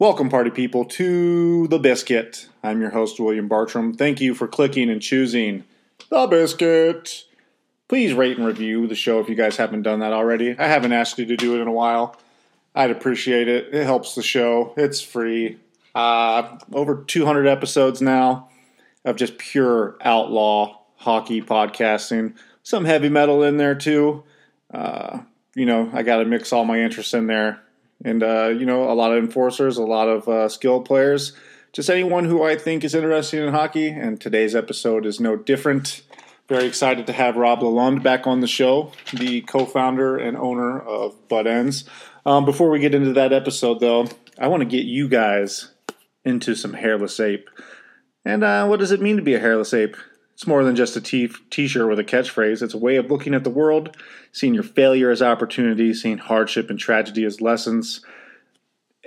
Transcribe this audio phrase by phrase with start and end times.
[0.00, 2.48] Welcome, party people, to The Biscuit.
[2.64, 3.94] I'm your host, William Bartram.
[3.94, 5.62] Thank you for clicking and choosing
[6.10, 7.22] The Biscuit.
[7.86, 10.58] Please rate and review the show if you guys haven't done that already.
[10.58, 12.16] I haven't asked you to do it in a while.
[12.74, 13.72] I'd appreciate it.
[13.72, 14.74] It helps the show.
[14.76, 15.60] It's free.
[15.94, 18.48] Uh, over 200 episodes now
[19.04, 22.34] of just pure outlaw hockey podcasting.
[22.64, 24.24] Some heavy metal in there too.
[24.72, 25.20] Uh,
[25.54, 27.60] you know, I got to mix all my interests in there
[28.04, 31.32] and uh, you know a lot of enforcers, a lot of uh, skilled players,
[31.72, 33.88] just anyone who I think is interested in hockey.
[33.88, 36.02] And today's episode is no different.
[36.48, 41.16] Very excited to have Rob LaLonde back on the show, the co-founder and owner of
[41.28, 41.88] Buttendz.
[42.26, 44.06] Um, before we get into that episode, though,
[44.38, 45.72] I want to get you guys
[46.24, 47.48] into some hairless ape.
[48.24, 49.96] And uh, what does it mean to be a hairless ape?
[50.34, 52.60] It's more than just a t- t-shirt with a catchphrase.
[52.60, 53.96] It's a way of looking at the world,
[54.32, 58.00] seeing your failure as opportunity, seeing hardship and tragedy as lessons.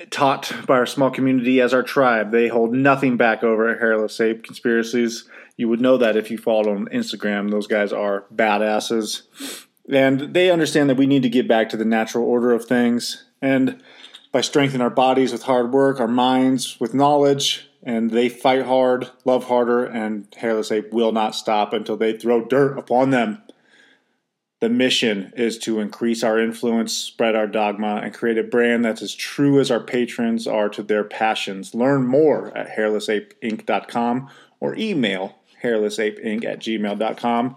[0.10, 4.22] Taught by our small community as our tribe, they hold nothing back over at Hairless
[4.22, 5.28] Ape Conspiracies.
[5.58, 7.52] You would know that if you followed on Instagram.
[7.52, 9.24] Those guys are badasses.
[9.90, 13.26] And they understand that we need to get back to the natural order of things.
[13.42, 13.82] And
[14.32, 19.10] by strengthening our bodies with hard work, our minds with knowledge, and they fight hard,
[19.26, 23.42] love harder, and Hairless Ape will not stop until they throw dirt upon them.
[24.60, 29.04] The mission is to increase our influence, spread our dogma, and create a brand that's
[29.04, 31.76] as true as our patrons are to their passions.
[31.76, 37.56] Learn more at hairlessapeinc.com or email hairlessapeinc at gmail.com.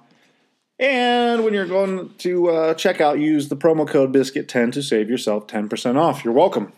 [0.79, 5.11] And when you're going to uh, check out, use the promo code BISCUIT10 to save
[5.11, 6.25] yourself 10% off.
[6.25, 6.73] You're welcome.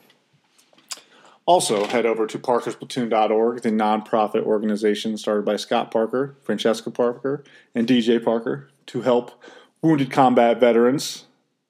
[1.45, 7.43] Also, head over to parkersplatoon.org, the nonprofit organization started by Scott Parker, Francesca Parker,
[7.75, 9.43] and DJ Parker to help
[9.81, 11.25] wounded combat veterans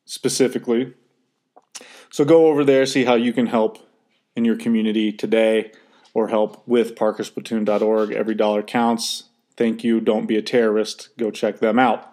[0.04, 0.92] specifically.
[2.10, 3.78] So go over there, see how you can help
[4.36, 5.72] in your community today
[6.12, 8.12] or help with parkersplatoon.org.
[8.12, 9.24] Every dollar counts.
[9.56, 10.00] Thank you.
[10.00, 11.08] Don't be a terrorist.
[11.16, 12.08] Go check them out.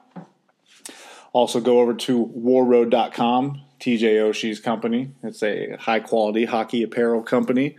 [1.34, 5.12] Also, go over to warroad.com TJ Oshie's company.
[5.24, 7.76] It's a high quality hockey apparel company.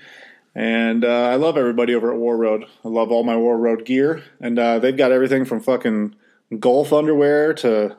[0.54, 2.64] And uh, I love everybody over at Warroad.
[2.84, 4.24] I love all my Warroad gear.
[4.40, 6.16] And uh, they've got everything from fucking
[6.58, 7.96] golf underwear to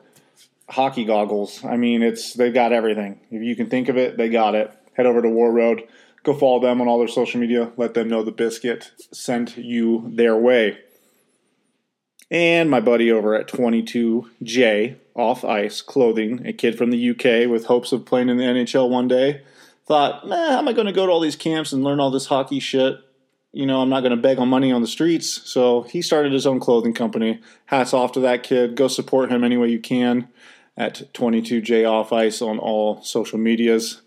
[0.68, 1.64] hockey goggles.
[1.64, 3.20] I mean, it's they've got everything.
[3.30, 4.70] If you can think of it, they got it.
[4.94, 5.86] Head over to Warroad.
[6.22, 7.72] Go follow them on all their social media.
[7.76, 10.78] Let them know the biscuit sent you their way.
[12.30, 17.66] And my buddy over at 22J off ice clothing, a kid from the UK with
[17.66, 19.42] hopes of playing in the NHL one day,
[19.86, 22.10] thought, nah, how am I going to go to all these camps and learn all
[22.10, 22.96] this hockey shit?
[23.52, 25.28] You know, I'm not going to beg on money on the streets.
[25.50, 27.40] So he started his own clothing company.
[27.66, 28.76] Hats off to that kid.
[28.76, 30.28] Go support him any way you can
[30.76, 34.00] at 22J Off Ice on all social medias.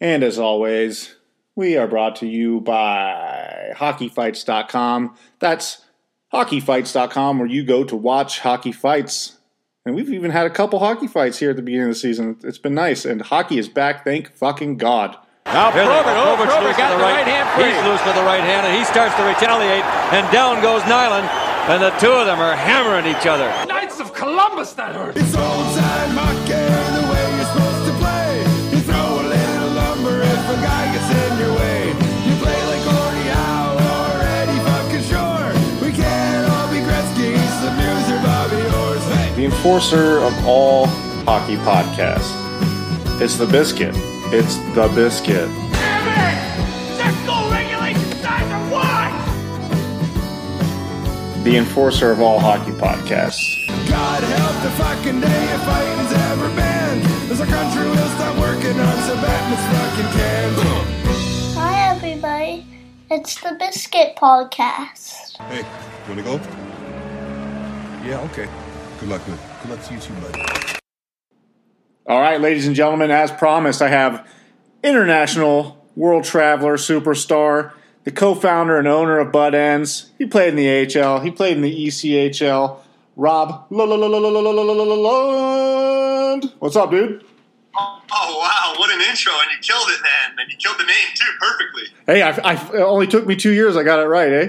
[0.00, 1.16] And as always,
[1.56, 5.16] we are brought to you by hockeyfights.com.
[5.40, 5.84] That's
[6.32, 9.38] hockeyfights.com where you go to watch hockey fights.
[9.84, 12.38] And we've even had a couple hockey fights here at the beginning of the season.
[12.44, 14.04] It's been nice, and hockey is back.
[14.04, 15.16] Thank fucking God.
[15.46, 17.66] Now Probert, oh, Probert got the right, right hand free.
[17.66, 19.82] He's loose with the right hand, and he starts to retaliate,
[20.14, 21.26] and down goes Nyland,
[21.66, 23.48] and the two of them are hammering each other.
[23.66, 25.16] Knights of Columbus, that hurt.
[39.62, 40.86] Enforcer of all
[41.22, 42.34] hockey podcasts.
[43.20, 43.94] It's the biscuit.
[44.34, 45.46] It's the biscuit.
[45.70, 46.98] Damn it!
[46.98, 49.12] Check goal regulation signs are what?
[51.44, 53.68] The enforcer of all hockey podcasts.
[53.88, 57.04] God help the fucking day if fighting's ever banned.
[57.30, 60.54] As our country will stop working on so bad fucking can.
[61.54, 62.66] Hi, everybody.
[63.12, 65.36] It's the Biscuit Podcast.
[65.38, 66.40] Hey, you wanna go?
[68.04, 68.48] Yeah, okay.
[69.02, 69.38] Good luck, man.
[69.62, 70.78] Good luck to you too, bud.
[72.06, 74.24] All right, ladies and gentlemen, as promised, I have
[74.84, 77.72] international world traveler superstar,
[78.04, 80.10] the co-founder and owner of Buttendz.
[80.18, 81.18] He played in the AHL.
[81.18, 82.78] He played in the E ECHL.
[83.16, 84.12] Rob LaLonde.
[86.60, 87.24] What's up, dude?
[87.76, 90.38] Oh, oh, wow, what an intro, and you killed it, man.
[90.38, 91.88] And you killed the name, too, perfectly.
[92.06, 93.76] Hey, I, I, it only took me two years.
[93.76, 94.46] I got it right, eh?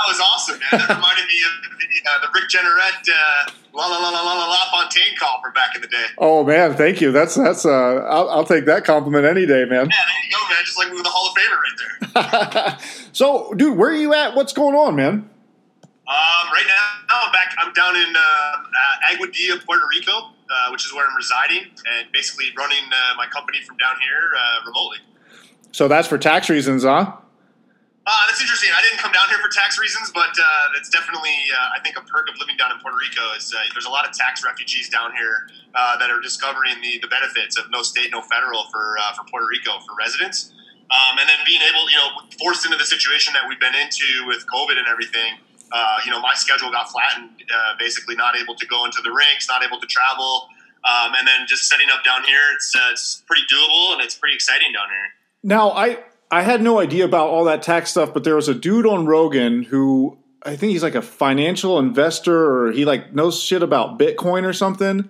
[0.00, 0.80] That was awesome, man.
[0.80, 4.46] That reminded me of the, uh, the Rick Jeanneret uh, La La La La La
[4.46, 6.06] La Fontaine call from back in the day.
[6.18, 7.12] Oh man, thank you.
[7.12, 7.64] That's that's.
[7.64, 7.70] Uh,
[8.08, 9.88] I'll, I'll take that compliment any day, man.
[9.88, 10.64] Yeah, there you go, man.
[10.64, 12.78] Just like we were the Hall of Famer right there.
[13.12, 14.34] so, dude, where are you at?
[14.34, 15.30] What's going on, man?
[16.10, 17.54] Um, right now, I'm back.
[17.58, 22.10] I'm down in um, uh, Aguadilla, Puerto Rico, uh, which is where I'm residing, and
[22.12, 24.98] basically running uh, my company from down here uh, remotely.
[25.70, 27.12] So that's for tax reasons, huh?
[28.06, 28.70] Uh, that's interesting.
[28.72, 32.00] I didn't come down here for tax reasons, but uh, that's definitely, uh, I think,
[32.00, 33.20] a perk of living down in Puerto Rico.
[33.36, 36.98] Is uh, there's a lot of tax refugees down here uh, that are discovering the,
[37.04, 40.50] the benefits of no state, no federal for uh, for Puerto Rico for residents,
[40.88, 44.24] um, and then being able, you know, forced into the situation that we've been into
[44.26, 45.36] with COVID and everything.
[46.04, 47.44] You know, my schedule got flattened,
[47.78, 50.48] basically not able to go into the rinks, not able to travel,
[50.82, 52.42] um, and then just setting up down here.
[52.56, 55.08] It's it's pretty doable and it's pretty exciting down here.
[55.42, 55.98] Now, I
[56.30, 59.06] I had no idea about all that tax stuff, but there was a dude on
[59.06, 63.98] Rogan who I think he's like a financial investor or he like knows shit about
[63.98, 65.08] Bitcoin or something.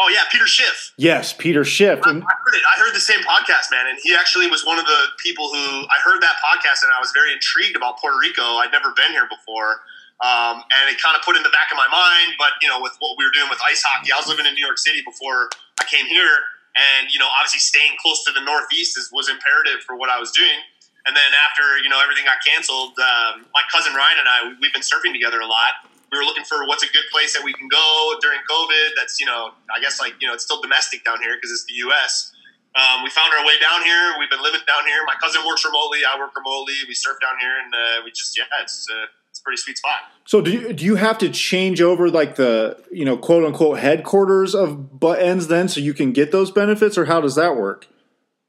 [0.00, 0.94] Oh yeah, Peter Schiff.
[0.96, 2.00] Yes, Peter Schiff.
[2.06, 2.62] I And heard it.
[2.64, 5.84] I heard the same podcast, man, and he actually was one of the people who
[5.92, 8.40] I heard that podcast, and I was very intrigued about Puerto Rico.
[8.64, 9.84] I'd never been here before,
[10.24, 12.40] um, and it kind of put in the back of my mind.
[12.40, 14.54] But you know, with what we were doing with ice hockey, I was living in
[14.54, 18.40] New York City before I came here, and you know, obviously staying close to the
[18.40, 20.58] Northeast is, was imperative for what I was doing.
[21.06, 24.58] And then after you know everything got canceled, um, my cousin Ryan and I we-
[24.60, 25.88] we've been surfing together a lot.
[26.12, 28.94] We were looking for what's a good place that we can go during COVID.
[28.96, 31.64] That's you know I guess like you know it's still domestic down here because it's
[31.64, 32.32] the U.S.
[32.76, 34.14] Um, we found our way down here.
[34.18, 35.02] We've been living down here.
[35.04, 36.00] My cousin works remotely.
[36.06, 36.74] I work remotely.
[36.86, 39.06] We surf down here, and uh, we just yeah, it's uh,
[39.40, 40.00] it's a pretty sweet spot.
[40.26, 43.78] so do you, do you have to change over like the you know quote unquote
[43.78, 47.86] headquarters of Buttendz then so you can get those benefits or how does that work?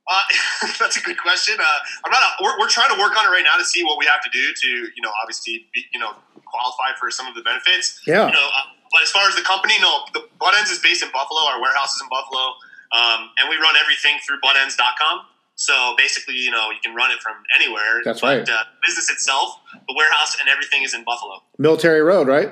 [0.09, 1.55] Uh, that's a good question.
[1.59, 2.21] Uh, I'm not.
[2.21, 4.21] A, we're, we're trying to work on it right now to see what we have
[4.21, 6.11] to do to, you know, obviously, be, you know,
[6.43, 8.01] qualify for some of the benefits.
[8.05, 8.27] Yeah.
[8.27, 11.09] You know, uh, but as far as the company, no, the Buttendz is based in
[11.13, 11.47] Buffalo.
[11.47, 12.59] Our warehouse is in Buffalo,
[12.91, 15.30] um, and we run everything through buttendz.com.
[15.61, 18.01] So basically, you know, you can run it from anywhere.
[18.03, 18.49] That's but, right.
[18.49, 21.43] Uh, business itself, the warehouse, and everything is in Buffalo.
[21.59, 22.49] Military Road, right?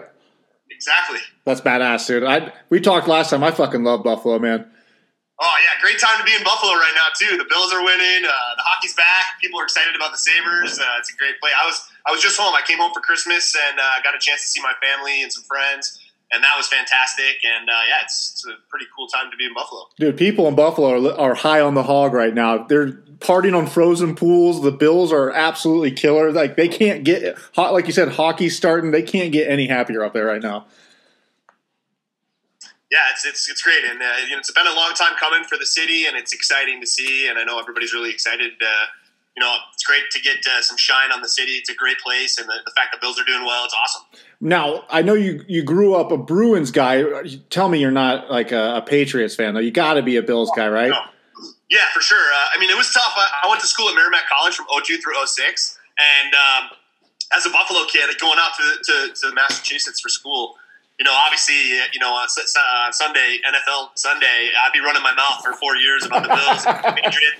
[0.70, 1.18] Exactly.
[1.44, 2.24] That's badass, dude.
[2.24, 3.44] I we talked last time.
[3.44, 4.70] I fucking love Buffalo, man.
[5.42, 7.36] Oh yeah, great time to be in Buffalo right now too.
[7.36, 8.30] The Bills are winning.
[8.30, 9.42] Uh, the hockey's back.
[9.42, 10.78] People are excited about the Sabres.
[10.78, 11.50] Uh, it's a great play.
[11.50, 12.54] I was I was just home.
[12.54, 15.34] I came home for Christmas and uh, got a chance to see my family and
[15.34, 15.99] some friends,
[16.32, 17.38] and that was fantastic.
[17.44, 19.86] And uh, yeah, it's, it's a pretty cool time to be in Buffalo.
[19.98, 22.64] Dude, people in Buffalo are, are high on the hog right now.
[22.64, 24.62] They're partying on frozen pools.
[24.62, 26.32] The Bills are absolutely killer.
[26.32, 27.74] Like they can't get hot.
[27.74, 28.92] Like you said, hockey's starting.
[28.92, 30.68] They can't get any happier up there right now.
[32.92, 35.44] Yeah, it's it's, it's great, and uh, you know, it's been a long time coming
[35.44, 37.28] for the city, and it's exciting to see.
[37.30, 38.54] And I know everybody's really excited.
[38.60, 38.86] Uh,
[39.38, 41.52] you know, it's great to get uh, some shine on the city.
[41.52, 44.02] It's a great place, and the, the fact the Bills are doing well, it's awesome.
[44.42, 47.04] Now I know you you grew up a Bruins guy.
[47.50, 49.60] Tell me you're not like a, a Patriots fan though.
[49.60, 50.90] You got to be a Bills guy, right?
[50.90, 51.02] No.
[51.70, 52.18] Yeah, for sure.
[52.18, 53.14] Uh, I mean, it was tough.
[53.16, 55.78] I, I went to school at Merrimack College from 02 through 06.
[56.00, 56.64] And um,
[57.32, 60.56] as a Buffalo kid, going out to, to, to Massachusetts for school,
[60.98, 65.14] you know, obviously, uh, you know, on uh, Sunday, NFL Sunday, I'd be running my
[65.14, 67.40] mouth for four years about the Bills and the Patriots.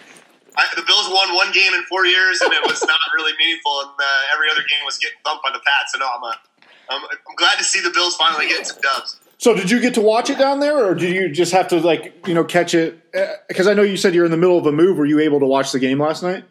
[0.56, 3.82] I, the Bills won one game in four years, and it was not really meaningful.
[3.82, 5.92] And uh, every other game was getting thumped by the Pats.
[5.92, 6.34] So no, I'm, a,
[6.90, 9.20] I'm, I'm glad to see the Bills finally getting some dubs.
[9.38, 11.80] So did you get to watch it down there, or did you just have to
[11.80, 13.00] like you know catch it?
[13.48, 14.98] Because I know you said you're in the middle of a move.
[14.98, 16.44] Were you able to watch the game last night?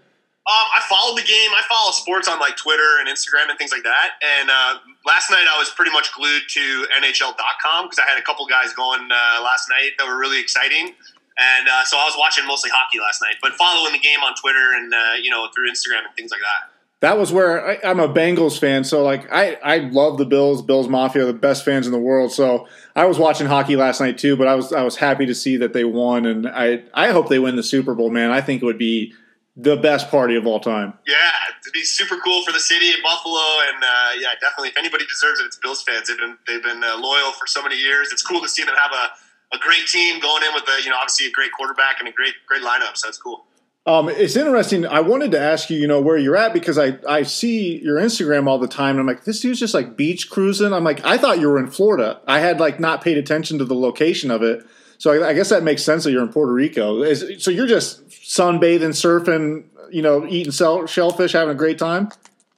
[0.48, 1.52] Um, I followed the game.
[1.52, 4.16] I follow sports on like Twitter and Instagram and things like that.
[4.24, 8.24] And uh, last night I was pretty much glued to NHL.com because I had a
[8.24, 10.96] couple guys going uh, last night that were really exciting.
[11.36, 14.32] And uh, so I was watching mostly hockey last night, but following the game on
[14.40, 16.72] Twitter and uh, you know through Instagram and things like that.
[17.00, 20.62] That was where I, I'm a Bengals fan, so like I I love the Bills,
[20.62, 22.32] Bills Mafia, the best fans in the world.
[22.32, 25.34] So I was watching hockey last night too, but I was I was happy to
[25.34, 28.32] see that they won, and I I hope they win the Super Bowl, man.
[28.32, 29.14] I think it would be
[29.58, 30.94] the best party of all time.
[31.06, 31.16] Yeah,
[31.60, 34.70] it'd be super cool for the city of Buffalo, and uh, yeah, definitely.
[34.70, 36.08] If anybody deserves it, it's Bills fans.
[36.08, 38.10] They've been they've been uh, loyal for so many years.
[38.12, 40.90] It's cool to see them have a, a great team going in with a you
[40.90, 42.96] know obviously a great quarterback and a great great lineup.
[42.96, 43.46] So it's cool.
[43.88, 44.84] Um, it's interesting.
[44.84, 47.96] I wanted to ask you, you know, where you're at because I, I see your
[47.96, 50.74] Instagram all the time, and I'm like, this dude's just like beach cruising.
[50.74, 52.20] I'm like, I thought you were in Florida.
[52.26, 54.62] I had like not paid attention to the location of it,
[54.98, 57.00] so I, I guess that makes sense that you're in Puerto Rico.
[57.02, 62.10] Is, so you're just sunbathing, surfing, you know, eating shell, shellfish, having a great time.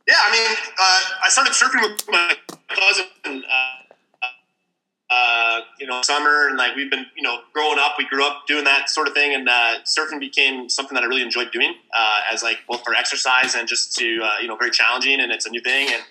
[0.08, 2.34] Yeah, I mean, uh, I started surfing with my
[2.66, 3.79] cousin, uh,
[5.10, 8.46] uh, you know, summer, and like we've been, you know, growing up, we grew up
[8.46, 11.74] doing that sort of thing, and uh, surfing became something that I really enjoyed doing
[11.96, 15.32] uh, as like both for exercise and just to, uh, you know, very challenging, and
[15.32, 16.02] it's a new thing, and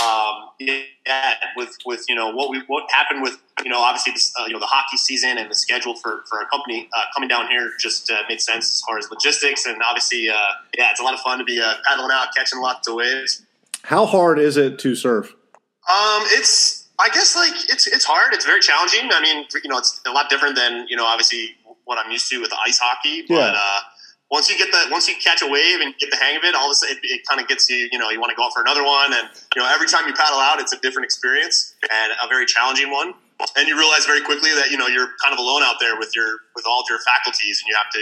[0.00, 4.32] um, yeah, with with you know what we what happened with you know obviously this,
[4.40, 7.28] uh, you know the hockey season and the schedule for for our company uh, coming
[7.28, 10.34] down here just uh, made sense as far as logistics and obviously uh,
[10.78, 13.42] yeah it's a lot of fun to be uh, paddling out catching lots of waves.
[13.82, 15.34] How hard is it to surf?
[15.86, 18.34] Um, it's I guess like it's it's hard.
[18.34, 19.10] It's very challenging.
[19.12, 22.30] I mean, you know, it's a lot different than you know obviously what I'm used
[22.30, 23.22] to with ice hockey.
[23.28, 23.58] But Yeah.
[23.60, 23.80] uh,
[24.30, 26.54] once you get the once you catch a wave and get the hang of it,
[26.54, 27.88] all of a sudden it, it kind of gets you.
[27.92, 30.06] You know, you want to go out for another one, and you know, every time
[30.06, 33.14] you paddle out, it's a different experience and a very challenging one.
[33.56, 36.14] And you realize very quickly that you know you're kind of alone out there with
[36.14, 38.00] your with all of your faculties, and you have to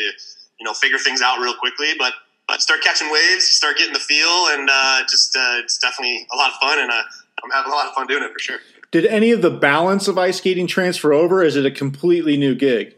[0.61, 1.93] you know figure things out real quickly.
[1.99, 2.13] But
[2.47, 6.29] but start catching waves, you start getting the feel, and uh, just uh, it's definitely
[6.33, 7.03] a lot of fun, and uh,
[7.43, 8.59] I'm having a lot of fun doing it for sure.
[8.93, 11.43] Did any of the balance of ice skating transfer over?
[11.43, 12.95] Is it a completely new gig?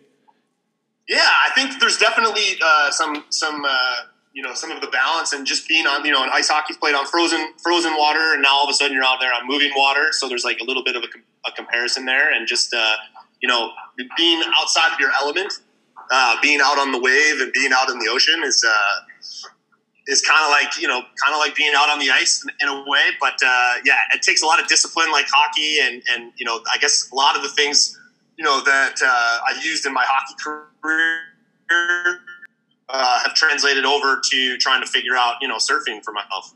[1.09, 3.97] Yeah, I think there's definitely uh, some some uh,
[4.33, 6.77] you know some of the balance and just being on you know an ice hockey's
[6.77, 9.47] played on frozen frozen water, and now all of a sudden you're out there on
[9.47, 10.09] moving water.
[10.11, 12.95] So there's like a little bit of a, a comparison there, and just uh,
[13.41, 13.71] you know
[14.17, 15.53] being outside of your element,
[16.11, 18.97] uh, being out on the wave and being out in the ocean is uh,
[20.07, 22.69] is kind of like you know kind of like being out on the ice in,
[22.69, 23.11] in a way.
[23.21, 26.61] But uh, yeah, it takes a lot of discipline, like hockey, and and you know
[26.73, 27.99] I guess a lot of the things
[28.37, 32.21] you know that uh, I used in my hockey career
[32.89, 36.55] uh, have translated over to trying to figure out you know surfing for myself.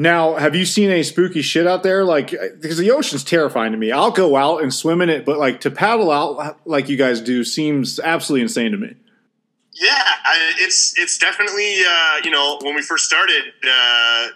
[0.00, 2.04] Now, have you seen any spooky shit out there?
[2.04, 3.90] Like, because the ocean's terrifying to me.
[3.90, 7.20] I'll go out and swim in it, but like to paddle out like you guys
[7.20, 8.94] do seems absolutely insane to me.
[9.78, 14.28] Yeah, I, it's it's definitely uh, you know when we first started, uh,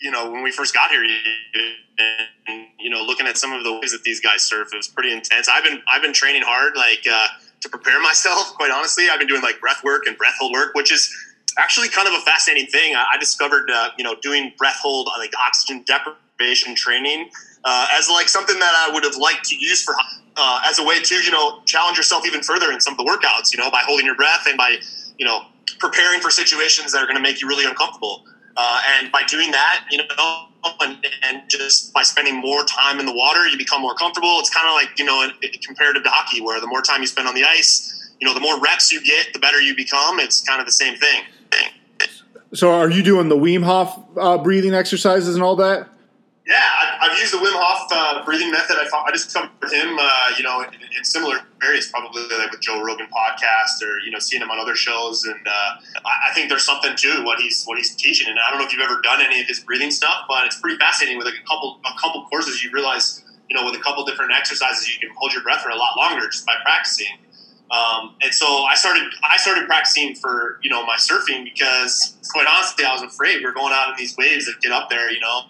[0.00, 3.72] you know when we first got here, and you know looking at some of the
[3.72, 5.48] ways that these guys surf, it was pretty intense.
[5.48, 7.26] I've been I've been training hard, like uh,
[7.62, 8.54] to prepare myself.
[8.54, 11.12] Quite honestly, I've been doing like breath work and breath hold work, which is
[11.58, 12.94] actually kind of a fascinating thing.
[12.94, 17.30] I, I discovered uh, you know doing breath hold like oxygen deprivation training
[17.64, 19.94] uh, as like something that I would have liked to use for
[20.36, 23.04] uh, as a way to you know challenge yourself even further in some of the
[23.04, 23.52] workouts.
[23.52, 24.78] You know, by holding your breath and by
[25.18, 25.42] you know
[25.78, 28.24] preparing for situations that are going to make you really uncomfortable.
[28.56, 30.46] Uh, and by doing that, you know,
[30.80, 34.38] and, and, just by spending more time in the water, you become more comfortable.
[34.38, 35.28] It's kind of like you know,
[35.66, 38.40] comparative to hockey, where the more time you spend on the ice, you know, the
[38.40, 40.20] more reps you get, the better you become.
[40.20, 41.22] It's kind of the same thing.
[42.52, 45.88] So, are you doing the Wim Hof uh, breathing exercises and all that?
[46.46, 48.76] Yeah, I, have used the Wim Hof uh, breathing method.
[48.76, 52.84] I, I discovered him, uh, you know, in, in, similar areas, probably like with Joe
[52.84, 55.24] Rogan podcast or you know, seeing him on other shows.
[55.24, 58.28] And uh, I, think there's something to what he's what he's teaching.
[58.28, 60.60] And I don't know if you've ever done any of his breathing stuff, but it's
[60.60, 61.16] pretty fascinating.
[61.16, 64.32] With like a couple a couple courses, you realize, you know, with a couple different
[64.32, 67.24] exercises, you can hold your breath for a lot longer just by practicing.
[67.70, 72.46] Um, and so I started I started practicing for you know my surfing because quite
[72.46, 75.10] honestly I was afraid we are going out in these waves that get up there
[75.10, 75.40] you know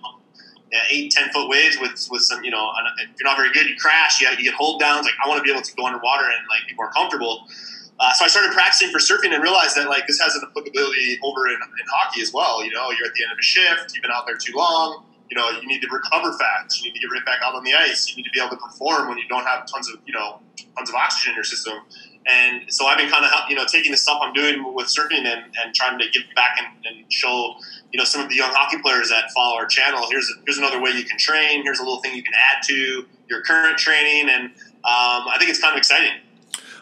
[0.91, 3.77] eight ten foot waves with with some you know if you're not very good you
[3.77, 6.25] crash you, you get hold downs like I want to be able to go underwater
[6.25, 7.47] and like be more comfortable.
[8.01, 11.19] Uh, so I started practicing for surfing and realized that like this has an applicability
[11.23, 12.65] over in, in hockey as well.
[12.65, 15.05] You know, you're at the end of a shift, you've been out there too long.
[15.31, 16.83] You know, you need to recover fast.
[16.83, 18.11] You need to get right back out on the ice.
[18.11, 20.41] You need to be able to perform when you don't have tons of you know
[20.77, 21.75] tons of oxygen in your system.
[22.27, 25.27] And so I've been kind of you know taking the stuff I'm doing with surfing
[25.27, 27.55] and, and trying to give back and, and show
[27.93, 30.07] you know some of the young hockey players that follow our channel.
[30.11, 31.63] Here's a, here's another way you can train.
[31.63, 35.51] Here's a little thing you can add to your current training, and um, I think
[35.51, 36.21] it's kind of exciting.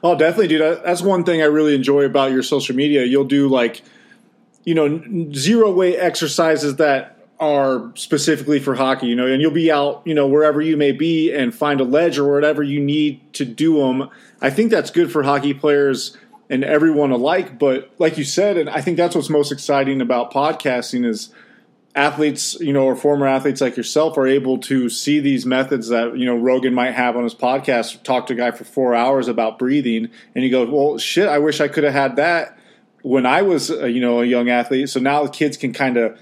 [0.05, 0.83] Oh, definitely, dude.
[0.85, 3.05] That's one thing I really enjoy about your social media.
[3.05, 3.83] You'll do like,
[4.65, 9.71] you know, zero weight exercises that are specifically for hockey, you know, and you'll be
[9.71, 13.33] out, you know, wherever you may be and find a ledge or whatever you need
[13.35, 14.09] to do them.
[14.43, 16.17] I think that's good for hockey players
[16.51, 17.59] and everyone alike.
[17.59, 21.33] But like you said, and I think that's what's most exciting about podcasting is
[21.95, 26.19] athletes, you know, or former athletes like yourself are able to see these methods that,
[26.19, 29.29] you know, Rogan might have on his podcast, talk to a guy for four hours
[29.29, 30.11] about breathing.
[30.35, 32.59] And you go, well, shit, I wish I could have had that
[33.03, 34.89] when I was, uh, you know, a young athlete.
[34.89, 36.19] So now the kids can kind of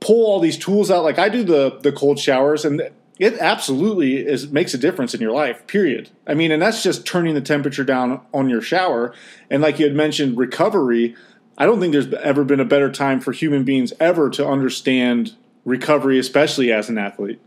[0.00, 1.04] pull all these tools out.
[1.04, 5.20] Like I do the the cold showers, and it absolutely is makes a difference in
[5.20, 5.66] your life.
[5.66, 6.10] Period.
[6.26, 9.14] I mean, and that's just turning the temperature down on your shower.
[9.50, 11.14] And like you had mentioned, recovery.
[11.56, 15.34] I don't think there's ever been a better time for human beings ever to understand
[15.64, 17.40] recovery, especially as an athlete.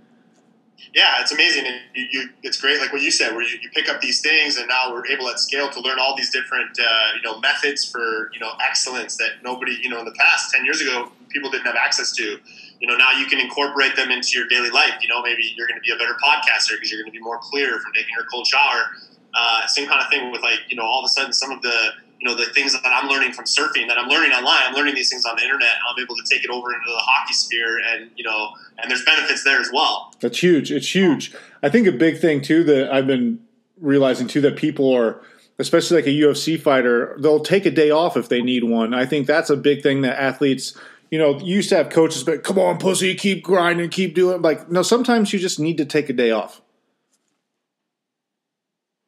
[0.94, 2.80] Yeah, it's amazing, and you, you, it's great.
[2.80, 5.28] Like what you said, where you, you, pick up these things, and now we're able
[5.28, 9.18] at scale to learn all these different, uh, you know, methods for you know excellence
[9.18, 12.40] that nobody, you know, in the past ten years ago people didn't have access to.
[12.80, 14.94] You know, now you can incorporate them into your daily life.
[15.02, 17.24] You know, maybe you're going to be a better podcaster because you're going to be
[17.24, 18.92] more clear from taking your cold shower.
[19.34, 21.62] Uh, same kind of thing with like, you know, all of a sudden some of
[21.62, 24.74] the, you know, the things that I'm learning from surfing that I'm learning online, I'm
[24.74, 25.70] learning these things on the internet.
[25.88, 29.06] I'm able to take it over into the hockey sphere and, you know, and there's
[29.06, 30.14] benefits there as well.
[30.20, 30.72] That's huge.
[30.72, 31.36] It's huge.
[31.62, 33.40] I think a big thing too that I've been
[33.80, 35.22] realizing too that people are,
[35.60, 38.94] especially like a UFC fighter, they'll take a day off if they need one.
[38.94, 40.76] I think that's a big thing that athletes
[41.10, 44.42] you know, you used to have coaches, but come on, pussy, keep grinding, keep doing.
[44.42, 46.62] Like, no, sometimes you just need to take a day off.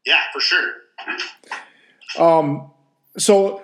[0.06, 0.74] Yeah, for sure.
[2.18, 2.72] Um,
[3.18, 3.64] so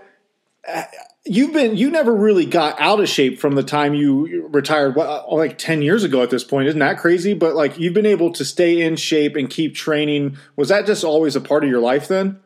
[1.25, 5.31] you've been you never really got out of shape from the time you retired what,
[5.31, 8.31] like 10 years ago at this point isn't that crazy but like you've been able
[8.31, 11.79] to stay in shape and keep training was that just always a part of your
[11.79, 12.39] life then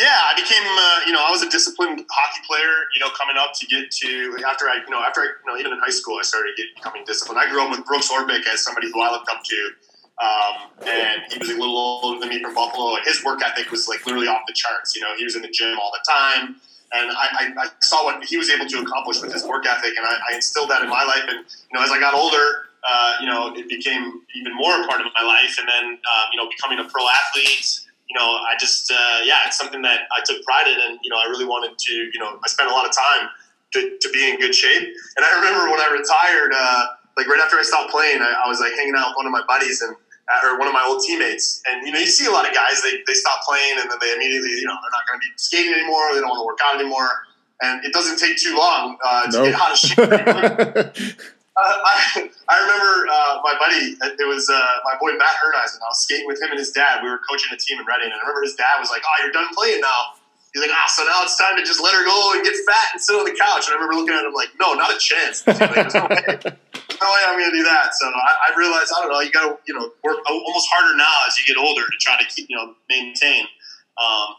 [0.00, 3.36] Yeah, I became, uh, you know, I was a disciplined hockey player, you know, coming
[3.36, 5.92] up to get to, after I, you know, after I, you know, even in high
[5.92, 7.38] school, I started get, becoming disciplined.
[7.38, 9.60] I grew up with Brooks Orpik as somebody who I looked up to.
[10.16, 13.70] Um, and he was a little older than me from Buffalo, and his work ethic
[13.70, 14.96] was like literally off the charts.
[14.96, 16.56] You know, he was in the gym all the time,
[16.92, 19.92] and I, I, I saw what he was able to accomplish with his work ethic,
[19.96, 21.24] and I, I instilled that in my life.
[21.28, 24.86] And you know, as I got older, uh, you know, it became even more a
[24.86, 25.56] part of my life.
[25.58, 27.80] And then, um, you know, becoming a pro athlete,
[28.10, 31.10] you know, I just, uh, yeah, it's something that I took pride in, and you
[31.10, 33.28] know, I really wanted to, you know, I spent a lot of time
[33.74, 34.82] to, to be in good shape.
[35.16, 36.86] And I remember when I retired, uh,
[37.16, 39.32] like right after I stopped playing, I, I was like hanging out with one of
[39.32, 39.94] my buddies and
[40.26, 41.62] uh, or one of my old teammates.
[41.70, 43.98] And you know, you see a lot of guys they they stop playing and then
[44.00, 46.14] they immediately, you know, they're not going to be skating anymore.
[46.14, 47.08] They don't want to work out anymore.
[47.62, 49.44] And it doesn't take too long uh, to Nope.
[49.46, 51.36] get out of shape.
[51.56, 55.82] I, I remember uh, my buddy, it was uh, my boy Matt Herneisen.
[55.82, 57.02] I was skating with him and his dad.
[57.02, 58.12] We were coaching a team in Reading.
[58.12, 60.14] And I remember his dad was like, Oh, you're done playing now.
[60.54, 62.94] He's like, Ah, so now it's time to just let her go and get fat
[62.94, 63.66] and sit on the couch.
[63.66, 65.42] And I remember looking at him like, No, not a chance.
[65.46, 65.58] Like,
[65.94, 66.38] no way.
[67.00, 67.94] No way I'm going to do that.
[67.96, 70.96] So I, I realized, I don't know, you got to, you know, work almost harder
[70.96, 73.46] now as you get older to try to keep, you know, maintain,
[73.96, 74.36] um,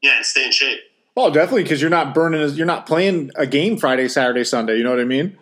[0.00, 0.80] yeah, and stay in shape.
[1.16, 4.82] Well, definitely because you're not burning you're not playing a game friday saturday sunday you
[4.82, 5.38] know what i mean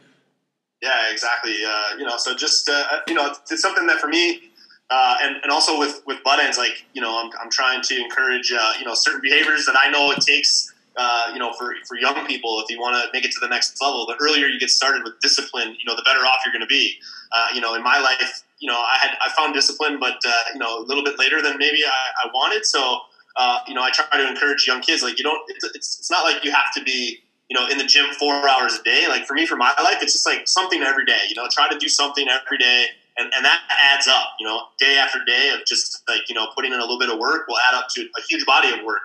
[0.82, 1.58] Yeah, exactly.
[1.64, 4.50] Uh, you know, so just uh, you know, it's, it's something that for me,
[4.90, 8.52] uh, and and also with with Buttendz, like you know, I'm, I'm trying to encourage
[8.52, 10.74] uh, you know certain behaviors that I know it takes.
[10.94, 13.48] Uh, you know, for, for young people, if you want to make it to the
[13.48, 16.52] next level, the earlier you get started with discipline, you know, the better off you're
[16.52, 16.98] going to be.
[17.32, 20.32] Uh, you know, in my life, you know, I had I found discipline, but uh,
[20.52, 22.66] you know, a little bit later than maybe I, I wanted.
[22.66, 22.98] So,
[23.36, 25.02] uh, you know, I try to encourage young kids.
[25.02, 25.40] Like, you don't.
[25.48, 27.20] It's it's not like you have to be
[27.52, 29.04] you know, in the gym four hours a day.
[29.08, 31.20] Like for me, for my life, it's just like something every day.
[31.28, 32.86] You know, try to do something every day,
[33.18, 34.28] and, and that adds up.
[34.40, 37.10] You know, day after day of just like you know putting in a little bit
[37.10, 39.02] of work will add up to a huge body of work.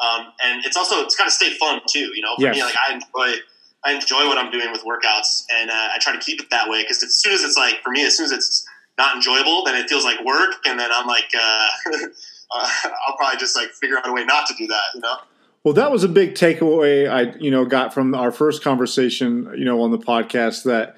[0.00, 2.10] Um, and it's also it's got to stay fun too.
[2.14, 2.56] You know, for Yes.
[2.56, 3.40] me, like I enjoy
[3.84, 6.70] I enjoy what I'm doing with workouts, and uh, I try to keep it that
[6.70, 8.64] way because as soon as it's like for me, as soon as it's
[8.96, 11.68] not enjoyable, then it feels like work, and then I'm like, uh,
[12.54, 12.68] uh,
[13.06, 14.94] I'll probably just like figure out a way not to do that.
[14.94, 15.16] You know.
[15.64, 19.64] Well, that was a big takeaway I, you know, got from our first conversation, you
[19.64, 20.96] know, on the podcast that,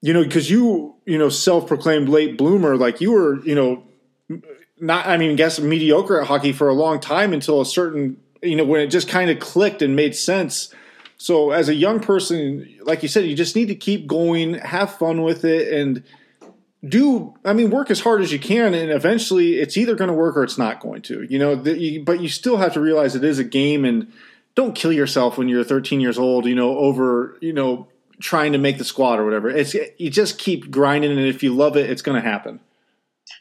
[0.00, 3.82] you know, because you, you know, self-proclaimed late bloomer, like you were, you know,
[4.78, 8.54] not, I mean, guess mediocre at hockey for a long time until a certain, you
[8.54, 10.72] know, when it just kind of clicked and made sense.
[11.16, 14.94] So as a young person, like you said, you just need to keep going, have
[14.96, 16.04] fun with it, and
[16.88, 20.14] do I mean work as hard as you can, and eventually it's either going to
[20.14, 21.22] work or it's not going to.
[21.22, 24.12] You know, the, you, but you still have to realize it is a game, and
[24.54, 26.46] don't kill yourself when you're 13 years old.
[26.46, 27.88] You know, over you know
[28.20, 29.48] trying to make the squad or whatever.
[29.48, 32.60] It's you just keep grinding, and if you love it, it's going to happen.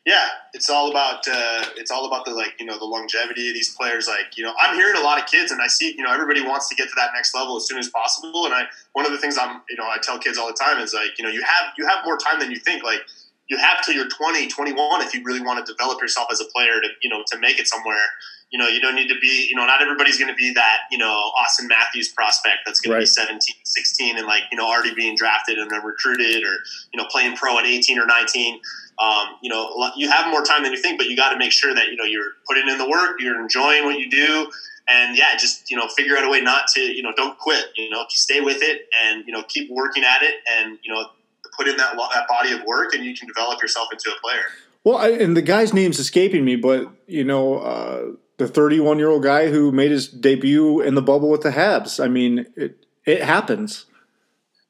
[0.06, 3.54] Yeah, it's all about uh, it's all about the like you know the longevity of
[3.54, 4.08] these players.
[4.08, 6.42] Like you know, I'm hearing a lot of kids, and I see you know everybody
[6.42, 8.46] wants to get to that next level as soon as possible.
[8.46, 10.80] And I one of the things I'm you know I tell kids all the time
[10.80, 12.84] is like you know you have you have more time than you think.
[12.84, 13.02] Like
[13.50, 16.46] you have till you're 20, 21 if you really want to develop yourself as a
[16.46, 18.06] player to you know to make it somewhere.
[18.52, 20.82] You know, you don't need to be, you know, not everybody's going to be that,
[20.92, 23.00] you know, Auston Matthews prospect that's going Right.
[23.00, 26.60] to be 17, 16 and like, you know, already being drafted and then recruited or,
[26.94, 28.60] you know, playing pro at 18 or 19.
[29.00, 31.52] Um, you know, you have more time than you think, but you got to make
[31.52, 34.48] sure that, you know, you're putting in the work, you're enjoying what you do.
[34.88, 37.66] And yeah, just, you know, figure out a way not to, you know, don't quit,
[37.76, 41.10] you know, stay with it and, you know, keep working at it and, you know,
[41.58, 44.20] put in that, lo- that body of work and you can develop yourself into a
[44.22, 44.44] player.
[44.84, 48.02] Well, I, and the guy's name's escaping me, but you know, uh,
[48.38, 52.04] the 31 year old guy who made his debut in the bubble with the Habs.
[52.04, 53.86] I mean, it it happens.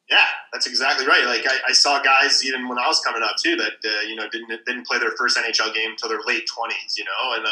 [0.09, 1.23] Yeah, that's exactly right.
[1.25, 4.15] Like I, I saw guys even when I was coming up too that uh, you
[4.15, 6.95] know didn't didn't play their first NHL game until their late twenties.
[6.97, 7.49] You know, and uh,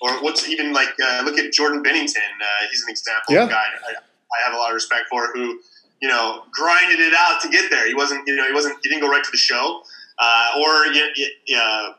[0.00, 2.16] or what's even like uh, look at Jordan Binnington.
[2.40, 3.42] Uh, he's an example Yeah.
[3.42, 5.58] of a guy I, I have a lot of respect for who
[6.00, 7.86] you know grinded it out to get there.
[7.86, 9.82] He wasn't you know he wasn't he didn't go right to the show.
[10.18, 11.92] Uh, or uh,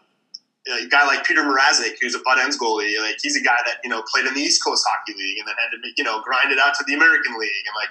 [0.67, 3.89] a guy like Peter Mrazek, who's a Buttendz goalie, like he's a guy that you
[3.89, 6.51] know played in the East Coast Hockey League and then had to you know grind
[6.51, 7.89] it out to the American League and like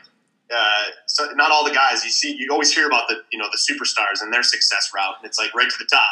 [0.55, 2.35] uh, so not all the guys you see.
[2.35, 5.39] You always hear about the you know the superstars and their success route, and it's
[5.39, 6.05] like right to the top.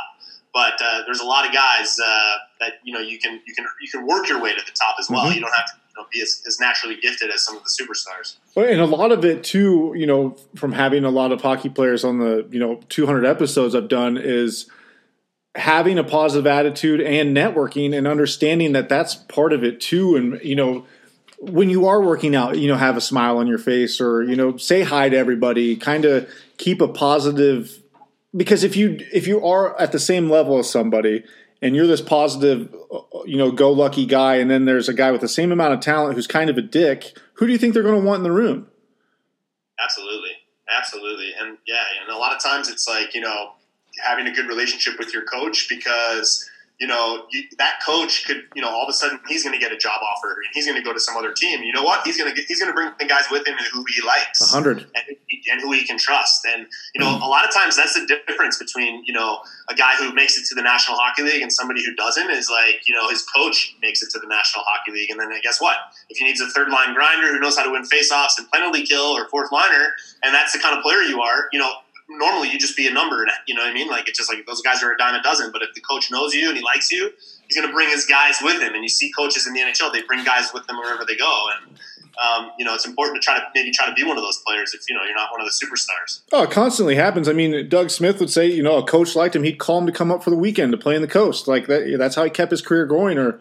[0.53, 3.67] But uh, there's a lot of guys uh, that you know you can you can
[3.81, 5.27] you can work your way to the top as well.
[5.27, 5.35] Mhm.
[5.37, 8.37] You don't have to know, be as, as naturally gifted as some of the superstars.
[8.55, 11.69] Well, And a lot of it too, you know, from having a lot of hockey
[11.69, 14.71] players on the you know 200 episodes I've done is
[15.55, 20.17] having a positive attitude and networking and understanding that that's part of it too.
[20.17, 20.87] And you know,
[21.39, 24.37] when you are working out, you know, have a smile on your face or, you
[24.37, 26.29] know, say hi to everybody, kind of
[26.59, 27.83] keep a positive
[28.37, 31.25] because if you if you are at the same level as somebody
[31.63, 35.11] and you're this positive, Uh, you know, go lucky guy and then there's a guy
[35.11, 37.75] with the same amount of talent who's kind of a dick, who do you think
[37.75, 38.69] they're going to want in the room?
[39.83, 40.31] Absolutely.
[40.75, 41.33] Absolutely.
[41.39, 43.53] And yeah, and a lot of times it's like, you know,
[44.05, 48.61] having a good relationship with your coach because you know, you, that coach could, you
[48.61, 50.77] know, all of a sudden he's going to get a job offer and he's going
[50.77, 51.63] to go to some other team.
[51.63, 52.07] You know what?
[52.07, 54.87] He's going to he's going to bring the guys with him who he likes, hundred,
[54.95, 55.17] and,
[55.51, 56.45] and, who he can trust.
[56.45, 59.39] And you know, a lot of times that's the difference between you know
[59.71, 62.31] a guy who makes it to the National Hockey League and somebody who doesn't.
[62.31, 65.31] Is like you know his coach makes it to the National Hockey League, and then
[65.43, 65.77] guess what?
[66.11, 68.85] If he needs a third line grinder who knows how to win faceoffs and penalty
[68.85, 71.71] kill or fourth liner, and that's the kind of player you are, you know,
[72.09, 73.27] normally you just be a number.
[73.47, 73.89] You know what I mean?
[73.89, 75.51] Like it's just like those guys are a dime a dozen.
[75.53, 77.11] But if the coach knows you and he likes you,
[77.47, 78.75] he's going to bring his guys with him.
[78.75, 81.45] And you see coaches in the NHL, they bring guys with them wherever they go.
[81.57, 81.79] And
[82.19, 84.39] um, you know, it's important to try to maybe try to be one of those
[84.47, 86.23] players if you know you're not one of the superstars.
[86.33, 87.29] Oh, it constantly happens.
[87.29, 89.87] I mean, Doug Smith would say, you know, a coach liked him, he'd call him
[89.87, 91.47] to come up for the weekend to play in the coast.
[91.47, 93.19] Like that, that's how he kept his career going.
[93.19, 93.39] Or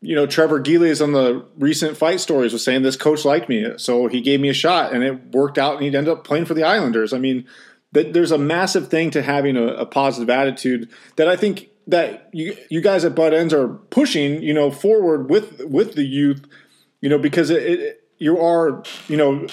[0.00, 3.78] you know, Trevor Gillies on the recent fight stories was saying this coach liked me,
[3.78, 6.44] so he gave me a shot, and it worked out, and he'd end up playing
[6.44, 7.12] for the Islanders.
[7.12, 7.46] I mean,
[7.92, 12.28] that there's a massive thing to having a, a, positive attitude that I think that
[12.32, 16.44] you you guys at Buttendz are pushing, you know, forward with with the youth,
[17.00, 19.46] you know, because it, it you are, you know,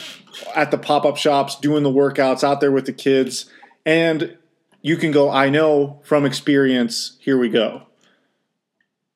[0.55, 3.45] at the pop up shops doing the workouts out there with the kids,
[3.85, 4.37] and
[4.81, 5.29] you can go.
[5.29, 7.17] I know from experience.
[7.21, 7.83] Here we go.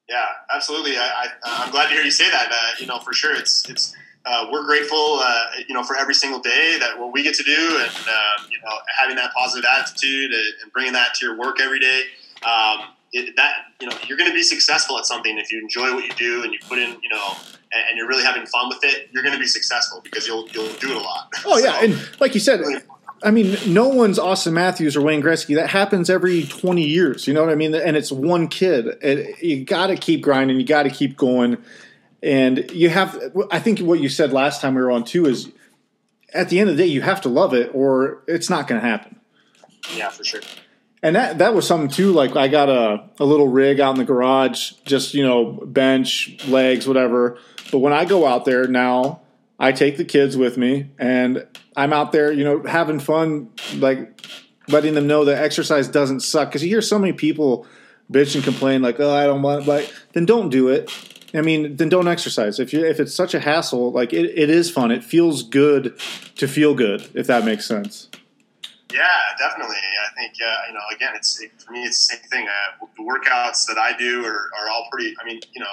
[0.07, 0.97] Yeah, absolutely.
[0.97, 2.51] I, I am glad to hear you say that.
[2.51, 3.95] Uh, you know, for sure, it's it's
[4.29, 7.43] uh, we're grateful, uh, you know, for every single day that what we get to
[7.43, 11.59] do, and uh, you know, having that positive attitude and bringing that to your work
[11.59, 12.03] every day.
[12.43, 15.95] Um, it, that you know, you're going to be successful at something if you enjoy
[15.95, 17.35] what you do and you put in, you know,
[17.73, 19.09] and, and you're really having fun with it.
[19.11, 21.33] You're going to be successful because you'll you'll do it a lot.
[21.45, 22.61] Oh yeah, and like you said.
[23.21, 25.53] I mean, no one's Auston Matthews or Wayne Gretzky.
[25.55, 27.27] That happens every 20 years.
[27.27, 27.75] You know what I mean?
[27.75, 28.85] And it's one kid.
[29.01, 30.57] It, you got to keep grinding.
[30.57, 31.57] You got to keep going.
[32.21, 33.17] And you have,
[33.49, 35.51] I think what you said last time we were on too is
[36.33, 38.81] at the end of the day, you have to love it or it's not going
[38.81, 39.19] to happen.
[39.95, 40.41] Yeah, for sure.
[41.01, 42.11] And that, that was something too.
[42.11, 46.37] Like I got a, a little rig out in the garage, just, you know, bench,
[46.47, 47.37] legs, whatever.
[47.71, 49.21] But when I go out there now,
[49.57, 54.21] I take the kids with me and I'm out there, you know, having fun, like
[54.67, 56.51] letting them know that exercise doesn't suck.
[56.51, 57.65] Cause you hear so many people
[58.11, 60.91] bitch and complain like, oh, I don't want, it, like, then don't do it
[61.33, 62.59] I mean, then don't exercise.
[62.59, 64.91] If you if it's such a hassle, like it, it is fun.
[64.91, 65.99] It feels good
[66.35, 68.09] to feel good, if that makes sense.
[68.91, 69.75] Yeah, definitely.
[69.75, 70.79] I think uh, you know.
[70.95, 72.47] Again, it's it, for me, it's the same thing.
[72.47, 75.15] Uh, the workouts that I do are, are all pretty.
[75.21, 75.67] I mean, you know,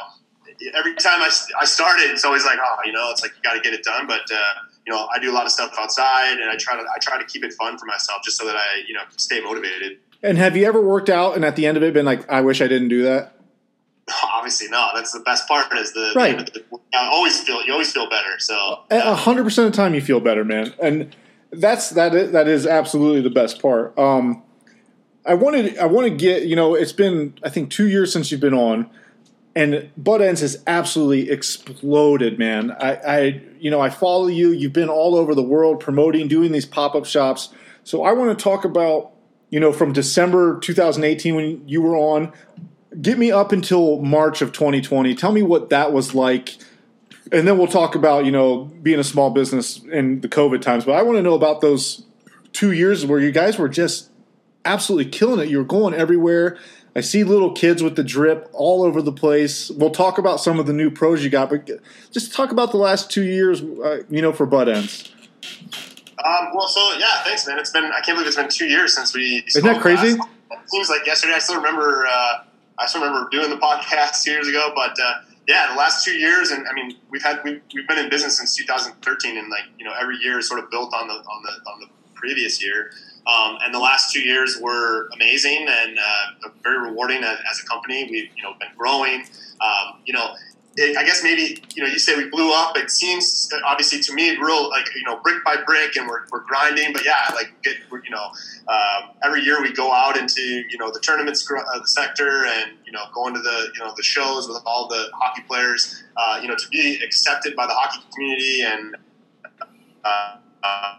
[0.74, 3.42] every time I, I start it, it's always like, oh, you know, it's like you
[3.42, 4.06] got to get it done.
[4.06, 4.36] But uh,
[4.86, 7.18] you know, I do a lot of stuff outside, and I try to I try
[7.18, 9.98] to keep it fun for myself, just so that I you know stay motivated.
[10.22, 12.40] And have you ever worked out and at the end of it been like, I
[12.40, 13.35] wish I didn't do that?
[14.46, 14.90] Obviously no.
[14.94, 15.72] That's the best part.
[15.76, 16.38] Is the right.
[16.38, 18.38] The, the, I always feel you always feel better.
[18.38, 21.14] So a hundred percent of the time you feel better, man, and
[21.50, 22.14] that's that.
[22.14, 23.98] Is, that is absolutely the best part.
[23.98, 24.44] Um,
[25.24, 28.30] I wanted I want to get you know it's been I think two years since
[28.30, 28.88] you've been on,
[29.56, 32.70] and Buttendz has absolutely exploded, man.
[32.70, 34.52] I, I you know I follow you.
[34.52, 37.48] You've been all over the world promoting, doing these pop up shops.
[37.82, 39.10] So I want to talk about
[39.50, 42.32] you know from December 2018 when you were on
[43.00, 45.14] get me up until March of 2020.
[45.14, 46.56] Tell me what that was like.
[47.32, 50.84] And then we'll talk about, you know, being a small business in the COVID times.
[50.84, 52.04] But I want to know about those
[52.52, 54.10] two years where you guys were just
[54.64, 55.50] absolutely killing it.
[55.50, 56.58] You were going everywhere.
[56.94, 59.70] I see little kids with the drip all over the place.
[59.70, 61.68] We'll talk about some of the new pros you got, but
[62.10, 65.10] just talk about the last two years, uh, you know, for Buttendz.
[66.24, 67.58] Um, well, so yeah, thanks, man.
[67.58, 69.44] It's been I can't believe it's been two years since we.
[69.46, 70.14] Isn't that crazy?
[70.14, 70.30] Last.
[70.50, 71.34] It seems like yesterday.
[71.34, 72.06] I still remember.
[72.08, 72.38] Uh,
[72.78, 75.14] I still remember doing the podcast years ago, but uh,
[75.46, 78.38] yeah, the last two years, and I mean, we've had we've, we've been in business
[78.38, 81.42] since 2013, and like you know, every year is sort of built on the on
[81.42, 82.90] the on the previous year.
[83.26, 87.66] Um, and the last two years were amazing and uh, very rewarding as, as, a
[87.66, 88.04] company.
[88.08, 89.24] We've you know been growing.
[89.60, 90.34] Um, you know,
[90.76, 92.76] it, I guess maybe you know you say we blew up.
[92.76, 96.44] It seems obviously to me real like you know brick by brick, and we're, we're
[96.44, 96.92] grinding.
[96.92, 98.26] But yeah, like get you know
[98.68, 102.72] um, every year we go out into you know the tournaments uh, the sector and
[102.84, 106.02] you know going to the you know the shows with all the hockey players.
[106.16, 108.96] Uh, you know to be accepted by the hockey community and
[110.04, 110.94] uh, uh,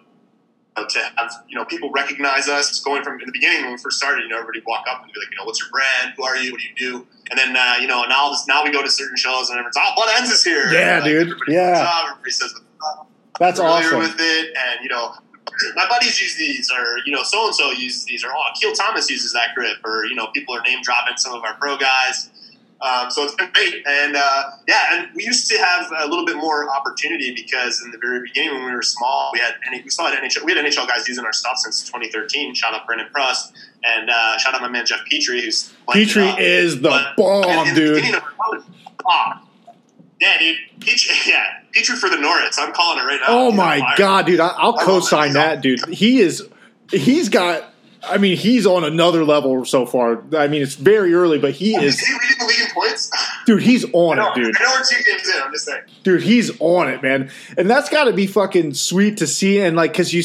[0.85, 3.97] to have you know people recognize us going from in the beginning when we first
[3.97, 4.23] started.
[4.23, 6.13] You know, everybody walk up and be like, you know, what's your brand?
[6.17, 6.51] Who are you?
[6.51, 7.07] What do you do?
[7.29, 9.77] And then uh, you know now this now we go to certain shows and everyone's
[9.77, 10.71] oh, Buttendz is here.
[10.71, 11.33] Yeah, Like, dude.
[11.47, 11.85] Yeah.
[11.87, 12.53] up, everybody says
[13.39, 13.99] That's awesome.
[13.99, 15.13] with it, and you know,
[15.75, 18.73] my buddies use these, or you know, so and so uses these, or oh, Keel
[18.73, 21.77] Thomas uses that grip, or you know, people are name dropping some of our pro
[21.77, 22.29] guys.
[22.79, 26.25] Um, so it's been great, and uh, yeah, and we used to have a little
[26.25, 29.77] bit more opportunity because in the very beginning when we were small, we had any,
[29.81, 32.53] we had NHL, we had NHL guys using our stuff since 2013.
[32.53, 36.75] Shout out Brendan Prust, and uh, shout out my man Jeff Petry, who's Petry is
[36.81, 38.21] the But bomb, the dude.
[39.07, 39.43] ah,
[40.21, 42.59] yeah, dude, Petry, yeah, Petry for the Norris.
[42.59, 43.25] I'm calling it right now.
[43.29, 44.39] Oh my god, dude!
[44.39, 45.83] I, I'll co-sign that, dude.
[45.89, 46.47] He is.
[46.91, 47.73] He's got.
[48.09, 50.23] I mean, he's on another level so far.
[50.35, 53.11] I mean, it's very early, but he is, Is he leading the league in points?
[53.45, 53.63] dude.
[53.63, 54.55] He's on know, it, dude.
[54.57, 55.41] I know we're two games in.
[55.41, 55.81] I'm just saying.
[56.03, 57.31] Dude, he's on it, man.
[57.57, 59.59] And that's got to be fucking sweet to see.
[59.59, 60.23] And like, cause you,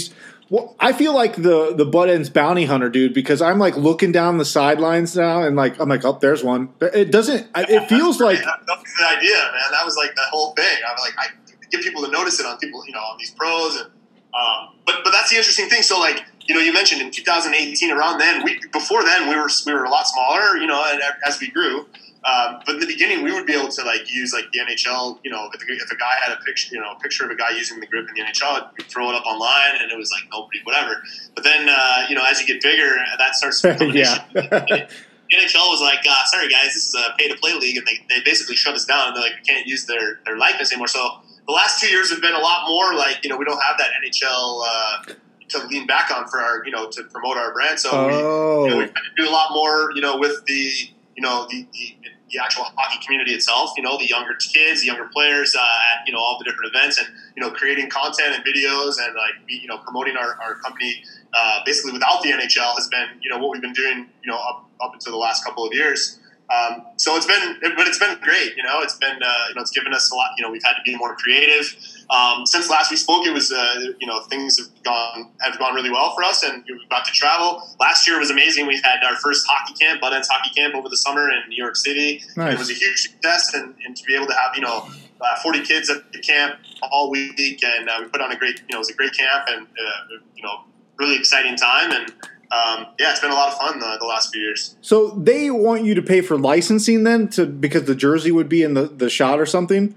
[0.50, 4.36] well, I feel like the the Buttendz bounty hunter, dude, because I'm like looking down
[4.36, 6.68] the sidelines now, and like I'm like, oh, there's one.
[6.80, 7.48] It doesn't.
[7.56, 9.70] It feels like that, that was the idea, man.
[9.70, 10.76] That was like the whole thing.
[10.86, 13.30] I was like, I get people to notice it on people, you know, on these
[13.30, 13.90] pros, and
[14.34, 15.82] um, but but that's the interesting thing.
[15.82, 19.48] So like, you know, you mentioned in 2018, around then, we before then we were
[19.66, 21.86] we were a lot smaller, you know, and as we grew.
[22.24, 25.18] Um, but in the beginning, we would be able to like use like the NHL.
[25.24, 27.30] You know, if a, if a guy had a picture, you know, a picture of
[27.32, 29.98] a guy using the grip in the NHL, we'd throw it up online, and it
[29.98, 31.02] was like nobody, whatever.
[31.34, 34.24] But then, uh, you know, as you get bigger, that starts to become an Yeah.
[34.36, 34.86] issue.
[35.32, 37.98] NHL was like, uh, sorry guys, this is a pay to play league, and they,
[38.08, 39.08] they basically shut us down.
[39.08, 40.88] And They're like, we can't use their, their likeness anymore.
[40.88, 43.60] So the last two years have been a lot more like, you know, we don't
[43.62, 45.12] have that NHL uh,
[45.48, 47.78] to lean back on for our, you know, to promote our brand.
[47.78, 50.44] So we, you know, oh, we've had to do a lot more, you know, with
[50.46, 50.70] the,
[51.16, 51.96] you know, the, the,
[52.30, 56.06] the actual hockey community itself, you know, the younger kids, the younger players uh, at,
[56.06, 59.34] you know, all the different events and, you know, creating content and videos and like,
[59.48, 61.02] you know, promoting our, our company
[61.34, 64.38] uh, basically without the NHL has been, you know, what we've been doing, you know,
[64.38, 66.18] up, up until the last couple of years.
[66.50, 68.56] Um, so it's been, but it's been great.
[68.56, 70.30] You know, it's been, uh, you know, it's given us a lot.
[70.36, 71.74] You know, we've had to be more creative.
[72.10, 75.74] Um, since last we spoke, it was, uh, you know, things have gone have gone
[75.74, 77.62] really well for us, and we got to travel.
[77.80, 78.66] Last year was amazing.
[78.66, 81.76] We had our first hockey camp, Buttendz Hockey Camp, over the summer in New York
[81.76, 82.22] City.
[82.36, 82.54] Nice.
[82.54, 85.36] It was a huge success, and, and to be able to have, you know, uh,
[85.42, 86.56] 40 kids at the camp
[86.90, 89.14] all week, and uh, we put on a great, you know, it was a great
[89.14, 90.64] camp, and uh, you know,
[90.98, 92.12] really exciting time, and
[92.52, 94.76] um, yeah, it's been a lot of fun the, the last few years.
[94.82, 98.62] so they want you to pay for licensing then to because the jersey would be
[98.62, 99.94] in the the shot or something.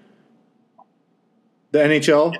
[1.72, 2.36] The NHL.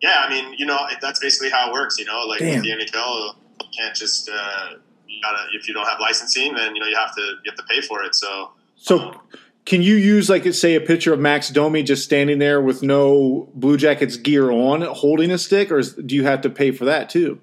[0.00, 1.98] Yeah, I mean, you know, it- that's basically how it works.
[1.98, 2.62] You know, like Damn.
[2.62, 4.74] the NHL, you can't just uh,
[5.08, 7.56] you gotta if you don't have licensing, then you know you have to you have
[7.56, 8.14] to pay for it.
[8.14, 9.20] So So
[9.64, 13.48] can you use like say a picture of Max Domi just standing there with no
[13.54, 16.84] Blue Jackets gear on, holding a stick, or is, do you have to pay for
[16.84, 17.40] that too?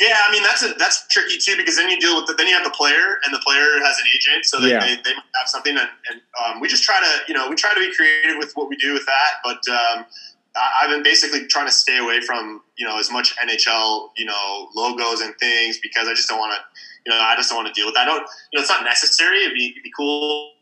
[0.00, 2.46] Yeah, I mean that's a, that's tricky too because then you deal with the, then
[2.46, 4.80] you have the player and the player has an agent, so they, Yeah.
[4.80, 7.56] they, they might have something, and, and um, we just try to you know we
[7.56, 9.60] try to be creative with what we do with that, but.
[9.68, 10.06] Um,
[10.58, 14.24] I- I've been basically trying to stay away from you know as much NHL you
[14.24, 16.60] know logos and things because I just don't want to
[17.04, 18.04] you know I just don't want to deal with that.
[18.04, 19.42] I don't you know it's not necessary.
[19.44, 20.52] It'd be, it'd be cool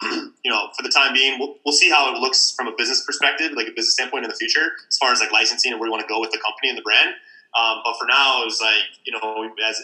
[0.02, 3.04] you know, for the time being, we'll, we'll see how it looks from a business
[3.04, 5.88] perspective, like a business standpoint in the future, as far as like licensing and where
[5.88, 7.10] we want to go with the company and the brand.
[7.58, 9.82] Um, but for now, it was like, you know, as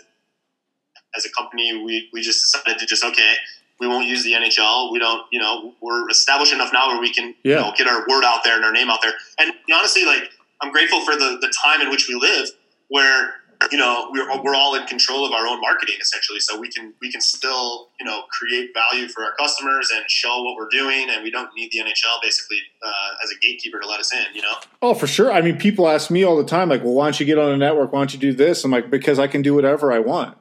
[1.16, 3.34] as a company, we, we just decided to just okay,
[3.80, 4.92] we won't use the NHL.
[4.92, 8.04] We don't, you know, we're established enough now where we can, you know, get our
[8.08, 9.12] word out there and our name out there.
[9.38, 12.48] And honestly, like I'm grateful for the the time in which we live,
[12.88, 13.34] where
[13.70, 16.94] you know we're, we're all in control of our own marketing essentially so we can
[17.00, 21.08] we can still you know create value for our customers and show what we're doing
[21.10, 24.24] and we don't need the nhl basically uh, as a gatekeeper to let us in
[24.34, 25.32] you know Oh, for sure.
[25.32, 27.50] I mean, people ask me all the time, like, well, why don't you get on
[27.50, 27.92] a network?
[27.92, 28.62] Why don't you do this?
[28.62, 30.36] I'm like, because I can do whatever I want.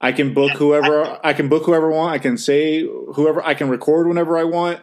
[0.00, 2.14] I can book whoever I can book whoever I want.
[2.14, 2.80] I can say
[3.14, 4.80] whoever I can record whenever I want.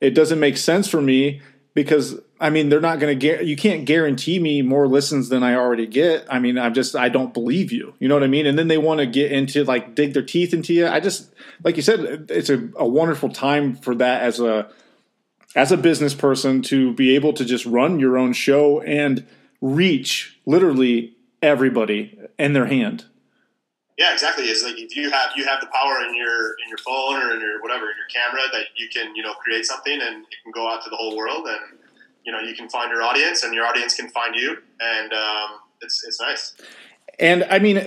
[0.00, 1.40] It doesn't make sense for me
[1.74, 3.46] because I mean they're not going to get.
[3.46, 6.26] You can't guarantee me more listens than I already get.
[6.30, 7.94] I mean I'm just I don't believe you.
[7.98, 8.46] You know what I mean?
[8.46, 10.86] And then they want to get into like dig their teeth into you.
[10.86, 14.70] I just like you said, it's a, a wonderful time for that as a
[15.56, 19.26] as a business person to be able to just run your own show and
[19.60, 23.04] reach literally everybody in their hand.
[24.00, 26.78] Yeah exactly it's like if you have you have the power in your in your
[26.78, 29.92] phone or in your whatever in your camera that you can you know create something
[29.92, 31.78] and it can go out to the whole world and
[32.24, 35.50] you know you can find your audience and your audience can find you and um,
[35.82, 36.54] it's it's nice
[37.18, 37.84] and I mean,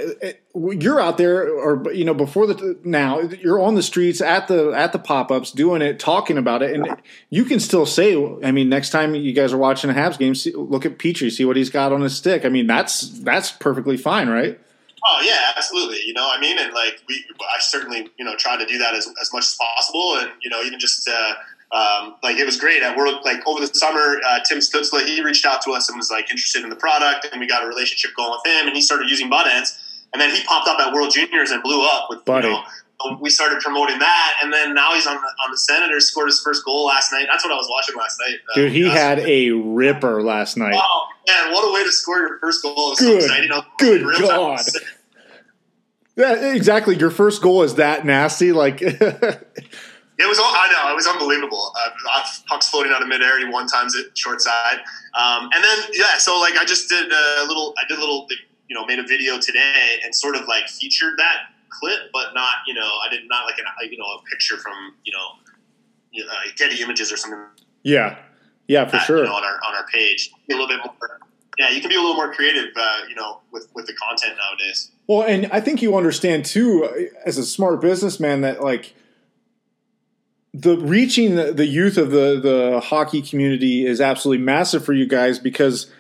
[0.53, 4.69] you're out there, or you know, before the now, you're on the streets at the
[4.73, 8.51] at the pop ups, doing it, talking about it, and you can still say, I
[8.51, 11.45] mean, next time you guys are watching a Habs game, see, look at Petry, see
[11.45, 12.45] what he's got on his stick.
[12.45, 14.59] I mean, that's that's perfectly fine, right?
[15.05, 15.99] Oh yeah, absolutely.
[16.05, 18.95] You know, I mean, and like we, I certainly, you know, try to do that
[18.95, 21.33] as, as much as possible, and you know, even just uh,
[21.75, 23.19] um, like it was great at World.
[23.25, 26.29] Like over the summer, uh, Tim Stützle he reached out to us and was like
[26.29, 29.09] interested in the product, and we got a relationship going with him, and he started
[29.09, 29.77] using Buttendz,
[30.13, 32.47] and then he popped up at World Juniors and blew up with Buddy.
[32.47, 32.63] you know.
[33.19, 36.07] We started promoting that, and then now he's on the on the Senators.
[36.09, 37.27] Scored his first goal last night.
[37.29, 38.37] That's what I was watching last night.
[38.51, 40.75] Uh, Dude, he that's- had a ripper last night.
[40.75, 42.95] Oh man, what a way to score your first goal!
[42.95, 43.51] Good- so exciting.
[43.79, 44.65] Good in real time, I God.
[46.15, 46.95] Yeah, exactly.
[46.95, 48.81] Your first goal is that nasty, like.
[50.19, 50.37] It was.
[50.39, 50.91] I know.
[50.91, 51.73] It was unbelievable.
[51.75, 51.89] Uh,
[52.47, 53.39] pucks floating out of midair.
[53.39, 54.77] He one times it short side,
[55.15, 56.19] um, and then yeah.
[56.19, 57.73] So like I just did a little.
[57.79, 58.27] I did a little.
[58.69, 61.37] You know, made a video today and sort of like featured that
[61.79, 62.57] clip, but not.
[62.67, 65.53] You know, I did not like an you know a picture from you know,
[66.11, 67.39] you know uh, Getty Images or something.
[67.83, 68.17] yeah,
[68.67, 69.17] yeah, for that, sure.
[69.19, 71.19] You know, on our on our page, a little bit more.
[71.59, 72.69] Yeah, you can be a little more creative.
[72.75, 74.91] Uh, you know, with with the content nowadays.
[75.07, 78.95] Well, and I think you understand too, uh, as a smart businessman, that like
[80.53, 85.07] the reaching the, the youth of the the hockey community is absolutely massive for you
[85.07, 85.91] guys because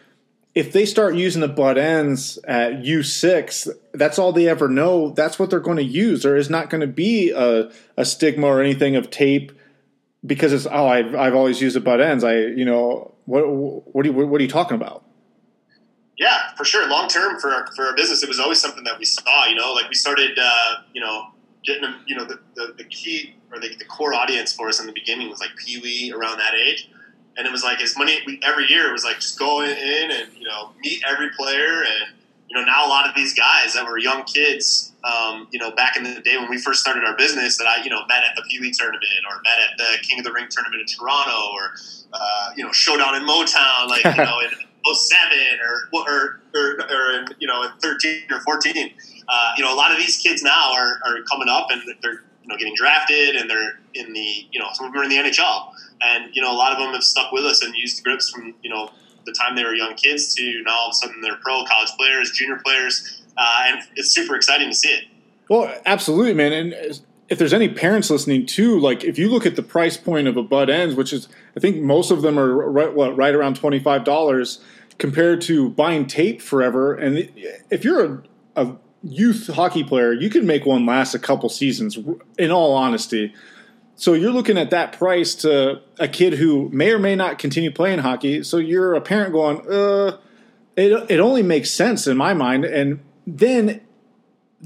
[0.55, 5.09] if they start using the Buttendz at U six, that's all they ever know.
[5.09, 6.23] That's what they're going to use.
[6.23, 9.51] There is not going to be a, a stigma or anything of tape
[10.25, 12.23] because it's oh I've I've always used the Buttendz.
[12.23, 15.03] I you know what what are you what are you talking about?
[16.17, 16.87] Yeah, for sure.
[16.87, 19.45] Long term for our, for our business, it was always something that we saw.
[19.45, 21.29] You know, like we started, uh, you know,
[21.65, 21.91] getting.
[22.05, 24.93] You know, the, the, the key or the, the core audience for us in the
[24.93, 26.89] beginning was like Pee Wee around that age,
[27.37, 28.89] and it was like as money we, every year.
[28.89, 32.15] It was like just go in and you know meet every player, and
[32.49, 34.91] you know now a lot of these guys that were young kids.
[35.03, 37.83] Um, you know, back in the day when we first started our business, that I
[37.83, 40.31] you know met at the Pee Wee tournament or met at the King of the
[40.31, 41.73] Ring tournament in Toronto or
[42.13, 44.49] uh, you know Showdown in Motown, like you know in
[44.93, 48.93] 07 or or or, or in, you know in 13 or 14.
[49.27, 52.23] Uh, you know, a lot of these kids now are, are coming up and they're
[52.43, 55.09] you know getting drafted and they're in the you know some of them are in
[55.09, 57.97] the NHL and you know a lot of them have stuck with us and used
[57.97, 58.89] the grips from you know
[59.25, 61.89] the time they were young kids to now all of a sudden they're pro college
[61.97, 65.05] players, junior players, uh, and it's super exciting to see it.
[65.49, 66.53] Well, absolutely, man.
[66.53, 70.27] And if there's any parents listening too, like if you look at the price point
[70.27, 73.55] of a Buttendz, which is I think most of them are right, what right around
[73.55, 74.59] twenty five dollars
[74.97, 76.93] compared to buying tape forever.
[76.93, 77.31] And
[77.69, 78.21] if you're a,
[78.55, 81.99] a youth hockey player, you can make one last a couple seasons.
[82.37, 83.33] In all honesty.
[83.95, 87.71] So you're looking at that price to a kid who may or may not continue
[87.71, 88.43] playing hockey.
[88.43, 90.17] So you're a parent going, uh,
[90.75, 92.65] it, it only makes sense in my mind.
[92.65, 93.81] And then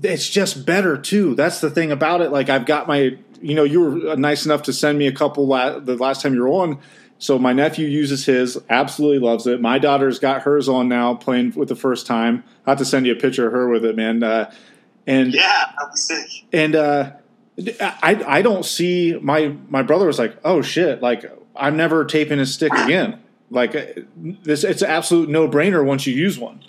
[0.02, 1.36] it's just better too.
[1.36, 2.32] That's the thing about it.
[2.32, 5.46] Like I've got my, you know, you were nice enough to send me a couple
[5.46, 6.80] la- the last time you were on.
[7.20, 9.60] So my nephew uses his, absolutely loves it.
[9.60, 12.44] My daughter's got hers on now, playing with the first time.
[12.66, 14.22] I have to send you a picture of her with it, man.
[14.24, 14.52] Uh,
[15.08, 16.46] and Yeah, that was sick.
[16.54, 17.12] and uh,
[17.80, 21.26] I I don't see my my brother was like, oh shit, like
[21.56, 23.20] I'm never taping his stick again.
[23.50, 23.72] Like
[24.16, 26.62] this, it's an absolute no brainer once you use one.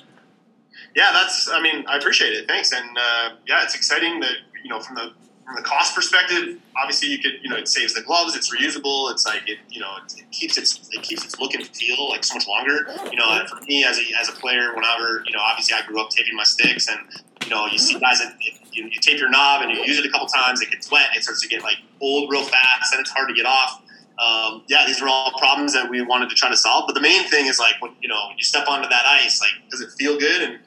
[0.97, 1.49] Yeah, that's.
[1.53, 2.49] I mean, I appreciate it.
[2.49, 4.33] Thanks, and uh, yeah, it's exciting that
[4.65, 5.13] you know from the
[5.49, 6.61] from the cost perspective.
[6.77, 8.37] Obviously, you could you know it saves the gloves.
[8.37, 9.11] It's reusable.
[9.11, 12.11] It's like it you know it, it keeps its it keeps its look and feel
[12.11, 12.87] like so much longer.
[13.11, 15.87] You know, and for me as a as a player, whenever you know obviously I
[15.87, 17.01] grew up taping my sticks, and
[17.45, 18.37] you know you see guys that
[18.73, 21.09] you, you tape your knob and you use it a couple times, it gets wet,
[21.17, 23.83] it starts to get like old real fast, and it's hard to get off.
[24.19, 26.85] Um, yeah, these are all problems that we wanted to try to solve.
[26.89, 29.41] But the main thing is like when you know when you step onto that ice,
[29.41, 30.43] like does it feel good?
[30.43, 30.59] And uh,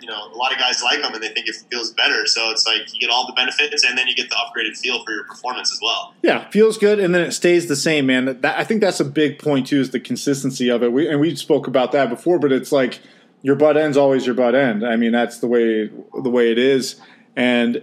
[0.00, 2.26] you know, a lot of guys like them and they think it feels better.
[2.26, 5.04] So it's like you get all the benefits and then you get the upgraded feel
[5.04, 6.14] for your performance as well.
[6.22, 8.40] Yeah, feels good, and then it stays the same, man.
[8.40, 10.92] That, I think that's a big point too, is the consistency of it.
[10.92, 13.00] We, and we spoke about that before, but it's like
[13.42, 14.86] your butt end's always your butt end.
[14.86, 15.90] I mean, that's the way
[16.22, 17.00] the way it is.
[17.34, 17.82] And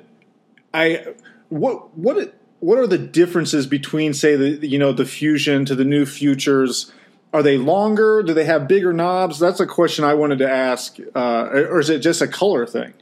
[0.74, 1.06] I,
[1.50, 5.86] what what what are the differences between, say, the you know the fusion to the
[5.86, 6.91] new futures?
[7.34, 8.22] Are they longer?
[8.22, 9.39] Do they have bigger knobs?
[9.39, 10.98] That's a question I wanted to ask.
[11.15, 12.93] Uh, or is it just a color thing?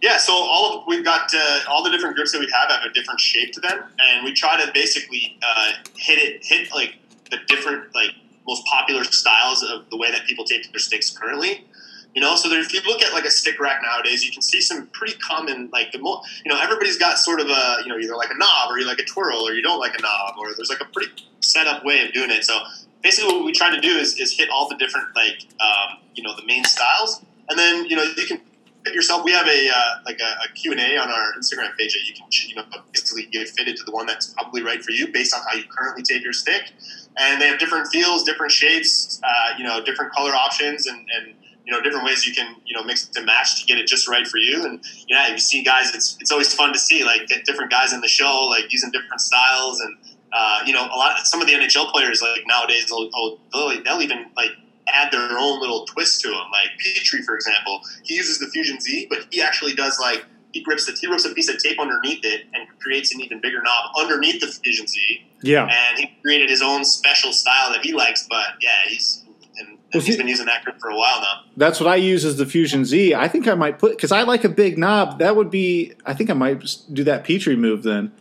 [0.00, 2.88] Yeah, so all of, we've got uh, all the different grips that we have have
[2.88, 6.94] a different shape to them, and we try to basically uh, hit it, hit like
[7.30, 8.12] the different like
[8.46, 11.64] most popular styles of the way that people tape their sticks currently.
[12.14, 14.40] You know, so there, if you look at like a stick rack nowadays, you can
[14.40, 17.88] see some pretty common like the mo- you know everybody's got sort of a you
[17.88, 20.02] know either like a knob or you like a twirl or you don't like a
[20.02, 21.10] knob or there's like a pretty
[21.40, 22.44] set up way of doing it.
[22.44, 22.58] So
[23.02, 26.22] basically, what we try to do is, is hit all the different like um, you
[26.22, 28.40] know the main styles, and then you know you can
[28.84, 29.24] fit yourself.
[29.24, 32.06] We have a uh, like a, a Q and A on our Instagram page that
[32.06, 35.12] you can you know basically get fitted to the one that's probably right for you
[35.12, 36.70] based on how you currently tape your stick.
[37.20, 41.34] And they have different feels, different shapes, uh, you know, different color options, and, and
[41.66, 44.08] you know different ways you can you know mix and match to get it just
[44.08, 44.64] right for you.
[44.64, 48.00] And yeah, you see guys, it's it's always fun to see like different guys in
[48.00, 49.96] the show like using different styles and.
[50.32, 51.18] Uh, you know, a lot.
[51.26, 53.10] Some of the NHL players, like nowadays, they'll,
[53.52, 54.50] they'll, they'll even like
[54.92, 56.46] add their own little twist to them.
[56.52, 60.62] Like Petry, for example, he uses the Fusion Z, but he actually does like he
[60.62, 63.62] grips the he rips a piece of tape underneath it and creates an even bigger
[63.62, 65.24] knob underneath the Fusion Z.
[65.42, 68.26] Yeah, and he created his own special style that he likes.
[68.28, 69.24] But yeah, he's
[69.58, 71.42] and, and he's been using that grip for a while now.
[71.56, 73.14] That's what I use as the Fusion Z.
[73.14, 75.18] I think I might put because I like a big knob.
[75.18, 75.94] That would be.
[76.06, 78.12] I think I might do that Petry move then.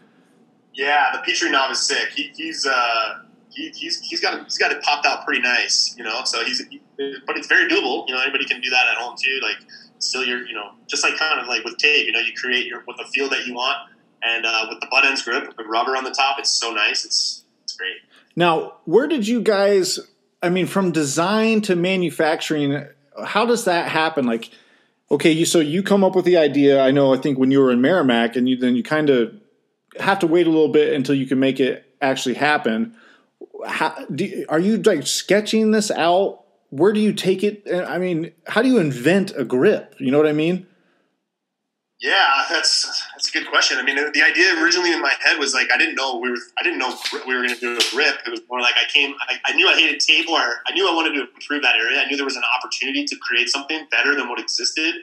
[0.77, 2.09] Yeah, the Petry knob is sick.
[2.09, 5.95] He, he's uh, he, he's he's got it, he's got it popped out pretty nice,
[5.97, 6.21] you know.
[6.23, 6.79] So he's he,
[7.25, 8.07] but it's very doable.
[8.07, 9.39] You know, anybody can do that at home too.
[9.41, 9.57] Like
[9.97, 12.05] still, you're you know just like kind of like with tape.
[12.05, 13.89] You know, you create your with the feel that you want,
[14.21, 17.03] and uh, with the butt ends grip with rubber on the top, it's so nice.
[17.03, 17.97] It's it's great.
[18.35, 19.99] Now, where did you guys?
[20.43, 22.85] I mean, from design to manufacturing,
[23.25, 24.27] how does that happen?
[24.27, 24.51] Like,
[25.09, 26.83] okay, you so you come up with the idea.
[26.83, 27.15] I know.
[27.15, 29.33] I think when you were in Merrimack, and you then you kind of
[29.99, 32.95] have to wait a little bit until you can make it actually happen.
[33.65, 36.43] How, do, are you like sketching this out?
[36.69, 37.67] Where do you take it?
[37.71, 39.95] I mean, how do you invent a grip?
[39.99, 40.67] You know what I mean?
[41.99, 43.79] Yeah, that's that's a good question.
[43.79, 46.37] I mean, the idea originally in my head was like I didn't know we were
[46.59, 46.95] I didn't know
[47.25, 48.19] we were going to do a grip.
[48.25, 50.93] It was more like I came I, I, knew I hated or I knew I
[50.93, 51.99] wanted to improve that area.
[51.99, 54.93] I knew there was an opportunity to create something better than what existed,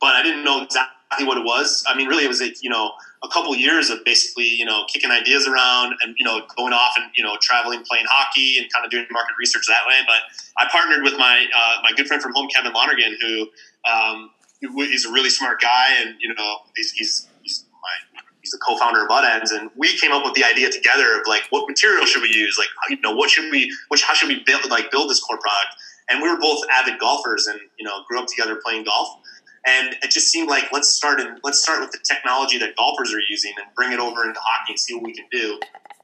[0.00, 1.84] but I didn't know exactly what it was.
[1.86, 2.90] I mean, really, it was like you know
[3.22, 6.94] a couple years of basically, you know, kicking ideas around and, you know, going off
[6.96, 10.00] and, you know, traveling, playing hockey and kind of doing market research that way.
[10.06, 10.22] But
[10.56, 13.48] I partnered with my, uh, my good friend from home, Kevin Lonergan, who,
[13.90, 14.30] um,
[14.62, 15.96] is a really smart guy.
[16.00, 19.52] And, you know, he's, he's, he's my, he's the co-founder of Buttendz.
[19.52, 22.56] And we came up with the idea together of like, what material should we use?
[22.58, 25.38] Like, you know, what should we, which, how should we build, like build this core
[25.38, 25.76] product?
[26.08, 29.20] And we were both avid golfers and, you know, grew up together playing golf
[29.66, 33.12] and it just seemed like let's start in, let's start with the technology that golfers
[33.12, 35.60] are using and bring it over into hockey and see what we can do.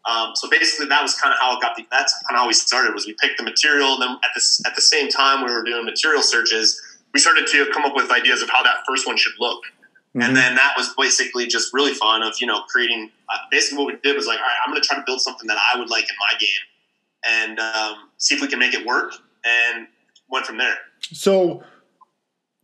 [0.08, 1.76] Um, so basically, that was kind of how it got.
[1.76, 2.94] The, that's kind of how we started.
[2.94, 5.64] Was we picked the material, and then at the at the same time we were
[5.64, 6.80] doing material searches,
[7.12, 9.62] we started to come up with ideas of how that first one should look.
[9.64, 10.22] Mm-hmm.
[10.22, 13.10] And then that was basically just really fun of you know creating.
[13.28, 15.20] Uh, basically, what we did was like, all right, I'm going to try to build
[15.20, 18.74] something that I would like in my game, and um, see if we can make
[18.74, 19.12] it work.
[19.44, 19.86] And
[20.28, 20.74] went from there.
[21.00, 21.62] So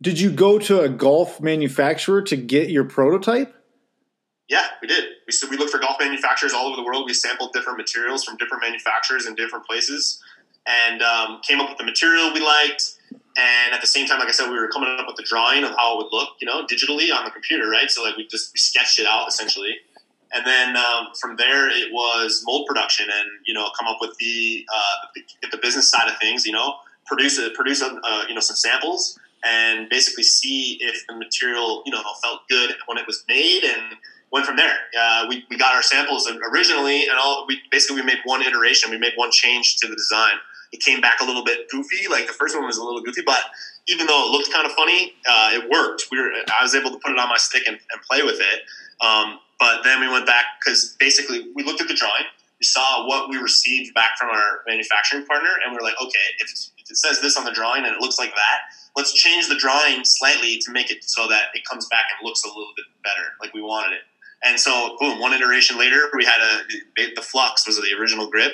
[0.03, 3.55] did you go to a golf manufacturer to get your prototype?
[4.49, 5.05] Yeah, we did.
[5.25, 7.05] We so we looked for golf manufacturers all over the world.
[7.07, 10.21] We sampled different materials from different manufacturers in different places,
[10.67, 12.99] and um, came up with the material we liked.
[13.37, 15.63] And at the same time, like I said, we were coming up with the drawing
[15.63, 17.89] of how it would look, you know, digitally on the computer, right?
[17.89, 19.77] So like we just we sketched it out essentially,
[20.33, 24.17] and then um, from there it was mold production, and you know, come up with
[24.17, 26.75] the uh, get the business side of things, you know,
[27.05, 31.83] produce a, produce a, uh, you know some samples and basically see if the material,
[31.85, 33.97] you know, felt good when it was made and
[34.31, 34.75] went from there.
[34.99, 38.89] Uh, we, we got our samples originally and all we basically we made one iteration.
[38.89, 40.33] We made one change to the design.
[40.71, 42.07] It came back a little bit goofy.
[42.09, 43.41] Like the first one was a little goofy, but
[43.87, 46.05] even though it looked kind of funny, uh, it worked.
[46.09, 48.39] We were, I was able to put it on my stick and, and play with
[48.39, 48.61] it.
[49.05, 52.25] Um, but then we went back because basically we looked at the drawing,
[52.63, 56.27] we saw what we received back from our manufacturing partner, and we were like, okay,
[56.39, 58.59] if, if it says this on the drawing and it looks like that,
[58.95, 62.45] let's change the drawing slightly to make it so that it comes back and looks
[62.45, 64.03] a little bit better, like we wanted it.
[64.45, 68.53] And so, boom, one iteration later, we had a the Flux was the original grip.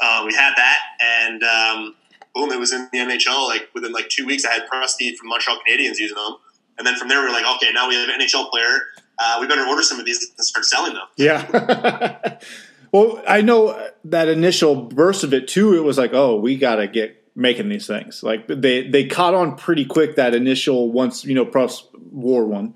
[0.00, 1.94] Uh, we had that, and um,
[2.34, 3.46] boom, it was in the NHL.
[3.46, 6.36] Like within like two weeks, I had Prusty from Montreal Canadiens using them,
[6.78, 8.86] and then from there, we were like, okay, now we have an NHL player.
[9.18, 11.06] Uh, we better order some of these and start selling them.
[11.16, 12.38] Yeah.
[12.92, 15.74] well, I know that initial burst of it too.
[15.74, 18.22] It was like, oh, we got to get making these things.
[18.22, 22.74] Like they they caught on pretty quick that initial once you know Prus war one.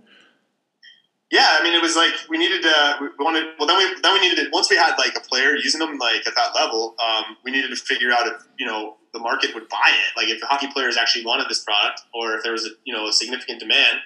[1.31, 4.13] Yeah, I mean it was like we needed to we wanted well then we then
[4.15, 6.95] we needed to once we had like a player using them like at that level
[7.05, 10.29] um, we needed to figure out if you know the market would buy it like
[10.29, 13.09] if the hockey players actually wanted this product or if there was a you know
[13.09, 13.99] a significant demand.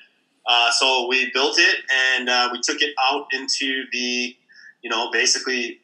[0.47, 1.81] Uh, so we built it
[2.15, 4.35] and uh, we took it out into the
[4.83, 5.81] you know basically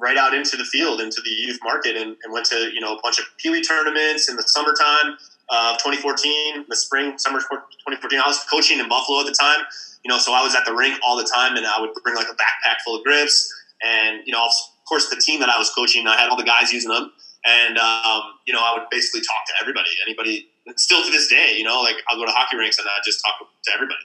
[0.00, 2.96] right out into the field, into the youth market, and, and went to you know
[2.96, 5.16] a bunch of Pee Wee tournaments in the summertime
[5.50, 8.18] of 2014, the spring summer 2014.
[8.18, 9.66] I was coaching in Buffalo at the time,
[10.04, 12.14] you know, so I was at the rink all the time, and I would bring
[12.16, 13.52] like a backpack full of grips,
[13.84, 14.52] and you know, of
[14.88, 17.12] course, the team that I was coaching, I had all the guys using them,
[17.44, 21.56] and um, you know, I would basically talk to everybody, anybody still to this day,
[21.56, 24.04] you know, like I'll go to hockey rinks and I just talk to everybody,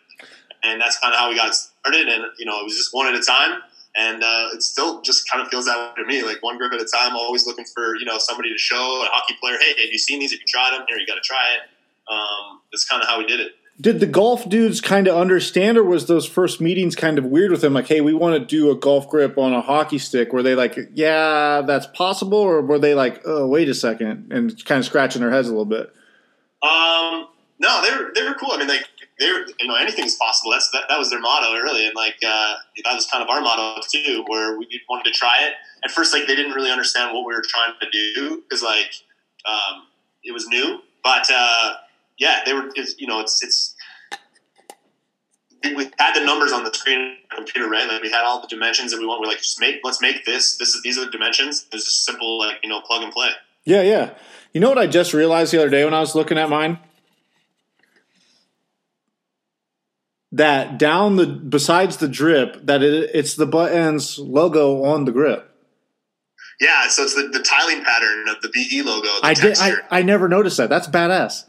[0.63, 2.07] and that's kind of how we got started.
[2.07, 3.61] And you know, it was just one at a time,
[3.95, 6.73] and uh, it still just kind of feels that way to me, like one grip
[6.73, 7.15] at a time.
[7.15, 10.19] Always looking for you know somebody to show a hockey player, hey, have you seen
[10.19, 10.31] these?
[10.31, 10.85] Have you tried them?
[10.87, 11.69] Here, you got to try it.
[12.11, 13.53] Um, that's kind of how we did it.
[13.79, 17.51] Did the golf dudes kind of understand, or was those first meetings kind of weird
[17.51, 17.73] with them?
[17.73, 20.31] Like, hey, we want to do a golf grip on a hockey stick.
[20.31, 24.65] Were they like, yeah, that's possible, or were they like, oh, wait a second, and
[24.65, 25.91] kind of scratching their heads a little bit?
[26.63, 27.27] Um,
[27.59, 28.51] no, they were they were cool.
[28.51, 28.85] I mean, like
[29.19, 30.51] they you know, anything's possible.
[30.51, 33.41] That's that, that was their motto, really, and like uh, that was kind of our
[33.41, 35.53] motto too, where we wanted to try it.
[35.83, 38.91] At first, like they didn't really understand what we were trying to do because like
[39.45, 39.83] um,
[40.23, 41.75] it was new, but uh,
[42.17, 42.69] yeah, they were.
[42.97, 43.75] You know, it's it's.
[45.63, 47.87] We had the numbers on the screen computer, right?
[47.87, 49.21] Like we had all the dimensions that we want.
[49.21, 50.57] We're like, just make, let's make this.
[50.57, 51.65] This is these are the dimensions.
[51.71, 53.29] It's just simple, like you know, plug and play.
[53.63, 54.13] Yeah, yeah.
[54.53, 56.79] You know what I just realized the other day when I was looking at mine?
[60.35, 65.49] That down the besides the drip, that it, it's the Buttendz logo on the grip.
[66.59, 69.07] Yeah, so it's the, the tiling pattern of the BE logo.
[69.07, 69.57] The I did.
[69.59, 69.75] I.
[69.89, 70.69] I never noticed that.
[70.69, 71.45] That's badass.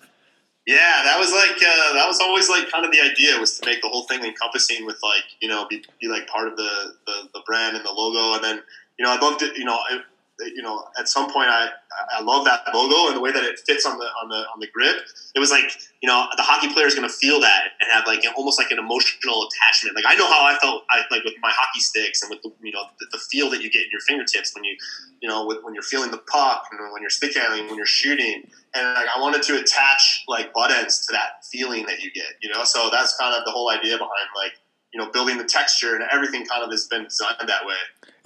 [0.66, 3.66] Yeah, that was like uh, that was always like kind of the idea was to
[3.66, 6.94] make the whole thing encompassing with like you know be, be like part of the,
[7.06, 8.62] the the brand and the logo, and then
[8.98, 10.00] you know I'd love to you know I,
[10.40, 11.70] you know at some point I
[12.16, 14.60] I love that logo and the way that it fits on the on the on
[14.60, 14.96] the grip.
[15.34, 15.72] It was like
[16.02, 18.70] you know the hockey player is going to feel that and have like almost like
[18.70, 19.96] an emotional attachment.
[19.96, 22.52] Like I know how I felt I, like with my hockey sticks and with the,
[22.62, 24.76] you know the, the feel that you get in your fingertips when you
[25.20, 27.86] you know with, when you're feeling the puck and when you're stick handling when you're
[27.86, 28.44] shooting
[28.76, 32.50] and like I wanted to attach like Buttendz to that feeling that you get, you
[32.52, 32.64] know.
[32.64, 34.52] So that's kind of the whole idea behind like
[34.92, 37.76] you know building the texture and everything kind of has been designed that way.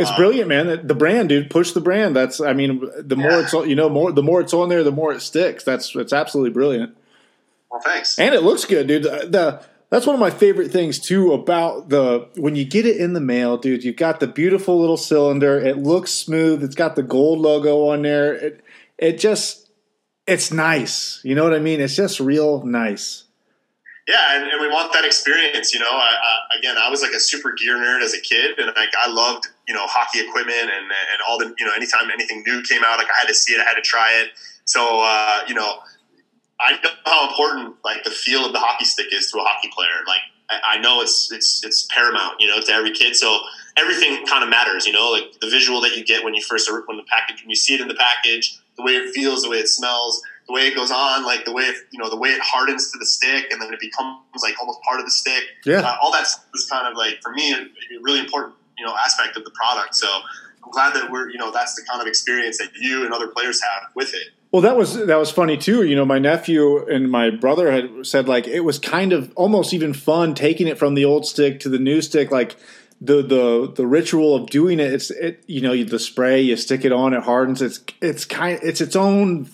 [0.00, 0.86] It's Um, brilliant, man.
[0.86, 2.16] The brand, dude, push the brand.
[2.16, 3.40] That's, I mean, the more Yeah.
[3.40, 5.62] it's, you know, more the more it's on there, the more it sticks.
[5.64, 6.96] That's it's absolutely brilliant,
[7.70, 8.18] Well, thanks.
[8.18, 9.04] and it looks good, dude.
[9.04, 12.96] The, the that's one of my favorite things too about the when you get it
[12.96, 13.82] in the mail, dude.
[13.84, 15.58] You've got the beautiful little cylinder.
[15.58, 16.62] It looks smooth.
[16.64, 18.32] It's got the gold logo on there.
[18.34, 18.60] It
[18.98, 19.68] it just
[20.26, 21.20] it's nice.
[21.24, 21.80] You know what I mean?
[21.80, 23.24] It's just real nice.
[24.08, 25.72] Yeah, and, and we want that experience.
[25.74, 26.10] You know, I,
[26.54, 29.08] I, again, I was like a super gear nerd as a kid, and like I
[29.10, 32.82] loved you know hockey equipment and and all the you know anytime anything new came
[32.84, 34.30] out, like I had to see it, I had to try it.
[34.64, 35.78] So uh, you know,
[36.60, 39.70] I know how important like the feel of the hockey stick is to a hockey
[39.72, 40.02] player.
[40.08, 43.14] Like I, I know it's it's it's paramount, you know, to every kid.
[43.14, 43.38] So
[43.76, 46.68] everything kind of matters, you know, like the visual that you get when you first
[46.86, 49.50] when the package when you see it in the package, the way it feels, the
[49.50, 52.18] way it smells, the way it goes on, like the way it, you know the
[52.18, 55.12] way it hardens to the stick, and then it becomes like almost part of the
[55.12, 55.44] stick.
[55.64, 55.82] Yeah.
[55.82, 57.54] Uh, all that stuff is kind of like for me
[58.02, 59.94] really important you know aspect of the product.
[59.94, 60.08] So
[60.64, 63.28] I'm glad that we're you know that's the kind of experience that you and other
[63.28, 64.32] players have with it.
[64.52, 65.84] Well, that was that was funny too.
[65.84, 69.72] You know, my nephew and my brother had said like it was kind of almost
[69.72, 72.32] even fun taking it from the old stick to the new stick.
[72.32, 72.56] Like
[73.00, 74.92] the the the ritual of doing it.
[74.92, 77.62] It's it you know the spray you stick it on it hardens.
[77.62, 79.48] It's it's kind it's its own.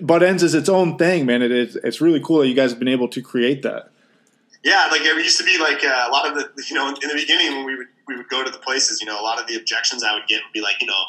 [0.00, 1.40] Buttendz is its own thing, man.
[1.40, 3.90] It is it's really cool that you guys have been able to create that.
[4.62, 7.08] Yeah, like it used to be like uh, a lot of the you know in
[7.08, 9.40] the beginning when we would we would go to the places, you know, a lot
[9.40, 11.02] of the objections I would get would be like, you know,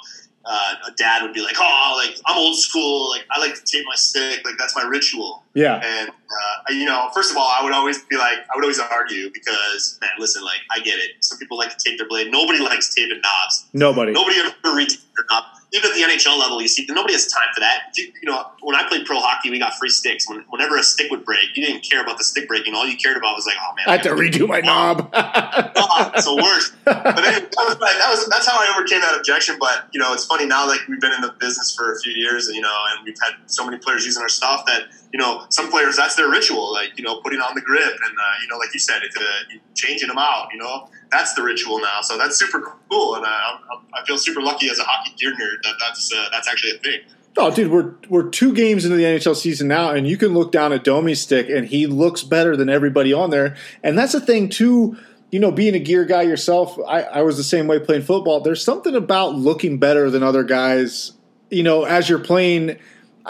[0.45, 3.64] uh, a dad would be like, oh, like I'm old school, like I like to
[3.64, 5.43] tape my stick, like that's my ritual.
[5.54, 8.64] Yeah, And uh, you know, first of all, I would always be like, I would
[8.64, 11.24] always argue because man, listen, like I get it.
[11.24, 12.32] Some people like to tape their blade.
[12.32, 13.68] Nobody likes taping knobs.
[13.74, 14.12] nobody.
[14.12, 15.43] Nobody ever retaped their knob.
[15.72, 17.91] Even at the NHL level, you see, nobody has time for that.
[17.95, 20.28] You, you know, when I played pro hockey, we got free sticks.
[20.28, 22.74] When, whenever a stick would break, you didn't care about the stick breaking.
[22.74, 25.09] All you cared about was like, oh man, I have to redo my knob.
[25.13, 26.74] oh, it's the worst.
[26.89, 29.57] But anyway, that was, that was that's how I overcame that objection.
[29.59, 30.67] But you know, it's funny now.
[30.67, 33.17] Like we've been in the business for a few years, and you know, and we've
[33.22, 36.72] had so many players using our stuff that you know, some players that's their ritual,
[36.72, 39.17] like you know, putting on the grip and uh, you know, like you said, it's
[39.17, 40.47] uh, changing them out.
[40.51, 42.01] You know, that's the ritual now.
[42.01, 45.32] So that's super cool, and uh, I'm, I feel super lucky as a hockey gear
[45.32, 46.99] nerd that that's uh, that's actually a thing.
[47.38, 50.51] Oh, dude, we're we're two games into the NHL season now, and you can look
[50.51, 53.55] down at Domi's stick, and he looks better than everybody on there.
[53.84, 54.97] And that's the thing too.
[55.32, 58.41] You know, being a gear guy yourself, I, I was the same way playing football.
[58.41, 61.12] There's something about looking better than other guys.
[61.51, 62.78] You know, as you're playing, I-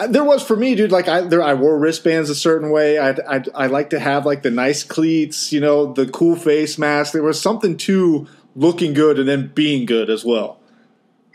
[0.07, 0.91] there was for me, dude.
[0.91, 2.97] Like I, there, I wore wristbands a certain way.
[2.97, 5.51] I, I, I like to have like the nice cleats.
[5.51, 7.13] You know, the cool face mask.
[7.13, 10.59] There was something to looking good and then being good as well.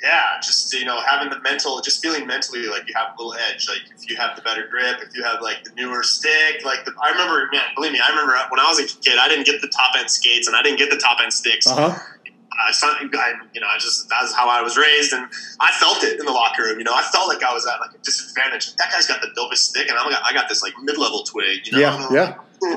[0.02, 3.34] Yeah, just you know, having the mental, just feeling mentally like you have a little
[3.34, 3.66] edge.
[3.68, 6.84] Like if you have the better grip, if you have like the newer stick, like
[6.84, 9.46] the, I remember, man, believe me, I remember when I was a kid, I didn't
[9.46, 11.66] get the top end skates and I didn't get the top end sticks.
[11.66, 11.98] Uh huh.
[12.59, 15.26] I, I, you know, I just that's how I was raised, and
[15.61, 16.78] I felt it in the locker room.
[16.78, 18.74] You know, I felt like I was at like a disadvantage.
[18.76, 21.22] That guy's got the dopest stick, and I'm got, I got this like mid level
[21.24, 21.66] twig.
[21.66, 21.78] You know?
[21.78, 22.76] Yeah, yeah.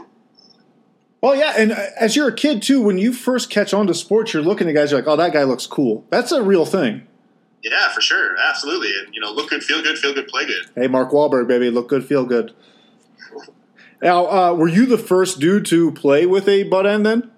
[1.22, 3.94] Well, yeah, and uh, as you're a kid too, when you first catch on to
[3.94, 6.06] sports, you're looking at guys, you're like, oh, that guy looks cool.
[6.10, 7.08] That's a real thing.
[7.64, 10.70] Yeah, for sure, absolutely, and you know, look good, feel good, feel good, play good.
[10.76, 12.54] Hey, Mark Wahlberg, baby, look good, feel good.
[14.00, 17.32] Now, uh, were you the first dude to play with a butt end then?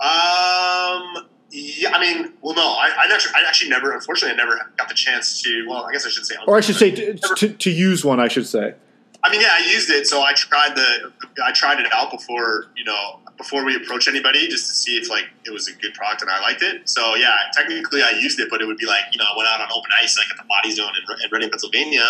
[0.00, 1.28] Um,
[1.60, 4.88] yeah, I mean, well, no, I, I actually, I actually never, unfortunately, I never got
[4.88, 5.66] the chance to.
[5.68, 8.20] Well, I guess I should say, Or I should say, to, to, to use one,
[8.20, 8.74] I should say.
[9.22, 11.12] I mean, yeah, I used it, so I tried the,
[11.44, 15.10] I tried it out before, you know, before we approached anybody, just to see if
[15.10, 16.88] like it was a good product and I liked it.
[16.88, 19.48] So yeah, technically I used it, but it would be like, you know, I went
[19.48, 22.04] out on open ice, like at the Body Zone in, in Reading, Pennsylvania,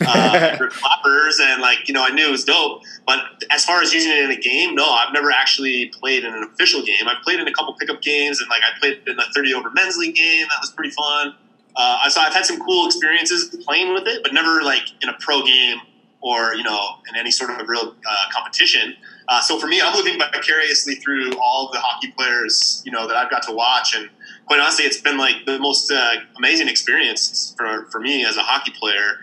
[0.00, 2.82] uh, clappers, and like, you know, I knew it was dope.
[3.06, 3.20] But
[3.50, 6.42] as far as using it in a game, no, I've never actually played in an
[6.42, 7.06] official game.
[7.06, 9.70] I played in a couple pickup games, and like I played in a 30 over
[9.70, 10.46] men's league game.
[10.48, 11.34] That was pretty fun.
[11.76, 15.14] Uh, so I've had some cool experiences playing with it, but never like in a
[15.20, 15.78] pro game
[16.22, 18.94] or you know in any sort of real uh, competition.
[19.28, 23.16] Uh, so for me, I'm living vicariously through all the hockey players you know that
[23.16, 24.10] I've got to watch, and
[24.46, 28.42] quite honestly, it's been like the most uh, amazing experience for for me as a
[28.42, 29.18] hockey player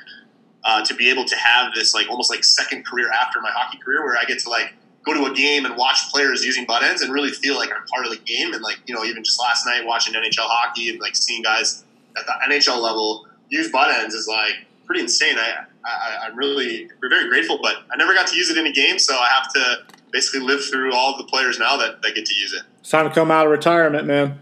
[0.68, 3.78] uh, to be able to have this like almost like second career after my hockey
[3.78, 4.74] career, where I get to like
[5.06, 8.06] go to a game and watch players using Buttendz and really feel like I'm part
[8.06, 8.54] of the game.
[8.54, 11.86] And like you know, even just last night watching NHL hockey and like seeing guys
[12.18, 15.38] at the NHL level use Buttendz is like pretty insane.
[15.38, 18.68] I, I I'm really we're very grateful, but I never got to use it in
[18.68, 22.02] a game, so I have to basically live through all of the players now that,
[22.02, 22.64] that get to use it.
[22.82, 24.42] It's time to come out of retirement, man.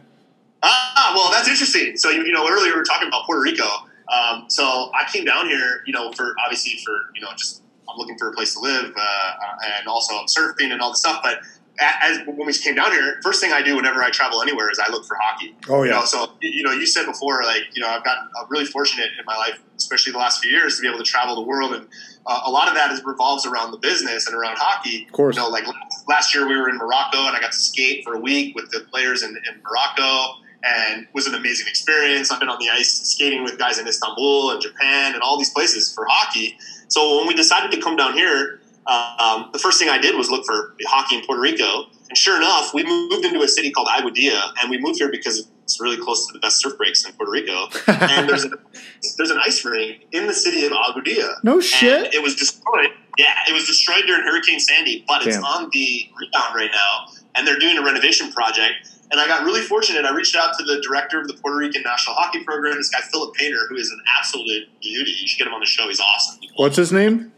[0.63, 1.97] Ah, well, that's interesting.
[1.97, 3.67] So you, you know, earlier we were talking about Puerto Rico.
[4.12, 7.97] Um, so I came down here, you know, for obviously for you know just I'm
[7.97, 9.32] looking for a place to live, uh,
[9.80, 11.22] and also I'm surfing and all this stuff.
[11.24, 11.39] But
[11.80, 14.80] as when we came down here, first thing I do whenever I travel anywhere is
[14.80, 15.56] I look for hockey.
[15.68, 15.99] Oh, You yeah.
[15.99, 19.10] know, so you know, you said before, like you know, I've gotten uh, really fortunate
[19.20, 21.74] in my life, especially the last few years, to be able to travel the world,
[21.74, 21.88] and
[22.26, 25.06] uh, a lot of that is revolves around the business and around hockey.
[25.06, 25.36] Of course.
[25.36, 25.66] You know, like
[26.08, 28.70] last year we were in Morocco, and I got to skate for a week with
[28.72, 30.36] the players in, in Morocco,
[30.66, 32.32] and it was an amazing experience.
[32.32, 35.51] I've been on the ice skating with guys in Istanbul and Japan and all these
[35.51, 36.57] places for hockey.
[36.88, 40.30] So when we decided to come down here, um, the first thing I did was
[40.30, 41.86] look for hockey in Puerto Rico.
[42.09, 45.47] And sure enough, we moved into a city called Aguadilla, and we moved here because
[45.63, 47.68] it's really close to the best surf breaks in Puerto Rico.
[47.88, 48.49] and there's a,
[49.18, 51.34] there's an ice rink in the city of Aguadilla.
[51.43, 52.13] No And shit.
[52.13, 52.89] it was destroyed.
[53.18, 55.45] Yeah, it was destroyed during Hurricane Sandy, but it's Damn.
[55.45, 58.89] on the rebound right now, and they're doing a renovation project.
[59.12, 60.03] And I got really fortunate.
[60.06, 63.01] I reached out to the director of the Puerto Rican National Hockey Program, this guy
[63.01, 65.12] Philip Painter, who is an absolute beauty.
[65.12, 65.88] You should get him on the show.
[65.88, 66.39] He's awesome.
[66.56, 67.32] What's his name?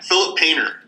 [0.00, 0.82] Philip Painter.